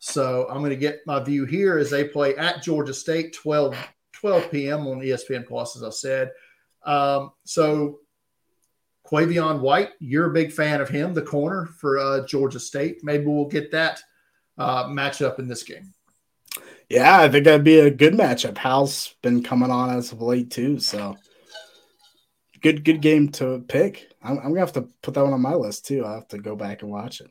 So 0.00 0.48
I'm 0.50 0.58
going 0.58 0.70
to 0.70 0.76
get 0.76 1.06
my 1.06 1.20
view 1.20 1.44
here 1.44 1.78
as 1.78 1.88
they 1.88 2.02
play 2.02 2.34
at 2.34 2.64
Georgia 2.64 2.92
State 2.92 3.32
12, 3.32 3.76
12 4.14 4.50
p.m. 4.50 4.88
on 4.88 4.98
ESPN 4.98 5.46
Plus, 5.46 5.76
as 5.76 5.84
I 5.84 5.90
said. 5.90 6.32
Um, 6.84 7.30
so 7.44 8.00
Quavian 9.06 9.60
White, 9.60 9.90
you're 10.00 10.30
a 10.30 10.32
big 10.32 10.50
fan 10.50 10.80
of 10.80 10.88
him, 10.88 11.14
the 11.14 11.22
corner 11.22 11.66
for 11.66 12.00
uh, 12.00 12.26
Georgia 12.26 12.58
State. 12.58 13.04
Maybe 13.04 13.26
we'll 13.26 13.46
get 13.46 13.70
that 13.70 14.00
uh, 14.56 14.86
matchup 14.86 15.38
in 15.38 15.46
this 15.46 15.62
game. 15.62 15.94
Yeah, 16.88 17.20
I 17.20 17.28
think 17.28 17.44
that'd 17.44 17.62
be 17.62 17.78
a 17.78 17.90
good 17.90 18.14
matchup. 18.14 18.58
Howell's 18.58 19.14
been 19.22 19.44
coming 19.44 19.70
on 19.70 19.96
as 19.96 20.10
of 20.10 20.22
late 20.22 20.50
too, 20.50 20.80
so 20.80 21.16
good 22.62 22.82
good 22.84 23.00
game 23.00 23.28
to 23.32 23.64
pick. 23.68 24.10
I'm, 24.22 24.38
I'm 24.38 24.48
gonna 24.48 24.60
have 24.60 24.72
to 24.74 24.88
put 25.02 25.14
that 25.14 25.24
one 25.24 25.32
on 25.32 25.40
my 25.40 25.54
list 25.54 25.86
too. 25.86 26.04
I 26.04 26.14
have 26.14 26.28
to 26.28 26.38
go 26.38 26.56
back 26.56 26.82
and 26.82 26.90
watch 26.90 27.20
it. 27.20 27.30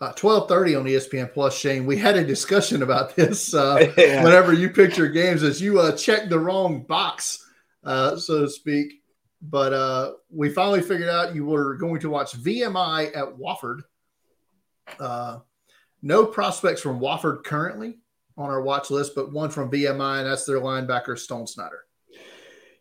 Uh, 0.00 0.12
12:30 0.12 0.78
on 0.78 0.84
ESPN 0.84 1.32
Plus, 1.32 1.56
Shane. 1.56 1.86
We 1.86 1.96
had 1.96 2.16
a 2.16 2.24
discussion 2.24 2.82
about 2.82 3.16
this 3.16 3.54
uh, 3.54 3.92
Yeah. 3.96 4.22
whenever 4.22 4.52
you 4.52 4.68
picked 4.70 4.98
your 4.98 5.08
games, 5.08 5.42
as 5.42 5.60
you 5.60 5.80
uh, 5.80 5.96
checked 5.96 6.28
the 6.28 6.38
wrong 6.38 6.82
box, 6.82 7.44
uh, 7.84 8.16
so 8.16 8.42
to 8.42 8.48
speak. 8.50 9.02
But 9.40 9.72
uh, 9.72 10.12
we 10.30 10.50
finally 10.50 10.82
figured 10.82 11.08
out 11.08 11.34
you 11.34 11.46
were 11.46 11.76
going 11.76 12.00
to 12.00 12.10
watch 12.10 12.32
VMI 12.36 13.16
at 13.16 13.36
Wofford. 13.38 13.80
Uh, 14.98 15.38
no 16.02 16.26
prospects 16.26 16.80
from 16.80 17.00
Wofford 17.00 17.44
currently 17.44 17.98
on 18.36 18.50
our 18.50 18.60
watch 18.62 18.90
list, 18.90 19.14
but 19.14 19.32
one 19.32 19.50
from 19.50 19.70
VMI, 19.70 20.18
and 20.20 20.26
that's 20.26 20.44
their 20.44 20.60
linebacker 20.60 21.18
Stone 21.18 21.46
Snyder. 21.46 21.85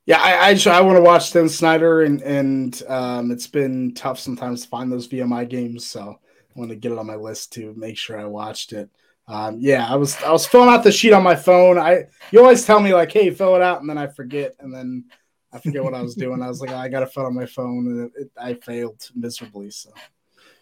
Yeah, 0.06 0.20
I 0.22 0.52
I, 0.52 0.78
I 0.78 0.82
want 0.82 0.98
to 0.98 1.02
watch 1.02 1.32
Tim 1.32 1.50
Snyder, 1.50 2.04
and 2.04 2.22
and 2.22 2.82
um, 2.88 3.32
it's 3.32 3.48
been 3.48 3.94
tough 3.94 4.20
sometimes 4.20 4.62
to 4.64 4.68
find 4.68 4.92
those 4.92 5.08
VMI 5.08 5.46
games, 5.46 5.86
so 5.88 6.20
I 6.56 6.60
want 6.60 6.70
to 6.70 6.76
get 6.76 6.92
it 6.92 6.98
on 6.98 7.08
my 7.08 7.16
list 7.16 7.54
to 7.54 7.74
make 7.76 7.98
sure 7.98 8.20
I 8.20 8.26
watched 8.26 8.72
it. 8.74 8.90
Um, 9.28 9.58
yeah, 9.60 9.88
I 9.88 9.96
was 9.96 10.22
I 10.22 10.32
was 10.32 10.46
filling 10.46 10.70
out 10.70 10.84
the 10.84 10.92
sheet 10.92 11.14
on 11.14 11.24
my 11.24 11.36
phone. 11.36 11.80
I 11.80 12.04
you 12.32 12.40
always 12.40 12.66
tell 12.66 12.80
me 12.80 12.94
like, 12.94 13.12
hey, 13.12 13.32
fill 13.32 13.56
it 13.56 13.62
out, 13.64 13.82
and 13.82 13.90
then 13.90 13.98
I 13.98 14.08
forget, 14.08 14.56
and 14.60 14.74
then 14.74 15.06
I 15.52 15.60
forget 15.60 15.84
what 15.84 15.96
I 15.96 16.02
was 16.04 16.16
doing. 16.16 16.42
I 16.42 16.48
was 16.50 16.62
like, 16.62 16.72
oh, 16.72 16.78
I 16.78 16.88
got 16.90 17.00
to 17.00 17.08
fill 17.08 17.26
out 17.26 17.34
my 17.34 17.48
phone, 17.48 17.88
and 17.88 18.12
it, 18.16 18.22
it, 18.22 18.32
I 18.38 18.54
failed 18.56 19.10
miserably. 19.16 19.72
So 19.72 19.90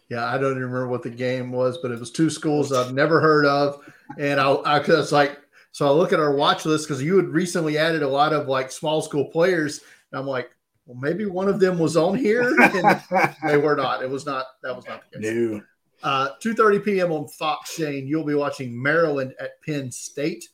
Yeah, 0.09 0.25
I 0.25 0.37
don't 0.37 0.51
even 0.51 0.63
remember 0.63 0.87
what 0.87 1.03
the 1.03 1.09
game 1.09 1.51
was, 1.51 1.79
but 1.81 1.91
it 1.91 1.99
was 1.99 2.11
two 2.11 2.29
schools 2.29 2.71
I've 2.71 2.93
never 2.93 3.21
heard 3.21 3.45
of, 3.45 3.81
and 4.17 4.39
I, 4.39 4.51
I 4.51 4.79
was 4.79 5.11
like, 5.11 5.39
so 5.73 5.87
I 5.87 5.91
look 5.91 6.13
at 6.13 6.19
our 6.19 6.35
watch 6.35 6.65
list 6.65 6.87
because 6.87 7.01
you 7.01 7.17
had 7.17 7.29
recently 7.29 7.79
added 7.79 8.03
a 8.03 8.07
lot 8.07 8.31
of 8.31 8.47
like 8.47 8.71
small 8.71 9.01
school 9.01 9.25
players, 9.25 9.81
and 10.11 10.19
I'm 10.19 10.27
like, 10.27 10.55
well, 10.85 10.97
maybe 11.01 11.25
one 11.25 11.49
of 11.49 11.59
them 11.59 11.79
was 11.79 11.97
on 11.97 12.15
here, 12.15 12.55
and 12.61 13.01
they 13.45 13.57
were 13.57 13.75
not. 13.75 14.03
It 14.03 14.09
was 14.09 14.25
not. 14.25 14.45
That 14.61 14.75
was 14.75 14.85
not 14.87 15.01
the 15.11 15.19
case. 15.19 15.33
no. 15.33 15.61
Uh, 16.03 16.35
2.30 16.43 16.83
p.m. 16.83 17.11
on 17.13 17.27
Fox, 17.29 17.73
Shane, 17.75 18.05
you'll 18.05 18.25
be 18.25 18.35
watching 18.35 18.79
Maryland 18.79 19.33
at 19.39 19.61
Penn 19.65 19.89
State. 19.89 20.45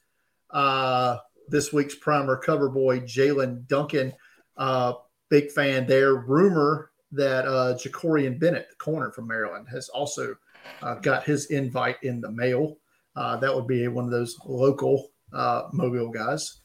Uh, 0.51 1.17
this 1.47 1.73
week's 1.73 1.95
primer 1.95 2.37
cover 2.37 2.69
boy, 2.69 2.99
Jaelyn 2.99 3.67
Duncan, 3.67 4.13
uh, 4.57 4.93
big 5.29 5.51
fan 5.51 5.85
there. 5.85 6.15
Rumor 6.15 6.91
that 7.11 7.45
uh, 7.45 7.73
Jakorian 7.75 8.39
Bennett, 8.39 8.69
the 8.69 8.75
corner 8.75 9.11
from 9.11 9.27
Maryland, 9.27 9.67
has 9.71 9.89
also 9.89 10.35
uh, 10.83 10.95
got 10.95 11.23
his 11.23 11.47
invite 11.47 11.97
in 12.03 12.21
the 12.21 12.31
mail. 12.31 12.77
Uh, 13.19 13.35
that 13.35 13.53
would 13.53 13.67
be 13.67 13.85
one 13.89 14.05
of 14.05 14.11
those 14.11 14.37
local 14.45 15.11
uh, 15.33 15.63
Mobile 15.73 16.09
guys 16.09 16.61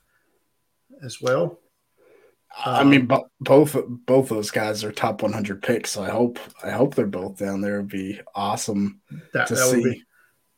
as 1.02 1.20
well. 1.20 1.59
I 2.64 2.84
mean, 2.84 3.07
bo- 3.07 3.28
both 3.40 3.76
both 3.88 4.28
those 4.28 4.52
guys 4.52 4.84
are 4.84 4.92
top 4.92 5.22
100 5.22 5.61
picks. 5.61 5.90
So 5.90 6.05
I 6.05 6.11
hope 6.11 6.38
I 6.62 6.70
hope 6.70 6.94
they're 6.94 7.07
both 7.07 7.38
down 7.38 7.61
there. 7.61 7.78
It'd 7.78 7.88
be 7.88 8.20
awesome. 8.36 9.00
that, 9.32 9.48
to 9.48 9.55
that 9.57 9.66
would 9.66 9.82
see. 9.82 9.90
be 9.94 10.05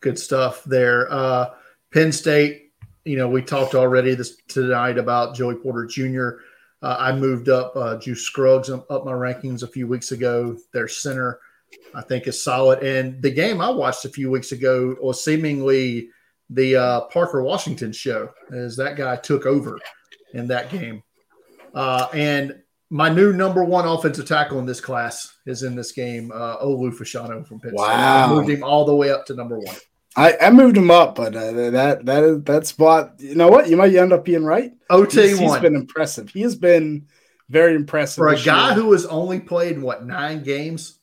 good 0.01 0.19
stuff 0.19 0.63
there. 0.65 1.11
Uh, 1.11 1.55
Penn 1.95 2.13
State, 2.13 2.73
you 3.07 3.17
know, 3.17 3.31
we 3.31 3.41
talked 3.41 3.75
already 3.75 4.15
this 4.15 4.37
tonight 4.49 4.99
about 4.99 5.35
Joey 5.35 5.55
Porter 5.55 5.87
Jr. 5.87 6.43
Uh, 6.83 6.97
I 6.99 7.17
moved 7.17 7.49
up 7.49 7.75
uh, 7.75 7.97
Juice 7.97 8.21
Scruggs 8.21 8.69
up 8.69 8.91
my 8.91 9.13
rankings 9.13 9.63
a 9.63 9.67
few 9.67 9.87
weeks 9.87 10.13
ago. 10.13 10.59
Their 10.75 10.89
center, 10.89 11.41
I 11.95 12.03
think, 12.03 12.27
is 12.27 12.43
solid. 12.43 12.83
And 12.83 13.21
the 13.23 13.31
game 13.31 13.61
I 13.61 13.71
watched 13.71 14.05
a 14.05 14.09
few 14.11 14.31
weeks 14.31 14.53
ago 14.53 14.97
was 15.01 15.25
seemingly 15.25 16.09
the 16.51 16.77
uh, 16.77 17.01
Parker 17.13 17.43
Washington 17.43 17.93
show, 17.93 18.31
as 18.53 18.77
that 18.77 18.97
guy 18.97 19.17
took 19.17 19.47
over 19.47 19.79
in 20.35 20.47
that 20.49 20.71
game. 20.71 21.03
Uh, 21.75 22.07
and 22.13 22.55
my 22.91 23.09
new 23.09 23.33
number 23.33 23.65
one 23.65 23.87
offensive 23.87 24.27
tackle 24.27 24.59
in 24.59 24.67
this 24.67 24.81
class 24.81 25.35
is 25.47 25.63
in 25.63 25.75
this 25.75 25.93
game, 25.93 26.31
uh, 26.33 26.59
Olu 26.59 26.93
Fashanu 26.97 27.47
from 27.47 27.59
Penn 27.61 27.71
State. 27.77 27.81
I 27.81 28.27
Wow. 28.27 28.35
moved 28.37 28.49
him 28.51 28.63
all 28.63 28.85
the 28.85 28.95
way 28.95 29.11
up 29.11 29.27
to 29.27 29.35
number 29.35 29.59
one. 29.59 29.77
I, 30.19 30.35
I 30.41 30.51
moved 30.51 30.77
him 30.79 30.91
up, 30.91 31.15
but 31.17 31.35
uh, 31.37 31.53
that 31.71 32.07
that 32.07 32.25
is 32.25 32.43
that 32.45 32.67
spot. 32.67 33.15
You 33.19 33.35
know 33.35 33.49
what? 33.49 33.69
You 33.69 33.77
might 33.77 33.95
end 33.95 34.15
up 34.15 34.25
being 34.25 34.45
right. 34.45 34.73
OT 34.89 35.21
He's- 35.21 35.39
he's 35.39 35.49
one 35.51 35.61
been 35.61 35.75
impressive. 35.77 36.31
He 36.31 36.41
has 36.43 36.55
been 36.57 37.07
very 37.51 37.75
impressive 37.75 38.17
for 38.23 38.29
a 38.29 38.41
guy 38.41 38.69
year. 38.75 38.83
who 38.83 38.93
has 38.93 39.05
only 39.07 39.41
played 39.41 39.79
what 39.79 40.07
nine 40.07 40.43
games 40.43 40.99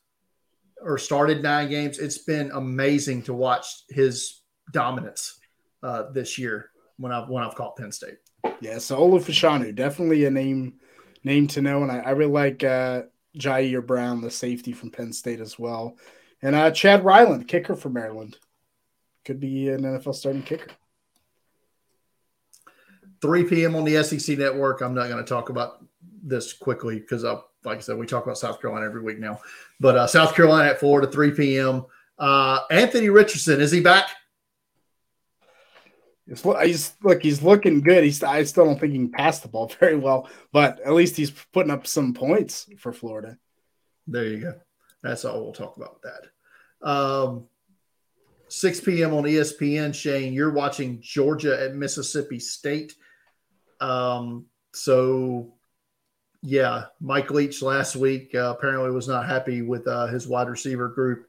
or 0.84 0.98
started 0.98 1.42
nine 1.42 1.70
games. 1.70 2.00
It's 2.00 2.20
been 2.20 2.52
amazing 2.52 3.24
to 3.24 3.34
watch 3.34 3.84
his 3.90 4.42
dominance 4.72 5.40
uh, 5.82 6.12
this 6.12 6.38
year 6.38 6.70
when 6.98 7.12
I've 7.12 7.30
when 7.30 7.44
I've 7.44 7.56
caught 7.56 7.78
Penn 7.78 7.92
State. 7.92 8.18
Yeah, 8.60 8.78
so 8.78 9.00
Olufashanu, 9.00 9.76
definitely 9.76 10.26
a 10.26 10.32
name 10.32 10.76
name 11.24 11.48
to 11.48 11.62
know, 11.62 11.84
and 11.84 11.92
I, 11.92 12.00
I 12.00 12.10
really 12.12 12.32
like 12.32 12.64
uh, 12.64 13.04
Ji'Ayir 13.38 13.86
Brown, 13.86 14.22
the 14.22 14.32
safety 14.32 14.74
from 14.74 14.92
Penn 14.92 15.14
State 15.14 15.40
as 15.40 15.58
well, 15.58 15.98
and 16.42 16.56
uh, 16.56 16.72
Chad 16.72 17.06
Ryland, 17.06 17.48
kicker 17.48 17.76
for 17.76 17.90
Maryland, 17.90 18.38
could 19.26 19.40
be 19.40 19.70
an 19.70 19.82
NFL 19.82 20.16
starting 20.16 20.44
kicker. 20.44 20.72
3 23.22 23.46
p.m. 23.46 23.76
on 23.78 23.86
the 23.86 24.04
SEC 24.04 24.38
network. 24.38 24.82
I'm 24.82 24.94
not 24.94 25.08
going 25.08 25.24
to 25.24 25.30
talk 25.30 25.48
about 25.48 25.82
this 26.22 26.52
quickly 26.52 27.00
because, 27.00 27.24
like 27.66 27.78
I 27.78 27.82
said, 27.82 27.98
we 27.98 28.06
talk 28.06 28.24
about 28.24 28.38
South 28.38 28.62
Carolina 28.62 28.86
every 28.86 29.02
week 29.02 29.20
now. 29.20 29.40
But 29.80 29.98
uh, 29.98 30.08
South 30.08 30.36
Carolina 30.36 30.70
at 30.70 30.80
Florida, 30.80 31.12
3 31.12 31.32
p.m. 31.32 31.86
Uh, 32.18 32.60
Anthony 32.72 33.10
Richardson, 33.10 33.62
is 33.62 33.72
he 33.72 33.80
back? 33.82 34.10
He's, 36.28 36.42
he's 36.42 36.94
look, 37.04 37.22
he's 37.22 37.44
looking 37.44 37.82
good. 37.82 38.04
He's 38.04 38.24
I 38.24 38.44
still 38.44 38.66
don't 38.66 38.80
think 38.80 38.94
he 38.94 38.98
can 39.00 39.12
pass 39.12 39.40
the 39.40 39.50
ball 39.50 39.72
very 39.80 39.98
well, 39.98 40.30
but 40.52 40.80
at 40.82 40.94
least 40.94 41.18
he's 41.18 41.32
putting 41.32 41.72
up 41.72 41.86
some 41.86 42.14
points 42.14 42.68
for 42.78 42.94
Florida. 42.94 43.38
There 44.08 44.26
you 44.26 44.38
go. 44.40 44.54
That's 45.02 45.26
all 45.26 45.44
we'll 45.44 45.54
talk 45.54 45.78
about 45.78 46.02
that. 46.04 46.88
Um, 46.88 47.48
6 48.48 48.82
p.m. 48.82 49.14
on 49.14 49.24
ESPN, 49.24 49.96
Shane, 49.96 50.32
you're 50.32 50.52
watching 50.52 51.02
Georgia 51.02 51.62
at 51.62 51.76
Mississippi 51.76 52.40
State. 52.40 52.94
Um, 53.82 54.46
so, 54.74 55.56
yeah, 56.46 56.88
Mike 57.00 57.32
Leach 57.32 57.62
last 57.62 57.96
week 57.96 58.36
uh, 58.36 58.54
apparently 58.58 58.92
was 58.92 59.08
not 59.08 59.28
happy 59.28 59.62
with 59.62 59.88
uh, 59.88 60.08
his 60.08 60.28
wide 60.28 60.50
receiver 60.50 60.90
group 60.90 61.26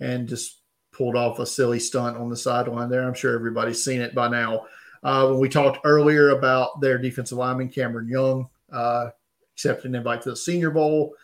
and 0.00 0.28
just 0.28 0.60
pulled 0.90 1.14
off 1.14 1.38
a 1.38 1.46
silly 1.46 1.78
stunt 1.78 2.16
on 2.16 2.28
the 2.28 2.36
sideline 2.36 2.90
there. 2.90 3.06
I'm 3.06 3.14
sure 3.14 3.36
everybody's 3.36 3.84
seen 3.84 4.00
it 4.00 4.12
by 4.12 4.26
now. 4.28 4.66
Uh, 5.04 5.28
when 5.28 5.38
we 5.38 5.48
talked 5.48 5.78
earlier 5.84 6.30
about 6.30 6.80
their 6.80 6.98
defensive 6.98 7.38
lineman, 7.38 7.68
Cameron 7.68 8.08
Young, 8.08 8.48
uh, 8.72 9.10
accepted 9.54 9.86
an 9.86 9.94
invite 9.94 10.22
to 10.22 10.30
the 10.30 10.36
Senior 10.36 10.70
Bowl, 10.72 11.14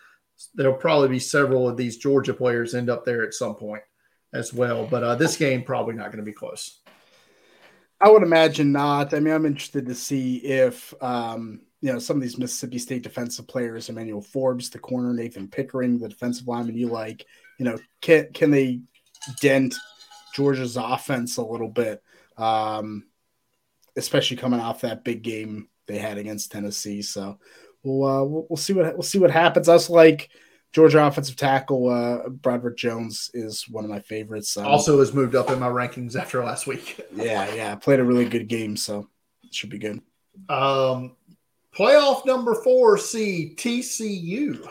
there'll 0.55 0.73
probably 0.73 1.09
be 1.09 1.19
several 1.19 1.67
of 1.67 1.75
these 1.75 1.97
Georgia 1.97 2.33
players 2.33 2.73
end 2.73 2.89
up 2.89 3.03
there 3.03 3.23
at 3.23 3.33
some 3.33 3.55
point 3.55 3.83
as 4.31 4.53
well. 4.53 4.87
But 4.89 5.03
uh, 5.03 5.15
this 5.15 5.35
game 5.35 5.63
probably 5.63 5.95
not 5.95 6.07
going 6.07 6.23
to 6.23 6.23
be 6.23 6.31
close. 6.31 6.79
I 7.99 8.09
would 8.09 8.23
imagine 8.23 8.71
not. 8.71 9.13
I 9.13 9.19
mean, 9.19 9.33
I'm 9.33 9.45
interested 9.45 9.87
to 9.87 9.95
see 9.95 10.37
if 10.37 10.93
um, 11.01 11.61
you 11.83 11.91
know 11.91 11.99
some 11.99 12.15
of 12.15 12.21
these 12.21 12.37
Mississippi 12.37 12.79
State 12.79 13.03
defensive 13.03 13.45
players, 13.45 13.89
Emmanuel 13.89 14.21
Forbes, 14.21 14.69
the 14.69 14.79
corner, 14.79 15.13
Nathan 15.13 15.49
Pickering, 15.49 15.99
the 15.99 16.07
defensive 16.07 16.47
lineman 16.47 16.77
you 16.77 16.87
like, 16.87 17.25
you 17.59 17.65
know, 17.65 17.77
can 17.99 18.31
can 18.33 18.51
they 18.51 18.79
dent 19.41 19.75
Georgia's 20.33 20.77
offense 20.77 21.35
a 21.35 21.43
little 21.43 21.67
bit, 21.67 22.01
um, 22.37 23.03
especially 23.97 24.37
coming 24.37 24.61
off 24.61 24.79
that 24.81 25.03
big 25.03 25.23
game 25.23 25.67
they 25.85 25.97
had 25.97 26.17
against 26.17 26.53
Tennessee. 26.53 27.01
So 27.01 27.37
we'll 27.83 28.09
uh, 28.09 28.23
we'll, 28.23 28.47
we'll 28.49 28.55
see 28.55 28.71
what 28.71 28.93
we'll 28.93 29.03
see 29.03 29.19
what 29.19 29.31
happens. 29.31 29.67
Us 29.67 29.89
like 29.89 30.29
Georgia 30.71 31.05
offensive 31.05 31.35
tackle 31.35 31.89
uh, 31.89 32.29
Broderick 32.29 32.77
Jones 32.77 33.29
is 33.33 33.67
one 33.67 33.83
of 33.83 33.89
my 33.89 33.99
favorites. 33.99 34.55
Um, 34.55 34.67
also 34.67 34.99
has 34.99 35.13
moved 35.13 35.35
up 35.35 35.49
in 35.49 35.59
my 35.59 35.67
rankings 35.67 36.15
after 36.15 36.41
last 36.45 36.65
week. 36.65 37.01
yeah, 37.13 37.53
yeah, 37.53 37.75
played 37.75 37.99
a 37.99 38.05
really 38.05 38.29
good 38.29 38.47
game, 38.47 38.77
so 38.77 39.09
it 39.43 39.53
should 39.53 39.69
be 39.69 39.79
good. 39.79 40.01
Um, 40.49 41.15
playoff 41.75 42.25
number 42.25 42.55
four 42.55 42.97
see 42.97 43.53
TCU 43.55 44.67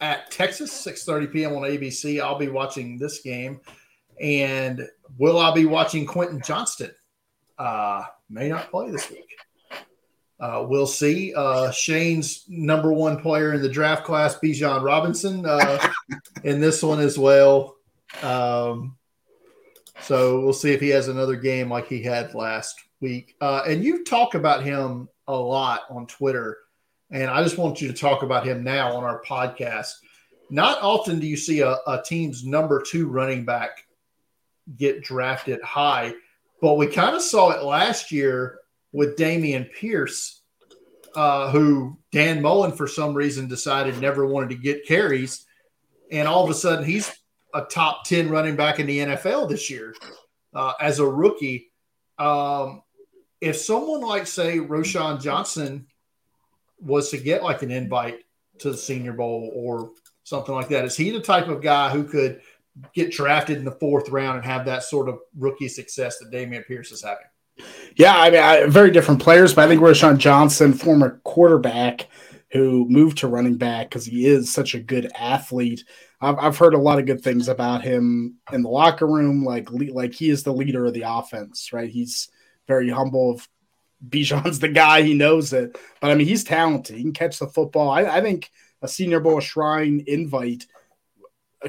at 0.00 0.30
Texas, 0.30 0.72
6:30 0.84 1.32
p.m. 1.32 1.52
on 1.52 1.62
ABC. 1.62 2.20
I'll 2.20 2.38
be 2.38 2.48
watching 2.48 2.98
this 2.98 3.20
game, 3.20 3.60
and 4.20 4.86
will 5.18 5.38
I 5.38 5.54
be 5.54 5.66
watching 5.66 6.06
Quentin 6.06 6.40
Johnston? 6.44 6.92
Uh, 7.58 8.04
may 8.28 8.48
not 8.48 8.70
play 8.70 8.90
this 8.90 9.10
week. 9.10 9.36
Uh, 10.40 10.64
we'll 10.66 10.86
see. 10.86 11.34
Uh, 11.34 11.70
Shane's 11.70 12.46
number 12.48 12.92
one 12.92 13.20
player 13.20 13.52
in 13.52 13.60
the 13.60 13.68
draft 13.68 14.04
class, 14.04 14.38
Bijan 14.38 14.82
Robinson, 14.82 15.44
uh, 15.44 15.78
in 16.44 16.60
this 16.60 16.82
one 16.82 16.98
as 16.98 17.18
well. 17.18 17.76
Um, 18.22 18.96
so 20.00 20.40
we'll 20.40 20.54
see 20.54 20.72
if 20.72 20.80
he 20.80 20.88
has 20.88 21.08
another 21.08 21.36
game 21.36 21.68
like 21.68 21.88
he 21.88 22.02
had 22.02 22.34
last 22.34 22.74
week. 23.00 23.36
Uh, 23.42 23.62
and 23.66 23.84
you 23.84 24.02
talk 24.02 24.34
about 24.34 24.62
him 24.62 25.08
a 25.32 25.36
lot 25.36 25.82
on 25.90 26.06
Twitter, 26.06 26.58
and 27.10 27.30
I 27.30 27.42
just 27.42 27.58
want 27.58 27.80
you 27.80 27.88
to 27.88 27.94
talk 27.94 28.22
about 28.22 28.46
him 28.46 28.62
now 28.62 28.96
on 28.96 29.04
our 29.04 29.22
podcast. 29.22 29.92
Not 30.50 30.82
often 30.82 31.20
do 31.20 31.26
you 31.26 31.36
see 31.36 31.60
a, 31.60 31.76
a 31.86 32.02
team's 32.04 32.44
number 32.44 32.82
two 32.82 33.08
running 33.08 33.44
back 33.44 33.86
get 34.76 35.02
drafted 35.02 35.62
high, 35.62 36.12
but 36.60 36.74
we 36.74 36.86
kind 36.86 37.16
of 37.16 37.22
saw 37.22 37.50
it 37.50 37.64
last 37.64 38.12
year 38.12 38.58
with 38.92 39.16
Dameon 39.16 39.72
Pierce, 39.72 40.42
uh, 41.14 41.50
who 41.50 41.98
Dan 42.12 42.42
Mullen 42.42 42.72
for 42.72 42.86
some 42.86 43.14
reason 43.14 43.48
decided 43.48 44.00
never 44.00 44.26
wanted 44.26 44.50
to 44.50 44.56
get 44.56 44.86
carries, 44.86 45.46
and 46.10 46.26
all 46.26 46.44
of 46.44 46.50
a 46.50 46.54
sudden 46.54 46.84
he's 46.84 47.10
a 47.54 47.62
top 47.62 48.04
ten 48.04 48.28
running 48.28 48.56
back 48.56 48.78
in 48.78 48.86
the 48.86 48.98
NFL 48.98 49.48
this 49.48 49.70
year 49.70 49.94
uh, 50.54 50.72
as 50.80 50.98
a 50.98 51.06
rookie. 51.06 51.70
Um, 52.18 52.82
if 53.40 53.56
someone 53.56 54.00
like 54.00 54.26
say 54.26 54.58
Roschon 54.58 55.20
Johnson 55.20 55.86
was 56.78 57.10
to 57.10 57.18
get 57.18 57.42
like 57.42 57.62
an 57.62 57.70
invite 57.70 58.20
to 58.58 58.70
the 58.70 58.76
Senior 58.76 59.12
Bowl 59.12 59.50
or 59.54 59.92
something 60.24 60.54
like 60.54 60.68
that, 60.68 60.84
is 60.84 60.96
he 60.96 61.10
the 61.10 61.20
type 61.20 61.48
of 61.48 61.62
guy 61.62 61.90
who 61.90 62.04
could 62.04 62.40
get 62.94 63.12
drafted 63.12 63.58
in 63.58 63.64
the 63.64 63.72
fourth 63.72 64.08
round 64.08 64.36
and 64.36 64.46
have 64.46 64.64
that 64.66 64.82
sort 64.82 65.08
of 65.08 65.18
rookie 65.36 65.68
success 65.68 66.18
that 66.18 66.30
Dameon 66.30 66.66
Pierce 66.66 66.92
is 66.92 67.02
having? 67.02 67.24
Yeah, 67.96 68.16
I 68.16 68.30
mean, 68.30 68.42
I, 68.42 68.66
very 68.66 68.90
different 68.90 69.22
players, 69.22 69.54
but 69.54 69.64
I 69.64 69.68
think 69.68 69.82
Roschon 69.82 70.18
Johnson, 70.18 70.72
former 70.72 71.20
quarterback 71.24 72.08
who 72.52 72.88
moved 72.88 73.18
to 73.18 73.28
running 73.28 73.56
back 73.56 73.88
because 73.88 74.04
he 74.04 74.26
is 74.26 74.52
such 74.52 74.74
a 74.74 74.80
good 74.80 75.10
athlete. 75.14 75.84
I've, 76.20 76.38
I've 76.38 76.58
heard 76.58 76.74
a 76.74 76.78
lot 76.78 76.98
of 76.98 77.06
good 77.06 77.22
things 77.22 77.48
about 77.48 77.82
him 77.82 78.38
in 78.52 78.62
the 78.62 78.68
locker 78.68 79.06
room. 79.06 79.44
Like, 79.44 79.68
like 79.70 80.14
he 80.14 80.30
is 80.30 80.42
the 80.42 80.52
leader 80.52 80.86
of 80.86 80.94
the 80.94 81.04
offense, 81.06 81.72
right? 81.72 81.90
He's 81.90 82.28
very 82.70 82.88
humble. 82.88 83.32
Of 83.32 83.48
Bijan's 84.08 84.60
the 84.60 84.68
guy, 84.68 85.02
he 85.02 85.14
knows 85.14 85.52
it. 85.52 85.76
But 86.00 86.12
I 86.12 86.14
mean, 86.14 86.28
he's 86.28 86.44
talented. 86.44 86.96
He 86.96 87.02
can 87.02 87.12
catch 87.12 87.40
the 87.40 87.48
football. 87.48 87.90
I, 87.90 88.02
I 88.04 88.20
think 88.20 88.48
a 88.80 88.86
Senior 88.86 89.18
Bowl 89.18 89.40
Shrine 89.40 90.04
invite 90.06 90.66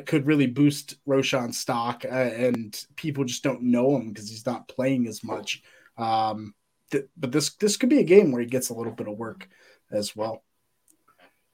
could 0.05 0.27
really 0.27 0.47
boost 0.47 0.95
Roschon's 1.05 1.57
stock, 1.57 2.05
uh, 2.05 2.07
and 2.07 2.85
people 2.95 3.25
just 3.25 3.43
don't 3.43 3.63
know 3.63 3.97
him 3.97 4.09
because 4.09 4.29
he's 4.29 4.45
not 4.45 4.67
playing 4.67 5.07
as 5.07 5.23
much. 5.23 5.63
Um, 5.97 6.53
th- 6.91 7.07
but 7.17 7.31
this 7.31 7.55
this 7.55 7.77
could 7.77 7.89
be 7.89 7.99
a 7.99 8.03
game 8.03 8.31
where 8.31 8.41
he 8.41 8.47
gets 8.47 8.69
a 8.69 8.73
little 8.73 8.93
bit 8.93 9.07
of 9.07 9.17
work 9.17 9.49
as 9.91 10.15
well. 10.15 10.43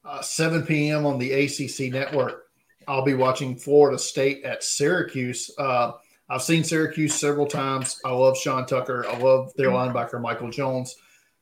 Uh, 0.06 0.22
7 0.22 0.66
p.m. 0.66 1.06
on 1.06 1.18
the 1.18 1.32
ACC 1.34 1.92
network. 1.92 2.44
I'll 2.88 3.04
be 3.04 3.16
watching 3.16 3.58
Florida 3.58 4.00
State 4.00 4.44
at 4.44 4.64
Syracuse. 4.64 5.52
Uh, 5.58 5.94
I've 6.30 6.42
seen 6.42 6.64
Syracuse 6.64 7.16
several 7.16 7.46
times. 7.46 8.00
I 8.04 8.12
love 8.12 8.38
Sean 8.38 8.66
Tucker. 8.66 9.06
I 9.08 9.18
love 9.18 9.54
their 9.56 9.70
linebacker 9.70 10.22
Mikel 10.22 10.50
Jones. 10.50 10.96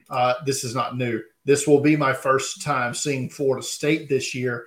Uh, 0.10 0.36
this 0.46 0.64
is 0.64 0.76
not 0.76 0.96
new. 0.96 1.22
This 1.46 1.68
will 1.68 1.82
be 1.82 1.96
my 1.96 2.14
first 2.14 2.62
time 2.62 2.94
seeing 2.94 3.30
Florida 3.30 3.66
State 3.66 4.10
this 4.10 4.36
year. 4.36 4.66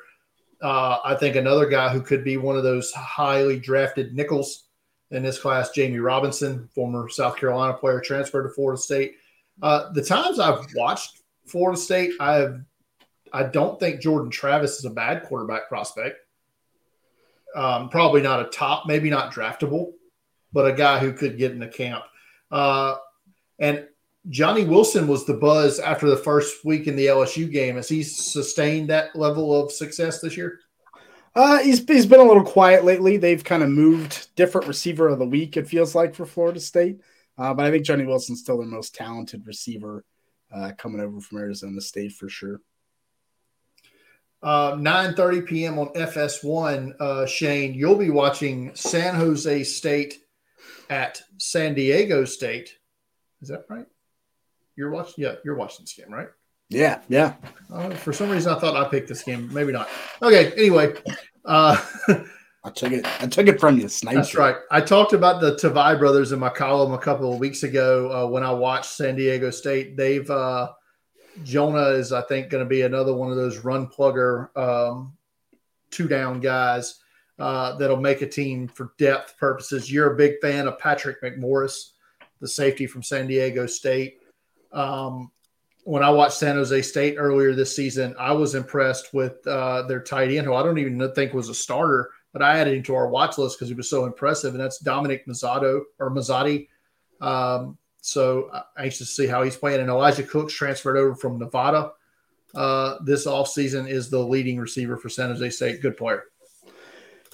Uh, 0.60 0.98
I 1.04 1.14
think 1.14 1.36
another 1.36 1.66
guy 1.66 1.88
who 1.90 2.00
could 2.00 2.24
be 2.24 2.36
one 2.36 2.56
of 2.56 2.64
those 2.64 2.92
highly 2.92 3.60
drafted 3.60 4.14
nickels 4.14 4.64
in 5.10 5.22
this 5.22 5.38
class, 5.38 5.70
Jammie 5.70 6.02
Robinson, 6.02 6.68
former 6.74 7.08
South 7.08 7.36
Carolina 7.36 7.74
player, 7.74 8.00
transferred 8.00 8.42
to 8.42 8.50
Florida 8.50 8.80
State. 8.80 9.14
Uh, 9.62 9.92
the 9.92 10.02
times 10.02 10.38
I've 10.38 10.66
watched 10.74 11.22
Florida 11.46 11.78
State, 11.78 12.12
I 12.20 12.34
have, 12.34 12.60
I 13.32 13.44
don't 13.44 13.78
think 13.78 14.00
Jordan 14.00 14.30
Travis 14.30 14.78
is 14.78 14.84
a 14.84 14.90
bad 14.90 15.24
quarterback 15.24 15.68
prospect. 15.68 16.18
Um, 17.54 17.88
probably 17.88 18.20
not 18.20 18.40
a 18.40 18.50
top, 18.50 18.86
maybe 18.86 19.10
not 19.10 19.32
draftable, 19.32 19.92
but 20.53 20.66
a 20.66 20.72
guy 20.72 20.99
who 20.99 21.12
could 21.12 21.38
get 21.38 21.53
in 21.53 21.59
the 21.59 21.68
camp. 21.68 22.05
Uh, 22.51 22.96
and 23.59 23.86
Johnny 24.28 24.64
Wilson 24.64 25.07
was 25.07 25.24
the 25.24 25.34
buzz 25.34 25.78
after 25.78 26.09
the 26.09 26.16
first 26.16 26.64
week 26.64 26.86
in 26.86 26.96
the 26.96 27.07
LSU 27.07 27.51
game. 27.51 27.76
Has 27.76 27.88
he 27.88 28.03
sustained 28.03 28.90
that 28.90 29.16
level 29.16 29.61
of 29.61 29.72
success 29.72 30.20
this 30.20 30.36
year? 30.36 30.61
Uh, 31.34 31.59
he's 31.61 31.86
he's 31.86 32.07
been 32.07 32.20
a 32.20 32.24
little 32.24 32.44
quiet 32.44 32.84
lately. 32.84 33.16
They've 33.16 33.44
kind 33.44 33.62
of 33.62 33.68
moved 33.68 34.34
different 34.34 34.66
receiver 34.66 35.09
of 35.09 35.18
the 35.18 35.26
week. 35.26 35.57
It 35.57 35.68
feels 35.68 35.94
like 35.94 36.14
for 36.14 36.26
Florida 36.26 36.61
State, 36.61 37.01
uh, 37.36 37.55
but 37.55 37.64
I 37.64 37.70
think 37.70 37.84
Johnny 37.84 38.05
Wilson's 38.05 38.40
still 38.40 38.59
their 38.59 38.66
most 38.66 38.94
talented 38.94 39.46
receiver 39.46 40.05
uh, 40.53 40.72
coming 40.76 41.01
over 41.01 41.20
from 41.20 41.38
Arizona 41.38 41.80
State 41.80 42.12
for 42.12 42.28
sure. 42.28 42.61
Uh, 44.42 44.72
9:30 44.72 45.46
p.m. 45.46 45.78
on 45.78 45.88
FS1. 45.94 46.94
Uh, 47.01 47.26
Shane, 47.26 47.74
you'll 47.74 47.96
be 47.96 48.11
watching 48.11 48.74
San 48.74 49.14
Jose 49.14 49.64
State 49.64 50.18
at 50.91 51.22
San 51.39 51.74
Diego 51.74 52.24
State. 52.24 52.76
Is 53.41 53.49
that 53.49 53.64
right? 53.68 53.86
You're 54.76 54.91
watching. 54.91 55.24
Yeah, 55.24 55.34
you're 55.45 55.57
watching 55.57 55.84
this 55.84 55.95
game, 55.95 56.12
right? 56.12 56.28
Yeah, 56.68 57.01
yeah. 57.09 57.34
Uh, 57.72 57.91
for 57.91 58.12
some 58.12 58.30
reason, 58.30 58.53
I 58.53 58.59
thought 58.59 58.76
I 58.76 58.89
picked 58.89 59.09
this 59.09 59.22
game. 59.22 59.53
Maybe 59.53 59.72
not. 59.72 59.89
Okay. 60.22 60.53
Anyway, 60.53 60.95
uh, 61.45 61.76
I 62.64 62.70
took 62.70 62.93
it. 62.93 63.07
I 63.22 63.26
took 63.26 63.47
it 63.47 63.59
from 63.59 63.78
you, 63.78 63.89
sniper. 63.89 64.16
That's 64.16 64.34
right. 64.34 64.57
I 64.70 64.80
talked 64.80 65.12
about 65.12 65.41
the 65.41 65.55
Tavai 65.55 65.99
brothers 65.99 66.32
in 66.32 66.39
my 66.39 66.51
column 66.51 66.93
a 66.93 66.99
couple 66.99 67.32
of 67.32 67.39
weeks 67.39 67.62
ago 67.62 68.11
uh, 68.12 68.28
when 68.28 68.43
I 68.43 68.53
watched 68.53 68.93
San 68.93 69.16
Diego 69.16 69.51
State. 69.51 69.97
They've 69.97 70.28
uh, 70.30 70.72
Jonah 71.45 71.91
is, 71.91 72.12
I 72.12 72.22
think, 72.22 72.51
going 72.51 72.64
to 72.64 72.68
be 72.68 72.82
another 72.82 73.14
one 73.14 73.30
of 73.30 73.36
those 73.36 73.59
run 73.59 73.86
plugger, 73.86 74.57
um, 74.57 75.16
two 75.91 76.09
down 76.09 76.41
guys 76.41 77.01
uh, 77.39 77.76
that'll 77.76 77.97
make 77.97 78.22
a 78.22 78.28
team 78.28 78.68
for 78.68 78.93
depth 78.99 79.36
purposes. 79.39 79.91
You're 79.91 80.12
a 80.12 80.16
big 80.16 80.41
fan 80.41 80.66
of 80.66 80.78
Patrick 80.78 81.22
McMorris, 81.22 81.91
the 82.41 82.49
safety 82.49 82.86
from 82.86 83.03
San 83.03 83.26
Diego 83.26 83.66
State. 83.66 84.18
Um, 84.72 85.30
when 85.84 86.03
I 86.03 86.11
watched 86.11 86.36
San 86.36 86.57
Jose 86.57 86.82
State 86.82 87.16
earlier 87.16 87.55
this 87.55 87.74
season, 87.74 88.14
I 88.18 88.32
was 88.32 88.55
impressed 88.55 89.14
with 89.14 89.47
uh, 89.47 89.82
their 89.82 90.03
tight 90.03 90.30
end, 90.30 90.47
who 90.47 90.55
I 90.55 90.62
don't 90.62 90.78
even 90.78 91.12
think 91.14 91.32
was 91.32 91.49
a 91.49 91.55
starter, 91.55 92.11
but 92.32 92.43
I 92.43 92.59
added 92.59 92.74
him 92.74 92.82
to 92.84 92.95
our 92.95 93.09
watch 93.09 93.39
list 93.39 93.57
because 93.57 93.68
he 93.68 93.74
was 93.74 93.89
so 93.89 94.05
impressive, 94.05 94.55
and 94.55 94.62
that's 94.62 94.78
Dominic 94.78 95.26
Mazzato 95.26 95.82
or 95.99 96.11
Mazzotti. 96.11 96.68
Um, 97.20 97.78
so 98.01 98.51
uh, 98.53 98.62
anxious 98.78 98.99
to 98.99 99.05
see 99.07 99.26
how 99.26 99.43
he's 99.43 99.57
playing. 99.57 99.80
And 99.80 99.89
Elijah 99.89 100.22
Cooks 100.22 100.53
transferred 100.53 100.97
over 100.97 101.14
from 101.14 101.39
Nevada 101.39 101.93
uh, 102.55 102.97
this 103.03 103.26
offseason 103.26 103.89
is 103.89 104.11
the 104.11 104.18
leading 104.18 104.59
receiver 104.59 104.97
for 104.97 105.09
San 105.09 105.30
Jose 105.30 105.51
State. 105.51 105.82
Good 105.82 105.97
player. 105.97 106.24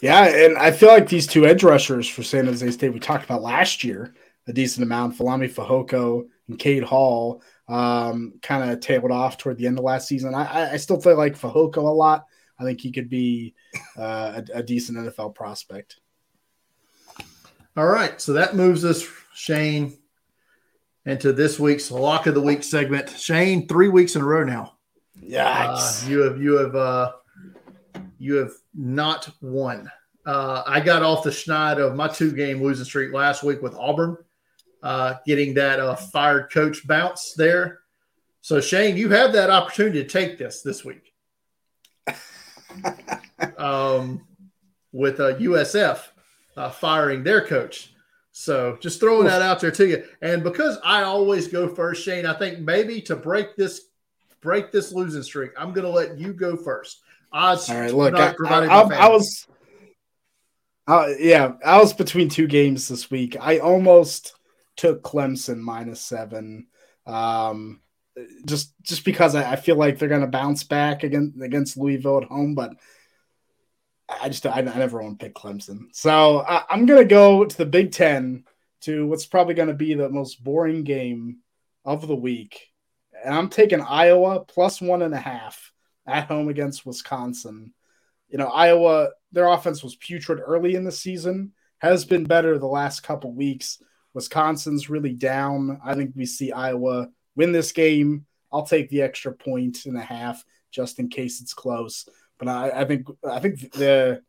Yeah, 0.03 0.25
and 0.25 0.59
I 0.59 0.71
feel 0.71 0.89
like 0.89 1.09
these 1.09 1.27
two 1.27 1.47
edge 1.47 1.63
rushers 1.63 2.09
for 2.09 2.23
San 2.23 2.47
Jose 2.47 2.71
State 2.71 2.93
we 2.93 3.01
talked 3.01 3.25
about 3.25 3.43
last 3.43 3.85
year 3.85 4.15
a 4.47 4.53
decent 4.53 4.85
amount. 4.85 5.17
Viliami 5.17 5.53
Fehoko 5.53 6.27
and 6.49 6.59
Cade 6.59 6.83
Hall 6.83 7.43
um, 7.69 8.35
kind 8.43 8.71
of 8.71 8.81
tailed 8.81 9.11
off 9.11 9.39
toward 9.39 9.57
the 9.57 9.67
end 9.67 9.79
of 9.79 9.85
last 9.85 10.09
season. 10.09 10.35
I, 10.35 10.73
I 10.73 10.77
still 10.77 11.01
feel 11.01 11.17
like 11.17 11.39
Fehoko 11.39 11.79
a 11.79 11.81
lot. 11.81 12.25
I 12.59 12.65
think 12.65 12.81
he 12.81 12.93
could 12.93 13.09
be 13.09 13.55
uh, 13.99 14.43
a, 14.55 14.59
a, 14.59 14.63
decent 14.63 14.99
NFL 14.99 15.35
prospect. 15.35 15.97
All 17.77 17.87
right, 17.87 18.21
so 18.21 18.35
that 18.35 18.55
moves 18.55 18.85
us, 18.85 19.05
Shane, 19.35 19.99
into 21.05 21.33
this 21.33 21.59
week's 21.59 21.91
lock 21.91 22.29
of 22.29 22.35
the 22.35 22.41
week 22.41 22.63
segment. 22.63 23.11
Shane, 23.11 23.67
three 23.67 23.89
weeks 23.89 24.15
in 24.15 24.23
a 24.23 24.25
row 24.25 24.45
now. 24.45 24.75
Yes, 25.21 26.05
uh, 26.05 26.11
you 26.11 26.19
have 26.21 26.41
you 26.41 26.53
have 26.59 26.77
uh, 26.77 27.13
you 28.19 28.35
have 28.37 28.53
not 28.75 29.31
won. 29.41 29.91
Uh, 30.27 30.63
I 30.67 30.81
got 30.81 31.03
off 31.03 31.25
the 31.25 31.31
schneid 31.31 31.79
of 31.79 31.95
my 31.95 32.09
two 32.09 32.33
game 32.33 32.63
losing 32.63 32.85
streak 32.85 33.13
last 33.13 33.43
week 33.43 33.63
with 33.63 33.75
Auburn, 33.75 34.17
uh, 34.83 35.15
getting 35.27 35.55
that 35.55 35.81
uh, 35.81 35.95
fired 35.95 36.51
coach 36.51 36.87
bounce 36.87 37.35
there. 37.35 37.81
So 38.41 38.61
Shane, 38.61 38.97
you 38.97 39.09
have 39.11 39.33
that 39.33 39.51
opportunity 39.51 40.03
to 40.03 40.09
take 40.09 40.39
this 40.39 40.63
this 40.63 40.85
week. 40.85 41.13
um, 43.59 44.27
with 44.93 45.21
uh, 45.21 45.35
USF 45.35 46.01
uh, 46.57 46.71
firing 46.71 47.23
their 47.25 47.47
coach. 47.47 47.93
So 48.33 48.79
just 48.81 49.01
throwing 49.01 49.27
that 49.27 49.43
out 49.43 49.61
there 49.61 49.71
to 49.71 49.87
you. 49.87 50.05
And 50.23 50.43
because 50.43 50.79
I 50.85 51.03
always 51.03 51.49
go 51.49 51.69
first, 51.73 52.03
Shane, 52.03 52.27
I 52.27 52.35
think 52.35 52.61
maybe 52.61 53.01
to 53.03 53.17
break 53.17 53.57
this 53.57 53.89
break 54.41 54.73
this 54.73 54.93
losing 54.93 55.23
streak, 55.23 55.53
I'm 55.57 55.73
going 55.73 55.87
to 55.87 55.91
let 55.91 56.19
you 56.19 56.33
go 56.33 56.57
first. 56.57 57.03
Odds. 57.35 57.69
All 57.69 57.81
right, 57.81 57.93
look, 57.93 58.15
I, 58.15 58.33
I, 58.47 58.65
I, 58.65 58.81
I, 58.81 59.09
was. 59.09 59.49
Uh, 60.87 61.09
yeah, 61.19 61.55
I 61.67 61.79
was 61.79 61.93
between 61.93 62.29
two 62.29 62.47
games 62.47 62.87
this 62.87 63.11
week. 63.11 63.37
I 63.41 63.59
almost 63.59 64.37
took 64.77 65.03
Clemson 65.03 65.59
minus 65.59 66.01
seven, 66.01 66.69
um, 67.07 67.81
just 68.47 68.73
just 68.83 69.05
because 69.05 69.35
I, 69.35 69.53
I 69.53 69.57
feel 69.57 69.75
like 69.75 69.99
they're 69.99 70.09
going 70.09 70.21
to 70.21 70.29
bounce 70.29 70.63
back 70.63 71.03
against 71.03 71.43
against 71.43 71.77
Louisville 71.77 72.19
at 72.19 72.29
home, 72.29 72.55
but 72.55 72.75
I 74.09 74.29
just 74.29 74.47
I, 74.47 74.59
I 74.59 74.63
never 74.63 75.03
want 75.03 75.19
to 75.19 75.27
pick 75.27 75.35
Clemson. 75.35 75.87
So 75.93 76.39
I, 76.39 76.63
I'm 76.71 76.87
going 76.87 77.03
to 77.03 77.09
go 77.09 77.45
to 77.45 77.57
the 77.57 77.67
Big 77.67 77.91
Ten 77.91 78.45
to 78.83 79.09
what's 79.09 79.27
probably 79.27 79.55
going 79.55 79.69
to 79.69 79.75
be 79.75 79.95
the 79.95 80.09
most 80.09 80.45
boring 80.45 80.85
game 80.85 81.39
of 81.85 82.07
the 82.07 82.15
week, 82.15 82.69
and 83.25 83.35
I'm 83.35 83.49
taking 83.49 83.81
Iowa 83.81 84.45
plus 84.45 84.81
one 84.81 85.03
and 85.03 85.15
a 85.15 85.19
half 85.19 85.73
at 86.07 86.27
home 86.27 86.49
against 86.49 86.87
Wisconsin. 86.87 87.73
You 88.29 88.39
know, 88.39 88.49
Iowa, 88.49 89.11
their 89.33 89.49
offense 89.49 89.83
was 89.83 89.97
putrid 89.97 90.41
early 90.45 90.75
in 90.75 90.85
the 90.85 90.93
season, 90.93 91.53
has 91.79 92.05
been 92.05 92.25
better 92.25 92.59
the 92.59 92.67
last 92.67 93.01
couple 93.01 93.33
weeks. 93.33 93.83
Wisconsin's 94.13 94.89
really 94.89 95.13
down. 95.13 95.81
I 95.85 95.95
think 95.95 96.13
we 96.15 96.27
see 96.27 96.53
Iowa 96.53 97.09
win 97.37 97.53
this 97.53 97.73
game. 97.73 98.27
I'll 98.53 98.67
take 98.67 98.89
the 98.89 99.03
extra 99.03 99.33
point 99.33 99.87
and 99.87 99.97
a 99.97 100.03
half 100.03 100.45
just 100.71 100.99
in 100.99 101.09
case 101.09 101.41
it's 101.41 101.55
close. 101.55 102.09
But 102.39 102.49
I, 102.49 102.83
I 102.83 102.85
think 102.85 103.07
I 103.29 103.41
think 103.41 103.73
the 103.73 104.23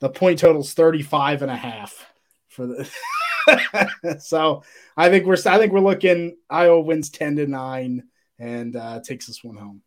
the 0.00 0.08
point 0.08 0.38
total 0.38 0.62
is 0.62 0.74
35 0.74 1.42
and 1.42 1.50
a 1.50 1.56
half 1.56 2.06
for 2.48 2.66
the 2.66 4.18
so 4.20 4.62
I 4.96 5.08
think 5.08 5.26
we're 5.26 5.36
I 5.46 5.58
think 5.58 5.72
we're 5.72 5.80
looking 5.80 6.36
Iowa 6.50 6.80
wins 6.80 7.10
10 7.10 7.36
to 7.36 7.46
9 7.46 8.02
and 8.38 8.76
uh, 8.76 9.00
takes 9.00 9.26
this 9.26 9.44
one 9.44 9.56
home. 9.56 9.82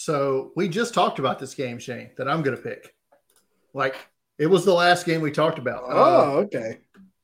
So 0.00 0.52
we 0.54 0.68
just 0.68 0.94
talked 0.94 1.18
about 1.18 1.40
this 1.40 1.54
game, 1.54 1.80
Shane, 1.80 2.10
that 2.18 2.28
I'm 2.28 2.42
going 2.42 2.56
to 2.56 2.62
pick. 2.62 2.94
Like 3.74 3.96
it 4.38 4.46
was 4.46 4.64
the 4.64 4.72
last 4.72 5.04
game 5.04 5.20
we 5.20 5.32
talked 5.32 5.58
about. 5.58 5.82
Oh, 5.88 6.38
uh, 6.38 6.40
okay. 6.42 6.78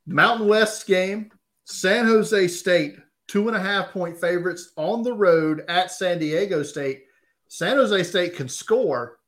Mountain 0.08 0.48
West 0.48 0.84
game, 0.88 1.30
San 1.66 2.04
Jose 2.04 2.48
State, 2.48 2.96
two 3.28 3.46
and 3.46 3.56
a 3.56 3.60
half 3.60 3.92
point 3.92 4.20
favorites 4.20 4.72
on 4.76 5.04
the 5.04 5.12
road 5.12 5.62
at 5.68 5.92
San 5.92 6.18
Diego 6.18 6.64
State. 6.64 7.04
San 7.46 7.76
Jose 7.76 8.02
State 8.02 8.34
can 8.34 8.48
score. 8.48 9.20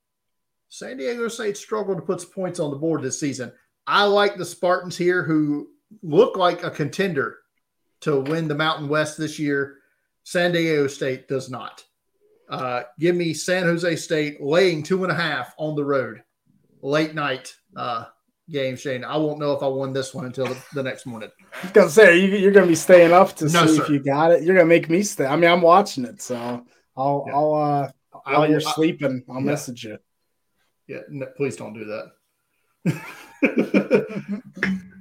San 0.69 0.97
Diego 0.97 1.29
State 1.29 1.57
struggled 1.57 1.99
to 1.99 2.03
put 2.03 2.23
some 2.23 2.31
points 2.31 2.59
on 2.59 2.73
the 2.73 2.77
board 2.77 3.01
this 3.01 3.21
season. 3.21 3.53
I 3.87 4.07
like 4.07 4.37
the 4.37 4.45
Spartans 4.45 4.97
here, 4.97 5.23
who 5.23 5.69
look 6.03 6.37
like 6.37 6.65
a 6.65 6.71
contender 6.71 7.39
to 8.01 8.23
win 8.23 8.49
the 8.49 8.57
Mountain 8.57 8.89
West 8.89 9.17
this 9.17 9.39
year. 9.39 9.77
San 10.25 10.51
Diego 10.51 10.89
State 10.89 11.29
does 11.29 11.49
not. 11.49 11.85
Uh, 12.49 12.83
give 12.99 13.17
me 13.17 13.35
San 13.35 13.65
Jose 13.65 13.97
State 13.97 14.41
laying 14.41 14.83
two 14.83 15.03
and 15.03 15.13
a 15.13 15.17
half 15.17 15.55
on 15.59 15.75
the 15.75 15.85
road, 15.85 16.23
late 16.81 17.15
night 17.15 17.55
uh, 17.77 18.05
game. 18.51 18.77
Shane, 18.77 19.05
I 19.05 19.17
won't 19.17 19.41
know 19.41 19.53
if 19.53 19.63
I 19.63 19.67
won 19.67 19.93
this 19.93 20.15
one 20.15 20.27
until 20.27 20.47
the, 20.47 20.57
the 20.75 20.83
next 20.83 21.07
morning. 21.07 21.31
I 21.53 21.63
was 21.63 21.73
gonna 21.73 21.91
say 21.91 22.19
you, 22.19 22.49
are 22.49 22.53
gonna 22.53 22.67
be 22.67 22.77
staying 22.77 23.13
up 23.13 23.35
to 23.37 23.49
no, 23.49 23.67
see 23.67 23.77
sir. 23.77 23.83
if 23.83 23.89
you 23.89 23.99
got 23.99 24.33
it. 24.33 24.43
You're 24.45 24.55
gonna 24.55 24.67
make 24.67 24.89
me 24.89 25.03
stay. 25.03 25.27
I 25.27 25.35
mean, 25.37 25.51
I'm 25.51 25.61
watching 25.61 26.05
it, 26.05 26.23
so 26.23 26.65
I'll 26.97 27.25
yeah. 27.27 27.35
I'll 27.35 27.55
uh 27.55 27.91
while 28.25 28.43
I, 28.43 28.47
you're 28.47 28.61
sleeping, 28.61 29.25
I'll 29.29 29.37
yeah. 29.37 29.41
message 29.41 29.85
you. 29.85 29.99
Yeah, 30.87 31.01
no, 31.09 31.27
please 31.37 31.57
don't 31.57 31.75
do 31.75 31.85
that. 31.85 32.13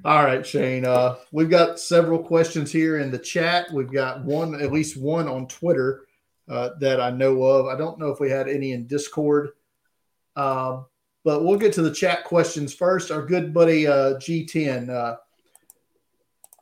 All 0.06 0.24
right, 0.24 0.46
Shane. 0.46 0.86
Uh, 0.86 1.16
we've 1.32 1.50
got 1.50 1.80
several 1.80 2.20
questions 2.20 2.72
here 2.72 3.00
in 3.00 3.12
the 3.12 3.18
chat. 3.18 3.72
We've 3.72 3.92
got 3.92 4.24
one, 4.24 4.60
at 4.62 4.72
least 4.72 4.98
one 4.98 5.28
on 5.28 5.48
Twitter 5.48 6.06
uh, 6.50 6.70
that 6.80 7.02
I 7.02 7.10
know 7.10 7.42
of. 7.44 7.68
I 7.68 7.78
don't 7.78 8.00
know 8.00 8.10
if 8.10 8.20
we 8.20 8.30
had 8.30 8.48
any 8.48 8.72
in 8.72 8.88
Discord, 8.88 9.50
um, 10.36 10.86
but 11.24 11.44
we'll 11.44 11.58
get 11.58 11.74
to 11.74 11.82
the 11.82 11.94
chat 11.94 12.24
questions 12.24 12.74
first. 12.74 13.12
Our 13.12 13.26
good 13.26 13.54
buddy 13.54 13.88
uh, 13.88 14.16
G10 14.16 14.90
uh, 14.90 15.18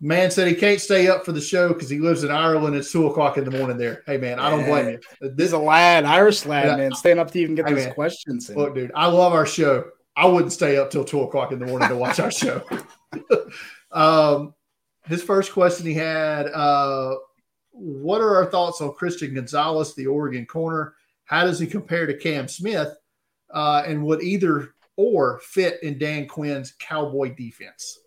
man 0.03 0.29
said 0.29 0.47
he 0.47 0.53
can't 0.55 0.81
stay 0.81 1.07
up 1.07 1.25
for 1.25 1.31
the 1.31 1.41
show 1.41 1.69
because 1.69 1.89
he 1.89 1.99
lives 1.99 2.23
in 2.23 2.31
Ireland. 2.31 2.75
It's 2.75 2.91
two 2.91 3.07
o'clock 3.07 3.38
in 3.38 3.45
the 3.45 3.57
morning 3.57 3.77
there. 3.77 4.03
Hey 4.05 4.17
man, 4.17 4.39
I 4.39 4.49
don't 4.49 4.65
blame 4.65 4.89
you. 4.89 5.29
This 5.29 5.47
is 5.47 5.53
a 5.53 5.57
lad, 5.57 6.03
Irish 6.03 6.45
lad, 6.45 6.65
yeah, 6.65 6.75
man, 6.75 6.93
staying 6.93 7.19
up 7.19 7.31
to 7.31 7.39
even 7.39 7.55
get 7.55 7.67
hey, 7.67 7.73
these 7.73 7.86
man, 7.86 7.93
questions. 7.93 8.49
In. 8.49 8.57
Look, 8.57 8.75
dude, 8.75 8.91
I 8.93 9.07
love 9.07 9.34
our 9.34 9.45
show. 9.45 9.86
I 10.15 10.27
wouldn't 10.27 10.51
stay 10.51 10.77
up 10.77 10.91
till 10.91 11.05
two 11.05 11.21
o'clock 11.21 11.51
in 11.51 11.59
the 11.59 11.65
morning 11.65 11.88
to 11.88 11.95
watch 11.95 12.19
our 12.19 12.31
show. 12.31 12.61
um, 13.91 14.53
his 15.07 15.23
first 15.23 15.53
question 15.53 15.86
he 15.86 15.93
had 15.93 16.47
uh, 16.47 17.15
what 17.74 18.21
are 18.21 18.36
our 18.36 18.45
thoughts 18.45 18.82
on 18.82 18.93
Christian 18.93 19.34
Gonzalez, 19.34 19.93
the 19.93 20.07
Oregon 20.07 20.45
corner? 20.45 20.95
How 21.26 21.43
does 21.43 21.59
he 21.59 21.67
compare 21.67 22.05
to 22.05 22.17
Cam 22.17 22.47
Smith? 22.47 22.95
Uh, 23.51 23.84
and 23.86 24.05
would 24.05 24.24
either 24.24 24.74
or 24.95 25.39
fit 25.43 25.82
in 25.84 25.97
Dan 25.97 26.28
Quinn's 26.28 26.74
Cowboy 26.80 27.36
defense? 27.36 27.99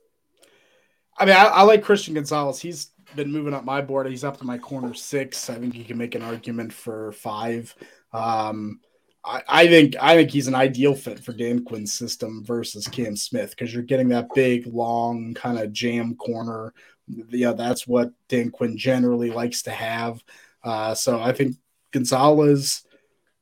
I 1.18 1.24
mean, 1.24 1.34
I, 1.34 1.44
I, 1.44 1.62
like 1.62 1.82
Christian 1.82 2.14
Gonzalez. 2.14 2.60
He's 2.60 2.90
been 3.14 3.32
moving 3.32 3.54
up 3.54 3.64
my 3.64 3.80
board. 3.80 4.06
He's 4.06 4.24
up 4.24 4.36
to 4.38 4.44
my 4.44 4.58
corner 4.58 4.94
six. 4.94 5.48
I 5.48 5.54
think 5.56 5.74
you 5.74 5.84
can 5.84 5.98
make 5.98 6.14
an 6.14 6.22
argument 6.22 6.72
for 6.72 7.12
five. 7.12 7.74
Um, 8.12 8.80
I, 9.24 9.42
I, 9.48 9.66
think 9.66 9.96
I 10.00 10.14
think 10.14 10.30
he's 10.30 10.46
an 10.46 10.54
ideal 10.54 10.94
fit 10.94 11.18
for 11.18 11.32
Dan 11.32 11.64
Quinn's 11.64 11.94
system 11.94 12.44
versus 12.44 12.86
Cam 12.86 13.16
Smith 13.16 13.50
because 13.50 13.72
you're 13.72 13.82
getting 13.82 14.08
that 14.08 14.28
big, 14.34 14.66
long 14.66 15.34
kind 15.34 15.58
of 15.58 15.72
jam 15.72 16.14
corner 16.16 16.74
you 17.08 17.46
know, 17.46 17.52
that's 17.52 17.86
what 17.86 18.12
Dan 18.28 18.50
Quinn 18.50 18.76
generally 18.76 19.30
likes 19.30 19.62
to 19.62 19.70
have. 19.70 20.22
Uh, 20.62 20.94
so 20.94 21.20
I 21.20 21.32
think 21.32 21.56
Gonzalez 21.92 22.82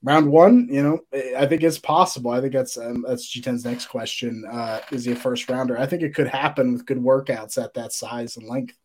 round 0.02 0.30
one, 0.30 0.68
you 0.70 0.82
know, 0.82 1.00
I 1.36 1.46
think 1.46 1.62
it's 1.62 1.78
possible. 1.78 2.30
I 2.30 2.40
think 2.40 2.52
that's 2.52 2.76
um, 2.76 3.04
that's 3.08 3.34
G10's 3.34 3.64
next 3.64 3.86
question. 3.86 4.44
Uh, 4.50 4.80
is 4.92 5.06
he 5.06 5.12
a 5.12 5.16
first 5.16 5.48
rounder? 5.48 5.78
I 5.78 5.86
think 5.86 6.02
it 6.02 6.14
could 6.14 6.28
happen 6.28 6.72
with 6.72 6.86
good 6.86 6.98
workouts 6.98 7.62
at 7.62 7.74
that 7.74 7.92
size 7.92 8.36
and 8.36 8.46
length. 8.46 8.76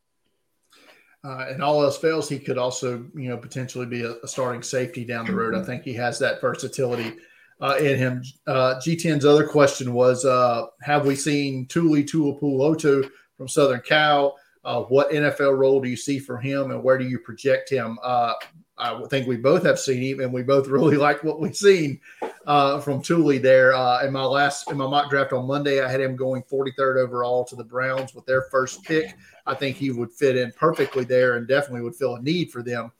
Uh, 1.22 1.48
and 1.50 1.62
all 1.62 1.84
else 1.84 1.98
fails, 1.98 2.30
he 2.30 2.40
could 2.40 2.58
also, 2.58 3.06
you 3.14 3.28
know, 3.28 3.36
potentially 3.36 3.86
be 3.86 4.04
a, 4.04 4.14
a 4.24 4.28
starting 4.28 4.64
safety 4.64 5.04
down 5.04 5.26
the 5.26 5.36
road. 5.36 5.54
I 5.54 5.64
think 5.64 5.84
he 5.84 5.94
has 5.96 6.18
that 6.20 6.40
versatility 6.40 7.18
uh, 7.60 7.76
in 7.76 7.98
him. 7.98 8.24
Uh, 8.48 8.76
G10's 8.76 9.26
other 9.26 9.46
question 9.46 9.94
was, 9.94 10.24
uh, 10.24 10.68
have 10.82 11.06
we 11.06 11.18
seen 11.18 11.66
Tuli 11.66 12.06
Tuipulotu 12.06 13.10
from 13.38 13.50
Southern 13.50 13.82
Cal? 13.82 14.38
Uh, 14.64 14.82
what 14.84 15.12
NFL 15.12 15.58
role 15.58 15.82
do 15.82 15.90
you 15.90 15.96
see 15.96 16.20
for 16.20 16.38
him, 16.38 16.72
and 16.72 16.84
where 16.84 16.98
do 16.98 17.06
you 17.06 17.20
project 17.20 17.70
him? 17.70 17.98
Uh, 18.04 18.34
I 18.78 19.02
think 19.10 19.28
we 19.28 19.38
both 19.38 19.64
have 19.64 19.80
seen 19.80 20.02
him, 20.02 20.20
and 20.22 20.34
we 20.34 20.44
both 20.44 20.68
really 20.70 20.98
like 20.98 21.24
what 21.24 21.40
we've 21.40 21.56
seen 21.56 22.00
uh, 22.46 22.80
from 22.80 23.02
Tuli 23.02 23.38
there. 23.38 23.74
Uh, 23.74 24.06
in 24.06 24.12
my 24.12 24.24
last 24.24 24.70
in 24.72 24.78
my 24.78 24.88
mock 24.88 25.10
draft 25.10 25.34
on 25.34 25.48
Monday, 25.48 25.84
I 25.84 25.90
had 25.90 26.02
him 26.02 26.16
going 26.16 26.44
43rd 26.44 26.98
overall 26.98 27.46
to 27.46 27.56
the 27.56 27.64
Browns 27.64 28.14
with 28.14 28.26
their 28.26 28.44
first 28.44 28.84
pick. 28.84 29.16
I 29.46 29.54
think 29.54 29.78
he 29.78 29.92
would 29.92 30.12
fit 30.12 30.36
in 30.38 30.52
perfectly 30.54 31.04
there, 31.04 31.36
and 31.36 31.48
definitely 31.48 31.82
would 31.82 31.96
fill 31.96 32.16
a 32.16 32.22
need 32.22 32.52
for 32.52 32.62
them 32.62 32.92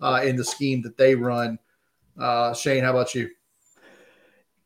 uh, 0.00 0.20
in 0.24 0.36
the 0.36 0.44
scheme 0.44 0.82
that 0.82 0.96
they 0.96 1.14
run. 1.14 1.58
Uh, 2.18 2.52
Shane, 2.54 2.84
how 2.84 2.90
about 2.90 3.14
you? 3.14 3.30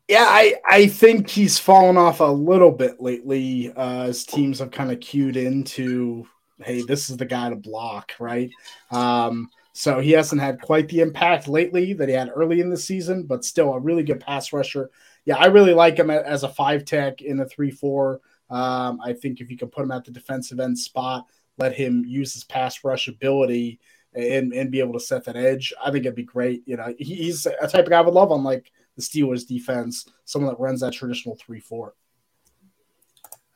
Yeah, 0.08 0.26
I, 0.28 0.56
I 0.68 0.86
think 0.88 1.28
he's 1.28 1.58
fallen 1.58 1.96
off 1.96 2.20
a 2.20 2.24
little 2.24 2.72
bit 2.72 3.00
lately 3.00 3.72
uh, 3.72 4.02
as 4.02 4.24
teams 4.24 4.58
have 4.58 4.70
kind 4.70 4.90
of 4.90 5.00
cued 5.00 5.36
into 5.36 6.26
hey, 6.62 6.82
this 6.82 7.10
is 7.10 7.16
the 7.16 7.24
guy 7.24 7.50
to 7.50 7.56
block, 7.56 8.12
right? 8.18 8.50
Um, 8.90 9.48
so 9.72 10.00
he 10.00 10.10
hasn't 10.10 10.40
had 10.40 10.60
quite 10.60 10.88
the 10.88 11.00
impact 11.00 11.48
lately 11.48 11.94
that 11.94 12.08
he 12.08 12.14
had 12.14 12.30
early 12.34 12.60
in 12.60 12.70
the 12.70 12.76
season, 12.76 13.24
but 13.24 13.44
still 13.44 13.72
a 13.72 13.80
really 13.80 14.02
good 14.02 14.20
pass 14.20 14.52
rusher. 14.52 14.90
Yeah, 15.24 15.36
I 15.36 15.46
really 15.46 15.72
like 15.72 15.96
him 15.96 16.10
as 16.10 16.42
a 16.42 16.48
five 16.48 16.84
tech 16.84 17.22
in 17.22 17.36
the 17.36 17.46
three 17.46 17.70
four. 17.70 18.20
Um, 18.50 19.00
I 19.02 19.14
think 19.14 19.40
if 19.40 19.50
you 19.50 19.56
can 19.56 19.68
put 19.68 19.84
him 19.84 19.90
at 19.92 20.04
the 20.04 20.10
defensive 20.10 20.60
end 20.60 20.78
spot, 20.78 21.26
let 21.56 21.74
him 21.74 22.04
use 22.06 22.34
his 22.34 22.44
pass 22.44 22.84
rush 22.84 23.08
ability 23.08 23.80
and, 24.14 24.52
and 24.52 24.70
be 24.70 24.80
able 24.80 24.92
to 24.92 25.00
set 25.00 25.24
that 25.24 25.36
edge, 25.36 25.72
I 25.82 25.90
think 25.90 26.04
it'd 26.04 26.14
be 26.14 26.22
great. 26.22 26.62
You 26.66 26.76
know, 26.76 26.94
he's 26.98 27.46
a 27.46 27.66
type 27.66 27.84
of 27.84 27.90
guy 27.90 27.98
I 27.98 28.02
would 28.02 28.14
love 28.14 28.30
on 28.30 28.44
like 28.44 28.70
the 28.96 29.02
Steelers 29.02 29.46
defense, 29.46 30.06
someone 30.24 30.52
that 30.52 30.60
runs 30.60 30.80
that 30.80 30.92
traditional 30.92 31.36
three 31.36 31.60
four. 31.60 31.94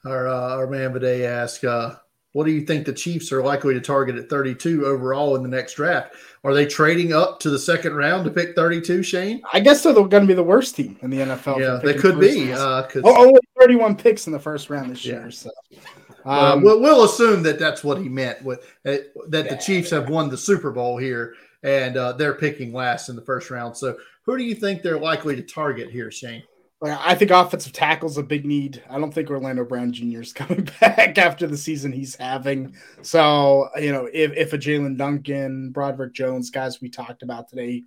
Our 0.05 0.29
uh, 0.29 0.57
our 0.57 0.67
man 0.67 0.93
Viday 0.93 1.27
asked, 1.27 1.65
uh, 1.65 1.97
"What 2.37 2.45
do 2.45 2.53
you 2.53 2.61
think 2.61 2.85
the 2.85 2.93
Chiefs 2.93 3.33
are 3.33 3.43
likely 3.43 3.73
to 3.73 3.81
target 3.81 4.17
at 4.17 4.29
32 4.29 4.85
overall 4.85 5.37
in 5.37 5.43
the 5.43 5.49
next 5.49 5.73
draft? 5.73 6.15
Are 6.45 6.53
they 6.53 6.67
trading 6.67 7.15
up 7.15 7.41
to 7.41 7.49
the 7.49 7.59
second 7.59 7.95
round 7.95 8.27
to 8.27 8.31
pick 8.31 8.55
32?" 8.55 9.03
Shane, 9.03 9.41
I 9.55 9.61
guess 9.61 9.83
they're 9.83 9.95
going 9.95 10.11
to 10.11 10.27
be 10.27 10.35
the 10.35 10.43
worst 10.43 10.77
team 10.77 10.99
in 11.01 11.09
the 11.09 11.17
NFL. 11.21 11.59
yeah, 11.59 11.81
they 11.83 11.95
could 11.95 12.21
be. 12.21 12.53
Uh, 12.53 12.83
'cause- 12.83 13.01
Oh, 13.07 13.17
only 13.27 13.41
31 13.59 13.97
picks 13.97 14.27
in 14.27 14.35
the 14.35 14.39
first 14.39 14.69
round 14.69 14.91
this 14.91 15.03
Yeah. 15.03 15.15
year. 15.15 15.31
So, 15.31 15.49
Uh, 16.27 16.53
um, 16.55 16.63
we'll, 16.63 16.79
we'll 16.81 17.05
assume 17.05 17.43
that 17.45 17.59
that's 17.59 17.83
what 17.83 17.97
he 17.99 18.09
meant 18.11 18.45
with 18.45 18.61
uh, 18.85 18.97
that 19.29 19.49
the 19.49 19.57
Chiefs 19.57 19.89
have 19.91 20.11
won 20.11 20.29
the 20.29 20.37
Super 20.37 20.71
Bowl 20.73 20.99
here 20.99 21.35
and 21.63 21.97
uh, 21.97 22.13
they're 22.13 22.35
picking 22.35 22.73
last 22.75 23.09
in 23.09 23.17
the 23.17 23.23
first 23.23 23.51
round. 23.51 23.75
So, 23.77 23.97
who 24.25 24.37
do 24.37 24.45
you 24.45 24.55
think 24.55 24.83
they're 24.83 24.99
likely 24.99 25.37
to 25.37 25.43
target 25.43 25.89
here, 25.91 26.11
Shane? 26.11 26.43
Like, 26.81 26.99
I 27.01 27.15
think 27.15 27.31
offensive 27.31 27.73
tackle's 27.73 28.19
a 28.19 28.23
big 28.23 28.45
need. 28.45 28.83
I 28.91 28.99
don't 28.99 29.13
think 29.13 29.31
Orlando 29.31 29.65
Brown 29.65 29.93
Jr. 29.93 30.21
is 30.21 30.33
coming 30.35 30.69
back 30.81 31.17
after 31.17 31.47
the 31.47 31.57
season 31.57 31.93
he's 31.93 32.17
having. 32.17 32.77
So, 33.03 33.71
you 33.77 33.93
know, 33.93 34.09
if, 34.13 34.33
if 34.33 34.53
a 34.53 34.59
Jaelyn 34.59 34.99
Duncan, 34.99 35.71
Broderick 35.71 36.13
Jones, 36.13 36.51
guys 36.51 36.81
we 36.81 36.91
talked 36.91 37.23
about 37.23 37.49
today, 37.49 37.85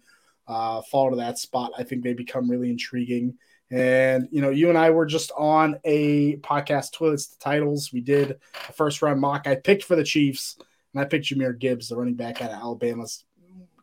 uh, 0.48 0.82
fall 0.82 1.12
to 1.12 1.18
that 1.18 1.38
spot, 1.38 1.72
I 1.78 1.84
think 1.84 2.04
they 2.04 2.14
become 2.14 2.50
really 2.50 2.72
intriguing. 2.72 3.38
And, 3.72 4.28
you 4.32 4.42
know, 4.42 4.50
you 4.50 4.70
and 4.70 4.78
I 4.78 4.90
were 4.90 5.06
just 5.06 5.32
on 5.38 5.80
a 5.86 6.38
podcast, 6.38 6.94
Toilets 6.94 7.28
to 7.28 7.38
Titles. 7.38 7.94
We 7.94 8.02
did 8.02 8.40
a 8.68 8.74
first 8.74 9.04
round 9.04 9.22
mock. 9.22 9.46
I 9.46 9.56
picked 9.56 9.84
for 9.84 9.96
the 9.96 10.04
Chiefs, 10.04 10.58
and 10.94 11.02
I 11.02 11.06
picked 11.06 11.28
Jahmyr 11.28 11.60
Gibbs, 11.60 11.90
the 11.90 11.96
running 11.96 12.16
back 12.16 12.42
out 12.42 12.50
of 12.50 12.60
Alabama's 12.60 13.26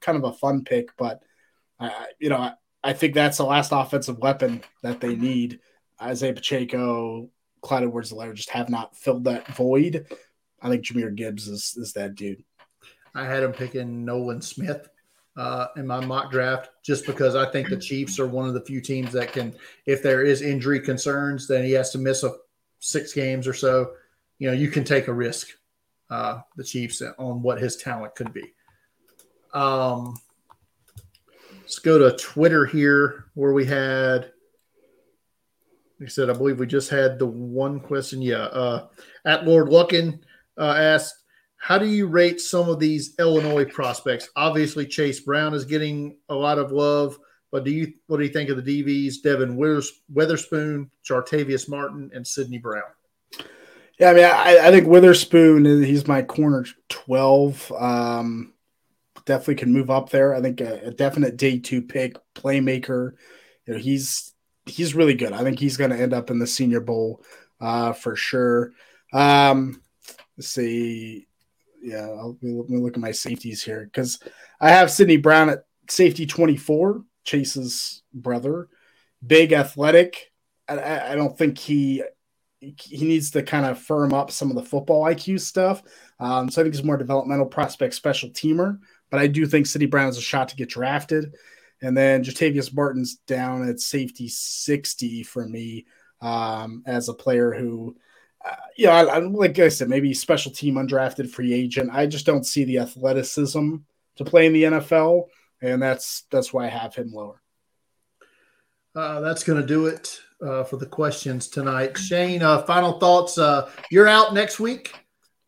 kind 0.01 0.19
of 0.19 0.25
a 0.25 0.33
fun 0.33 0.65
pick, 0.65 0.89
but, 0.97 1.23
I, 1.79 2.07
you 2.19 2.29
know, 2.29 2.53
I, 2.89 2.93
think 2.93 3.15
that's 3.15 3.39
the 3.39 3.45
last 3.45 3.73
offensive 3.73 4.19
weapon 4.19 4.63
that 4.83 5.01
they 5.01 5.17
need. 5.17 5.61
Isaiah 6.01 6.35
Pacheco, 6.35 7.31
Clyde 7.63 7.85
edwards 7.85 8.13
just 8.35 8.51
have 8.51 8.69
not 8.69 8.97
filled 8.97 9.25
that 9.25 9.49
void. 9.49 10.07
I 10.61 10.69
think 10.69 10.85
Jahmyr 10.85 11.15
Gibbs 11.15 11.49
is, 11.49 11.75
is 11.77 11.93
that 11.95 12.15
dude. 12.15 12.45
I 13.15 13.25
had 13.25 13.43
him 13.43 13.53
picking 13.53 14.05
Nolan 14.05 14.43
Smith 14.43 14.89
uh, 15.37 15.69
in 15.77 15.87
my 15.87 16.05
mock 16.05 16.31
draft 16.31 16.71
just 16.85 17.07
because 17.07 17.35
I 17.35 17.51
think 17.51 17.69
the 17.69 17.77
Chiefs 17.77 18.19
are 18.19 18.27
one 18.27 18.49
of 18.49 18.55
the 18.55 18.65
few 18.65 18.81
teams 18.81 19.13
that 19.13 19.33
can, 19.33 19.55
if 19.87 20.03
there 20.03 20.23
is 20.23 20.43
injury 20.43 20.81
concerns, 20.81 21.47
then 21.47 21.65
he 21.65 21.73
has 21.73 21.91
to 21.91 21.99
miss 21.99 22.23
a 22.23 22.33
six 22.81 23.13
games 23.13 23.47
or 23.47 23.55
so. 23.55 23.93
You 24.39 24.49
know, 24.49 24.55
you 24.55 24.69
can 24.69 24.85
take 24.85 25.09
a 25.09 25.13
risk, 25.13 25.49
uh, 26.11 26.41
the 26.57 26.65
Chiefs, 26.65 27.03
on 27.19 27.43
what 27.43 27.61
his 27.61 27.77
talent 27.77 28.15
could 28.15 28.33
be. 28.33 28.53
Um, 29.53 30.17
let's 31.67 31.81
go 31.81 31.99
to 31.99 32.17
Twitter 32.17 32.65
here 32.65 33.25
where 33.35 33.53
we 33.53 33.65
had. 33.65 34.31
Like 35.99 36.07
I 36.07 36.11
said, 36.11 36.31
I 36.31 36.35
believe 36.35 36.61
we 36.61 36.67
just 36.67 36.91
had 36.91 37.19
the 37.19 37.27
one 37.27 37.81
question. 37.81 38.23
Yeah. 38.23 38.45
Uh, 38.45 38.87
at 39.25 39.47
Lord 39.47 39.67
Luckin 39.69 40.21
uh, 40.57 40.75
asked, 40.79 41.25
how 41.57 41.77
do 41.77 41.87
you 41.87 42.07
rate 42.07 42.41
some 42.41 42.69
of 42.69 42.79
these 42.79 43.17
Illinois 43.19 43.65
prospects? 43.65 44.29
Obviously, 44.37 44.87
Chase 44.87 45.21
Brown 45.21 45.55
is 45.55 45.65
getting 45.65 46.19
a 46.29 46.35
lot 46.35 46.59
of 46.59 46.71
love, 46.71 47.19
but 47.51 47.65
do 47.65 47.73
you 47.73 47.93
what 48.07 48.19
do 48.19 48.25
you 48.25 48.33
think 48.33 48.49
of 48.49 48.63
the 48.63 48.85
DBs? 48.85 49.15
Devin 49.25 49.57
Withers, 49.57 49.91
Weatherspoon, 50.15 50.89
Jartavius 51.05 51.69
Martin, 51.69 52.13
and 52.15 52.25
Sidney 52.25 52.59
Brown. 52.59 52.85
Yeah, 53.99 54.11
I 54.11 54.15
mean, 54.15 54.25
I, 54.25 54.69
I 54.69 54.71
think 54.71 54.87
Witherspoon, 54.87 55.65
he's 55.83 56.07
my 56.07 56.23
corner 56.23 56.65
12. 56.91 57.73
Um, 57.73 58.53
definitely 59.27 59.57
can 59.57 59.73
move 59.73 59.91
up 59.91 60.09
there. 60.09 60.35
I 60.35 60.41
think 60.41 60.61
a, 60.61 60.87
a 60.87 60.91
definite 60.91 61.37
day 61.37 61.59
two 61.59 61.83
pick, 61.83 62.17
playmaker. 62.35 63.13
You 63.67 63.75
know, 63.75 63.79
he's 63.79 64.33
he's 64.65 64.95
really 64.95 65.15
good. 65.15 65.33
I 65.33 65.43
think 65.43 65.59
he's 65.59 65.77
going 65.77 65.91
to 65.91 66.01
end 66.01 66.15
up 66.15 66.31
in 66.31 66.39
the 66.39 66.47
Senior 66.47 66.81
Bowl 66.81 67.23
uh, 67.61 67.93
for 67.93 68.17
sure. 68.17 68.73
Um, 69.13 69.83
let's 70.37 70.49
see. 70.49 71.27
Yeah, 71.83 72.07
I'll, 72.07 72.39
let 72.43 72.69
me 72.71 72.79
look 72.79 72.95
at 72.95 73.01
my 73.01 73.13
safeties 73.13 73.63
here 73.63 73.85
because 73.85 74.19
I 74.61 74.71
have 74.71 74.91
Sidney 74.91 75.19
Brown 75.19 75.51
at 75.51 75.67
safety 75.89 76.27
24, 76.27 77.05
Chase's 77.25 78.03
brother. 78.13 78.69
Big 79.25 79.53
athletic. 79.53 80.33
I, 80.69 81.13
I 81.13 81.15
don't 81.15 81.37
think 81.37 81.59
he 81.59 82.03
he 82.61 83.05
needs 83.05 83.31
to 83.31 83.43
kind 83.43 83.67
of 83.67 83.79
firm 83.79 84.13
up 84.13 84.31
some 84.31 84.51
of 84.51 84.57
the 84.57 84.63
football 84.63 85.05
IQ 85.05 85.41
stuff. 85.41 85.83
Um, 86.19 86.51
so 86.51 86.61
I 86.61 86.65
think 86.65 86.75
he's 86.75 86.85
more 86.85 86.97
developmental 86.97 87.47
prospect, 87.47 87.95
special 87.95 88.31
teamer. 88.31 88.79
But 89.11 89.21
I 89.21 89.27
do 89.27 89.47
think 89.47 89.67
City 89.67 89.87
Brown 89.87 90.07
has 90.07 90.19
a 90.19 90.23
shot 90.23 90.49
to 90.49 90.57
get 90.57 90.69
drafted. 90.69 91.35
And 91.83 91.97
then 91.97 92.25
Jartavius 92.25 92.75
Martin's 92.75 93.17
down 93.27 93.69
at 93.69 93.81
safety 93.81 94.29
60 94.29 95.23
for 95.25 95.47
me 95.47 95.87
um, 96.21 96.83
as 96.87 97.09
a 97.09 97.15
player 97.15 97.53
who, 97.53 97.97
uh, 98.45 98.57
yeah, 98.77 98.95
I, 98.95 99.03
I, 99.03 99.19
like 99.19 99.59
I 99.59 99.69
said, 99.69 99.89
maybe 99.89 100.15
special 100.15 100.53
team 100.53 100.77
undrafted 100.77 101.31
free 101.31 101.53
agent. 101.53 101.91
I 101.93 102.07
just 102.07 102.27
don't 102.27 102.47
see 102.47 102.65
the 102.65 102.79
athleticism 102.79 103.77
to 104.17 104.25
play 104.25 104.47
in 104.47 104.53
the 104.53 104.65
NFL, 104.65 105.27
and 105.61 105.83
that's 105.83 106.23
that's 106.31 106.53
why 106.53 106.67
I 106.67 106.69
have 106.69 106.95
him 106.95 107.13
lower. 107.13 107.43
Uh, 108.95 109.21
that's 109.21 109.45
going 109.45 109.61
to 109.61 109.67
do 109.67 109.87
it 109.87 110.19
uh, 110.41 110.65
for 110.65 110.79
the 110.79 110.87
questions 110.87 111.49
tonight. 111.49 111.99
Shane, 111.99 112.43
uh, 112.43 112.63
final 112.63 112.99
thoughts. 112.99 113.37
Uh, 113.37 113.71
you're 113.91 114.09
out 114.09 114.33
next 114.33 114.59
week 114.59 114.95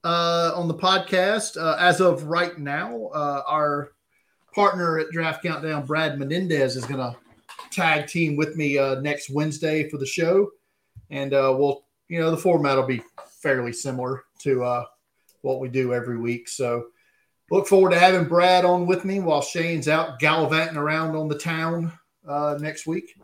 uh, 0.05 0.53
on 0.55 0.69
the 0.69 0.75
podcast. 0.75 1.57
Uh, 1.61 1.77
as 1.79 2.01
of 2.01 2.25
right 2.25 2.59
now, 2.59 3.07
uh, 3.15 3.43
our 3.47 3.93
partner 4.55 4.99
at 4.99 5.11
Draft 5.11 5.43
Countdown, 5.43 5.87
Brad 5.87 6.19
Menendez, 6.19 6.77
is 6.77 6.85
going 6.85 7.01
to 7.01 7.17
tag 7.71 8.07
team 8.07 8.37
with 8.37 8.57
me 8.57 8.77
next 9.01 9.31
Wednesday 9.31 9.89
for 9.89 9.99
the 9.99 10.07
show, 10.07 10.51
and 11.11 11.33
we'll, 11.33 11.85
you 12.09 12.19
know, 12.21 12.31
the 12.31 12.37
format 12.37 12.77
will 12.77 12.87
be 12.87 13.03
fairly 13.43 13.73
similar 13.73 14.25
to 14.41 14.85
what 15.43 15.61
we 15.61 15.69
do 15.69 15.95
every 15.95 16.19
week. 16.19 16.49
So. 16.49 16.87
Look 17.51 17.67
forward 17.67 17.93
to 17.93 17.99
having 17.99 18.29
Brad 18.29 18.67
on 18.67 18.85
with 18.85 19.07
me 19.07 19.21
while 19.21 19.41
Shane's 19.41 19.89
out 19.89 20.19
gallivanting 20.19 20.77
around 20.77 21.17
on 21.17 21.29
the 21.29 21.39
town 21.39 21.91
next 22.61 22.87
week. 22.87 23.15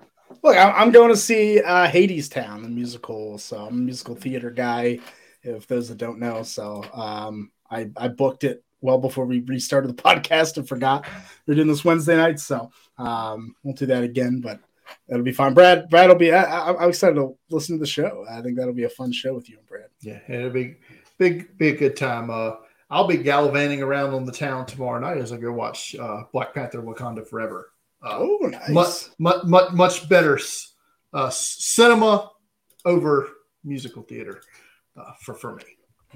Look, 0.43 0.57
I'm 0.57 0.93
going 0.93 1.11
to 1.11 1.16
see 1.16 1.61
uh, 1.61 1.87
Hadestown, 1.87 2.62
the 2.62 2.70
musical. 2.70 3.37
So 3.37 3.59
I'm 3.59 3.75
a 3.75 3.77
musical 3.77 4.14
theater 4.14 4.51
guy, 4.51 4.99
if 5.45 5.66
those 5.66 5.88
that 5.88 5.99
don't 5.99 6.18
know. 6.18 6.42
So 6.42 6.84
um, 6.92 7.51
I, 7.70 7.90
I 7.97 8.09
booked 8.09 8.45
it 8.45 8.64
well 8.80 8.99
before 8.99 9.24
we 9.24 9.40
restarted 9.40 9.90
the 9.90 10.03
podcast 10.03 10.57
and 10.57 10.68
forgot 10.68 11.07
we're 11.47 11.55
doing 11.55 11.68
this 11.68 11.84
Wednesday 11.84 12.16
night. 12.16 12.40
So 12.40 12.70
um, 12.99 13.55
won't 13.62 13.78
do 13.78 13.86
that 13.86 14.05
again, 14.05 14.40
but 14.40 14.61
that'll 15.09 15.24
be 15.24 15.32
fine. 15.32 15.55
Brad, 15.55 15.88
Brad 15.88 16.09
will 16.09 16.16
be. 16.16 16.32
I, 16.32 16.70
am 16.70 16.88
excited 16.88 17.16
to 17.16 17.36
listen 17.51 17.76
to 17.76 17.80
the 17.80 17.86
show. 17.86 18.24
I 18.30 18.40
think 18.40 18.57
that'll 18.57 18.74
be 18.74 18.84
a 18.84 18.90
fun 18.90 19.12
show 19.12 19.34
with 19.34 19.49
you 19.49 19.59
and 19.59 19.66
Brad. 19.66 19.88
Yeah, 20.01 20.20
it'll 20.28 20.51
be 20.51 20.76
big, 21.18 21.57
be 21.59 21.68
a 21.68 21.76
good 21.76 21.97
time. 21.97 22.30
Uh, 22.30 22.53
I'll 22.90 23.07
be 23.07 23.16
gallivanting 23.16 23.82
around 23.82 24.14
on 24.14 24.24
the 24.24 24.32
town 24.32 24.66
tomorrow 24.66 25.01
night 25.01 25.18
as 25.18 25.32
I 25.32 25.38
go 25.38 25.53
watch 25.53 25.97
uh, 25.97 26.24
Black 26.32 26.55
Panther: 26.55 26.82
Wakanda 26.82 27.26
Forever. 27.26 27.70
Uh, 28.03 28.18
oh, 28.18 28.38
nice. 28.42 28.68
Much, 28.68 28.95
much, 29.18 29.45
much, 29.45 29.72
much 29.72 30.09
better 30.11 30.38
uh, 31.14 31.30
cinema 31.30 32.30
over 32.84 33.28
musical 33.64 34.03
theater 34.03 34.42
uh, 34.97 35.12
for 35.20 35.34
for 35.34 35.57
me. 35.57 35.64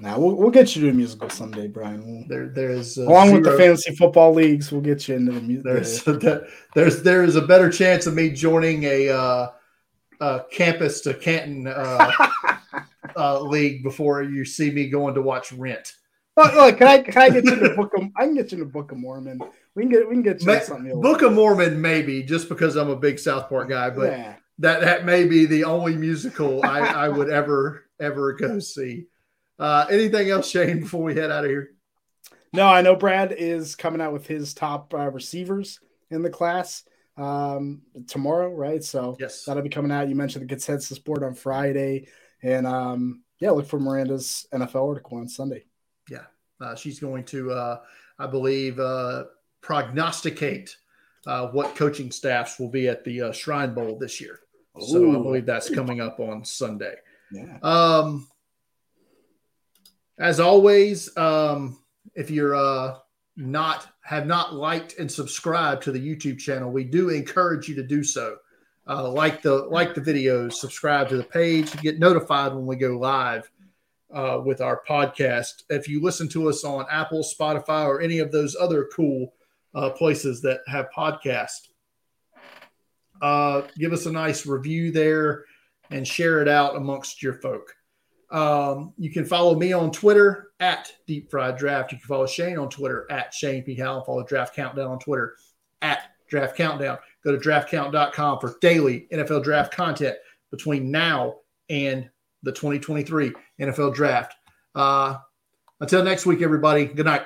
Now 0.01 0.17
we'll, 0.17 0.35
we'll 0.35 0.51
get 0.51 0.75
you 0.75 0.83
to 0.83 0.89
a 0.89 0.93
musical 0.93 1.29
someday, 1.29 1.67
Brian. 1.67 2.05
We'll, 2.05 2.23
there, 2.27 2.47
there's 2.47 2.97
along 2.97 3.27
zero, 3.27 3.39
with 3.39 3.51
the 3.51 3.57
fantasy 3.57 3.95
football 3.95 4.33
leagues, 4.33 4.71
we'll 4.71 4.81
get 4.81 5.07
you 5.07 5.15
into 5.15 5.33
the 5.33 5.41
music. 5.41 5.63
There's 5.65 6.07
a, 6.07 6.47
there's 6.73 7.01
there 7.03 7.23
is 7.23 7.35
a 7.35 7.41
better 7.41 7.69
chance 7.69 8.07
of 8.07 8.13
me 8.13 8.29
joining 8.29 8.83
a 8.83 9.09
uh, 9.09 9.47
uh, 10.21 10.39
campus 10.51 11.01
to 11.01 11.13
Canton 11.13 11.67
uh, 13.15 13.41
league 13.41 13.83
before 13.83 14.23
you 14.23 14.45
see 14.45 14.71
me 14.71 14.89
going 14.89 15.15
to 15.15 15.21
watch 15.21 15.51
Rent. 15.51 15.93
Look, 16.37 16.53
look, 16.53 16.77
can 16.77 16.87
I 16.87 16.99
can 16.99 17.21
I 17.21 17.29
get 17.29 17.43
you 17.43 17.53
in 17.53 17.59
the 17.59 17.69
book 17.71 17.93
of 17.97 18.03
I 18.15 18.25
can 18.25 18.35
get 18.35 18.51
you 18.51 18.59
in 18.59 18.63
the 18.63 18.69
Book 18.69 18.93
of 18.93 18.97
Mormon. 18.97 19.41
We 19.75 19.83
can 19.83 19.91
get 19.91 20.07
we 20.07 20.15
can 20.15 20.23
get 20.23 20.39
you 20.39 20.47
Ma- 20.47 20.59
something. 20.59 21.01
Book 21.01 21.21
of 21.21 21.33
Mormon, 21.33 21.81
maybe 21.81 22.23
just 22.23 22.47
because 22.47 22.77
I'm 22.77 22.89
a 22.89 22.95
big 22.95 23.19
South 23.19 23.49
Park 23.49 23.67
guy, 23.67 23.89
but 23.89 24.11
yeah. 24.11 24.35
that 24.59 24.79
that 24.79 25.05
may 25.05 25.25
be 25.27 25.45
the 25.45 25.65
only 25.65 25.97
musical 25.97 26.63
I, 26.63 26.79
I 26.79 27.09
would 27.09 27.29
ever 27.29 27.88
ever 27.99 28.33
go 28.33 28.59
see. 28.59 29.05
Uh, 29.57 29.85
anything 29.89 30.29
else, 30.29 30.49
Shane? 30.49 30.81
Before 30.81 31.03
we 31.03 31.15
head 31.15 31.31
out 31.31 31.43
of 31.43 31.49
here, 31.49 31.71
no, 32.53 32.67
I 32.67 32.81
know 32.81 32.95
Brad 32.95 33.31
is 33.31 33.75
coming 33.75 34.01
out 34.01 34.13
with 34.13 34.25
his 34.25 34.53
top 34.53 34.93
uh, 34.93 35.09
receivers 35.11 35.79
in 36.09 36.21
the 36.21 36.29
class 36.29 36.83
um, 37.17 37.81
tomorrow, 38.07 38.49
right? 38.49 38.83
So 38.83 39.17
yes, 39.19 39.43
that'll 39.43 39.63
be 39.63 39.69
coming 39.69 39.91
out. 39.91 40.09
You 40.09 40.15
mentioned 40.15 40.43
the 40.43 40.47
consensus 40.47 40.97
board 40.97 41.23
on 41.23 41.35
Friday, 41.35 42.07
and 42.41 42.65
um, 42.65 43.23
yeah, 43.39 43.51
look 43.51 43.67
for 43.67 43.79
Miranda's 43.79 44.47
NFL 44.53 44.87
article 44.87 45.17
on 45.17 45.27
Sunday. 45.27 45.65
Yeah, 46.09 46.25
uh, 46.59 46.75
she's 46.75 46.99
going 46.99 47.25
to, 47.25 47.51
uh, 47.51 47.79
I 48.17 48.27
believe, 48.27 48.79
uh, 48.79 49.25
prognosticate 49.61 50.75
uh, 51.27 51.47
what 51.49 51.75
coaching 51.75 52.11
staffs 52.11 52.59
will 52.59 52.69
be 52.69 52.87
at 52.87 53.03
the 53.03 53.21
uh, 53.21 53.31
Shrine 53.31 53.73
Bowl 53.73 53.97
this 53.99 54.19
year. 54.19 54.39
Ooh. 54.81 54.85
So 54.85 55.11
I 55.11 55.21
believe 55.21 55.45
that's 55.45 55.69
coming 55.69 56.01
up 56.01 56.19
on 56.19 56.43
Sunday. 56.45 56.95
Yeah. 57.31 57.57
Um, 57.61 58.27
as 60.17 60.39
always, 60.39 61.15
um, 61.17 61.79
if 62.15 62.29
you're 62.29 62.55
uh, 62.55 62.97
not 63.37 63.87
have 64.01 64.25
not 64.25 64.53
liked 64.55 64.97
and 64.99 65.09
subscribed 65.09 65.83
to 65.83 65.91
the 65.91 65.99
YouTube 65.99 66.39
channel, 66.39 66.71
we 66.71 66.83
do 66.83 67.09
encourage 67.09 67.69
you 67.69 67.75
to 67.75 67.83
do 67.83 68.03
so. 68.03 68.37
uh, 68.89 69.09
like 69.09 69.41
the 69.41 69.53
like 69.53 69.93
the 69.93 70.01
videos, 70.01 70.53
subscribe 70.53 71.07
to 71.09 71.17
the 71.17 71.23
page, 71.23 71.71
get 71.81 71.99
notified 71.99 72.53
when 72.53 72.65
we 72.65 72.75
go 72.75 72.97
live 72.97 73.49
uh, 74.11 74.41
with 74.43 74.61
our 74.61 74.81
podcast. 74.89 75.63
If 75.69 75.87
you 75.87 76.01
listen 76.01 76.27
to 76.29 76.49
us 76.49 76.63
on 76.63 76.87
Apple, 76.89 77.23
Spotify, 77.23 77.85
or 77.85 78.01
any 78.01 78.17
of 78.17 78.31
those 78.31 78.55
other 78.59 78.89
cool 78.91 79.33
uh, 79.75 79.91
places 79.91 80.41
that 80.41 80.61
have 80.65 80.89
podcasts, 80.95 81.67
uh, 83.21 83.61
give 83.77 83.93
us 83.93 84.07
a 84.07 84.11
nice 84.11 84.47
review 84.47 84.91
there 84.91 85.45
and 85.91 86.07
share 86.07 86.41
it 86.41 86.47
out 86.47 86.75
amongst 86.75 87.21
your 87.21 87.33
folk. 87.33 87.73
Um, 88.31 88.93
you 88.97 89.11
can 89.11 89.25
follow 89.25 89.55
me 89.55 89.73
on 89.73 89.91
Twitter 89.91 90.51
at 90.59 90.91
Deep 91.07 91.31
Fried 91.31 91.57
Draft. 91.57 91.91
You 91.91 91.97
can 91.97 92.07
follow 92.07 92.27
Shane 92.27 92.57
on 92.57 92.69
Twitter 92.69 93.07
at 93.09 93.33
Shane 93.33 93.63
P. 93.63 93.75
Hallam. 93.75 94.03
Follow 94.05 94.23
Draft 94.23 94.55
Countdown 94.55 94.91
on 94.91 94.99
Twitter 94.99 95.35
at 95.81 96.03
Draft 96.27 96.55
Countdown. 96.55 96.99
Go 97.23 97.31
to 97.31 97.37
draftcount.com 97.37 98.39
for 98.39 98.55
daily 98.61 99.07
NFL 99.11 99.43
draft 99.43 99.73
content 99.73 100.15
between 100.51 100.91
now 100.91 101.35
and 101.69 102.09
the 102.43 102.51
2023 102.51 103.33
NFL 103.59 103.93
Draft. 103.93 104.35
Uh, 104.75 105.17
until 105.79 106.03
next 106.03 106.25
week, 106.25 106.41
everybody. 106.41 106.85
Good 106.85 107.05
night. 107.05 107.23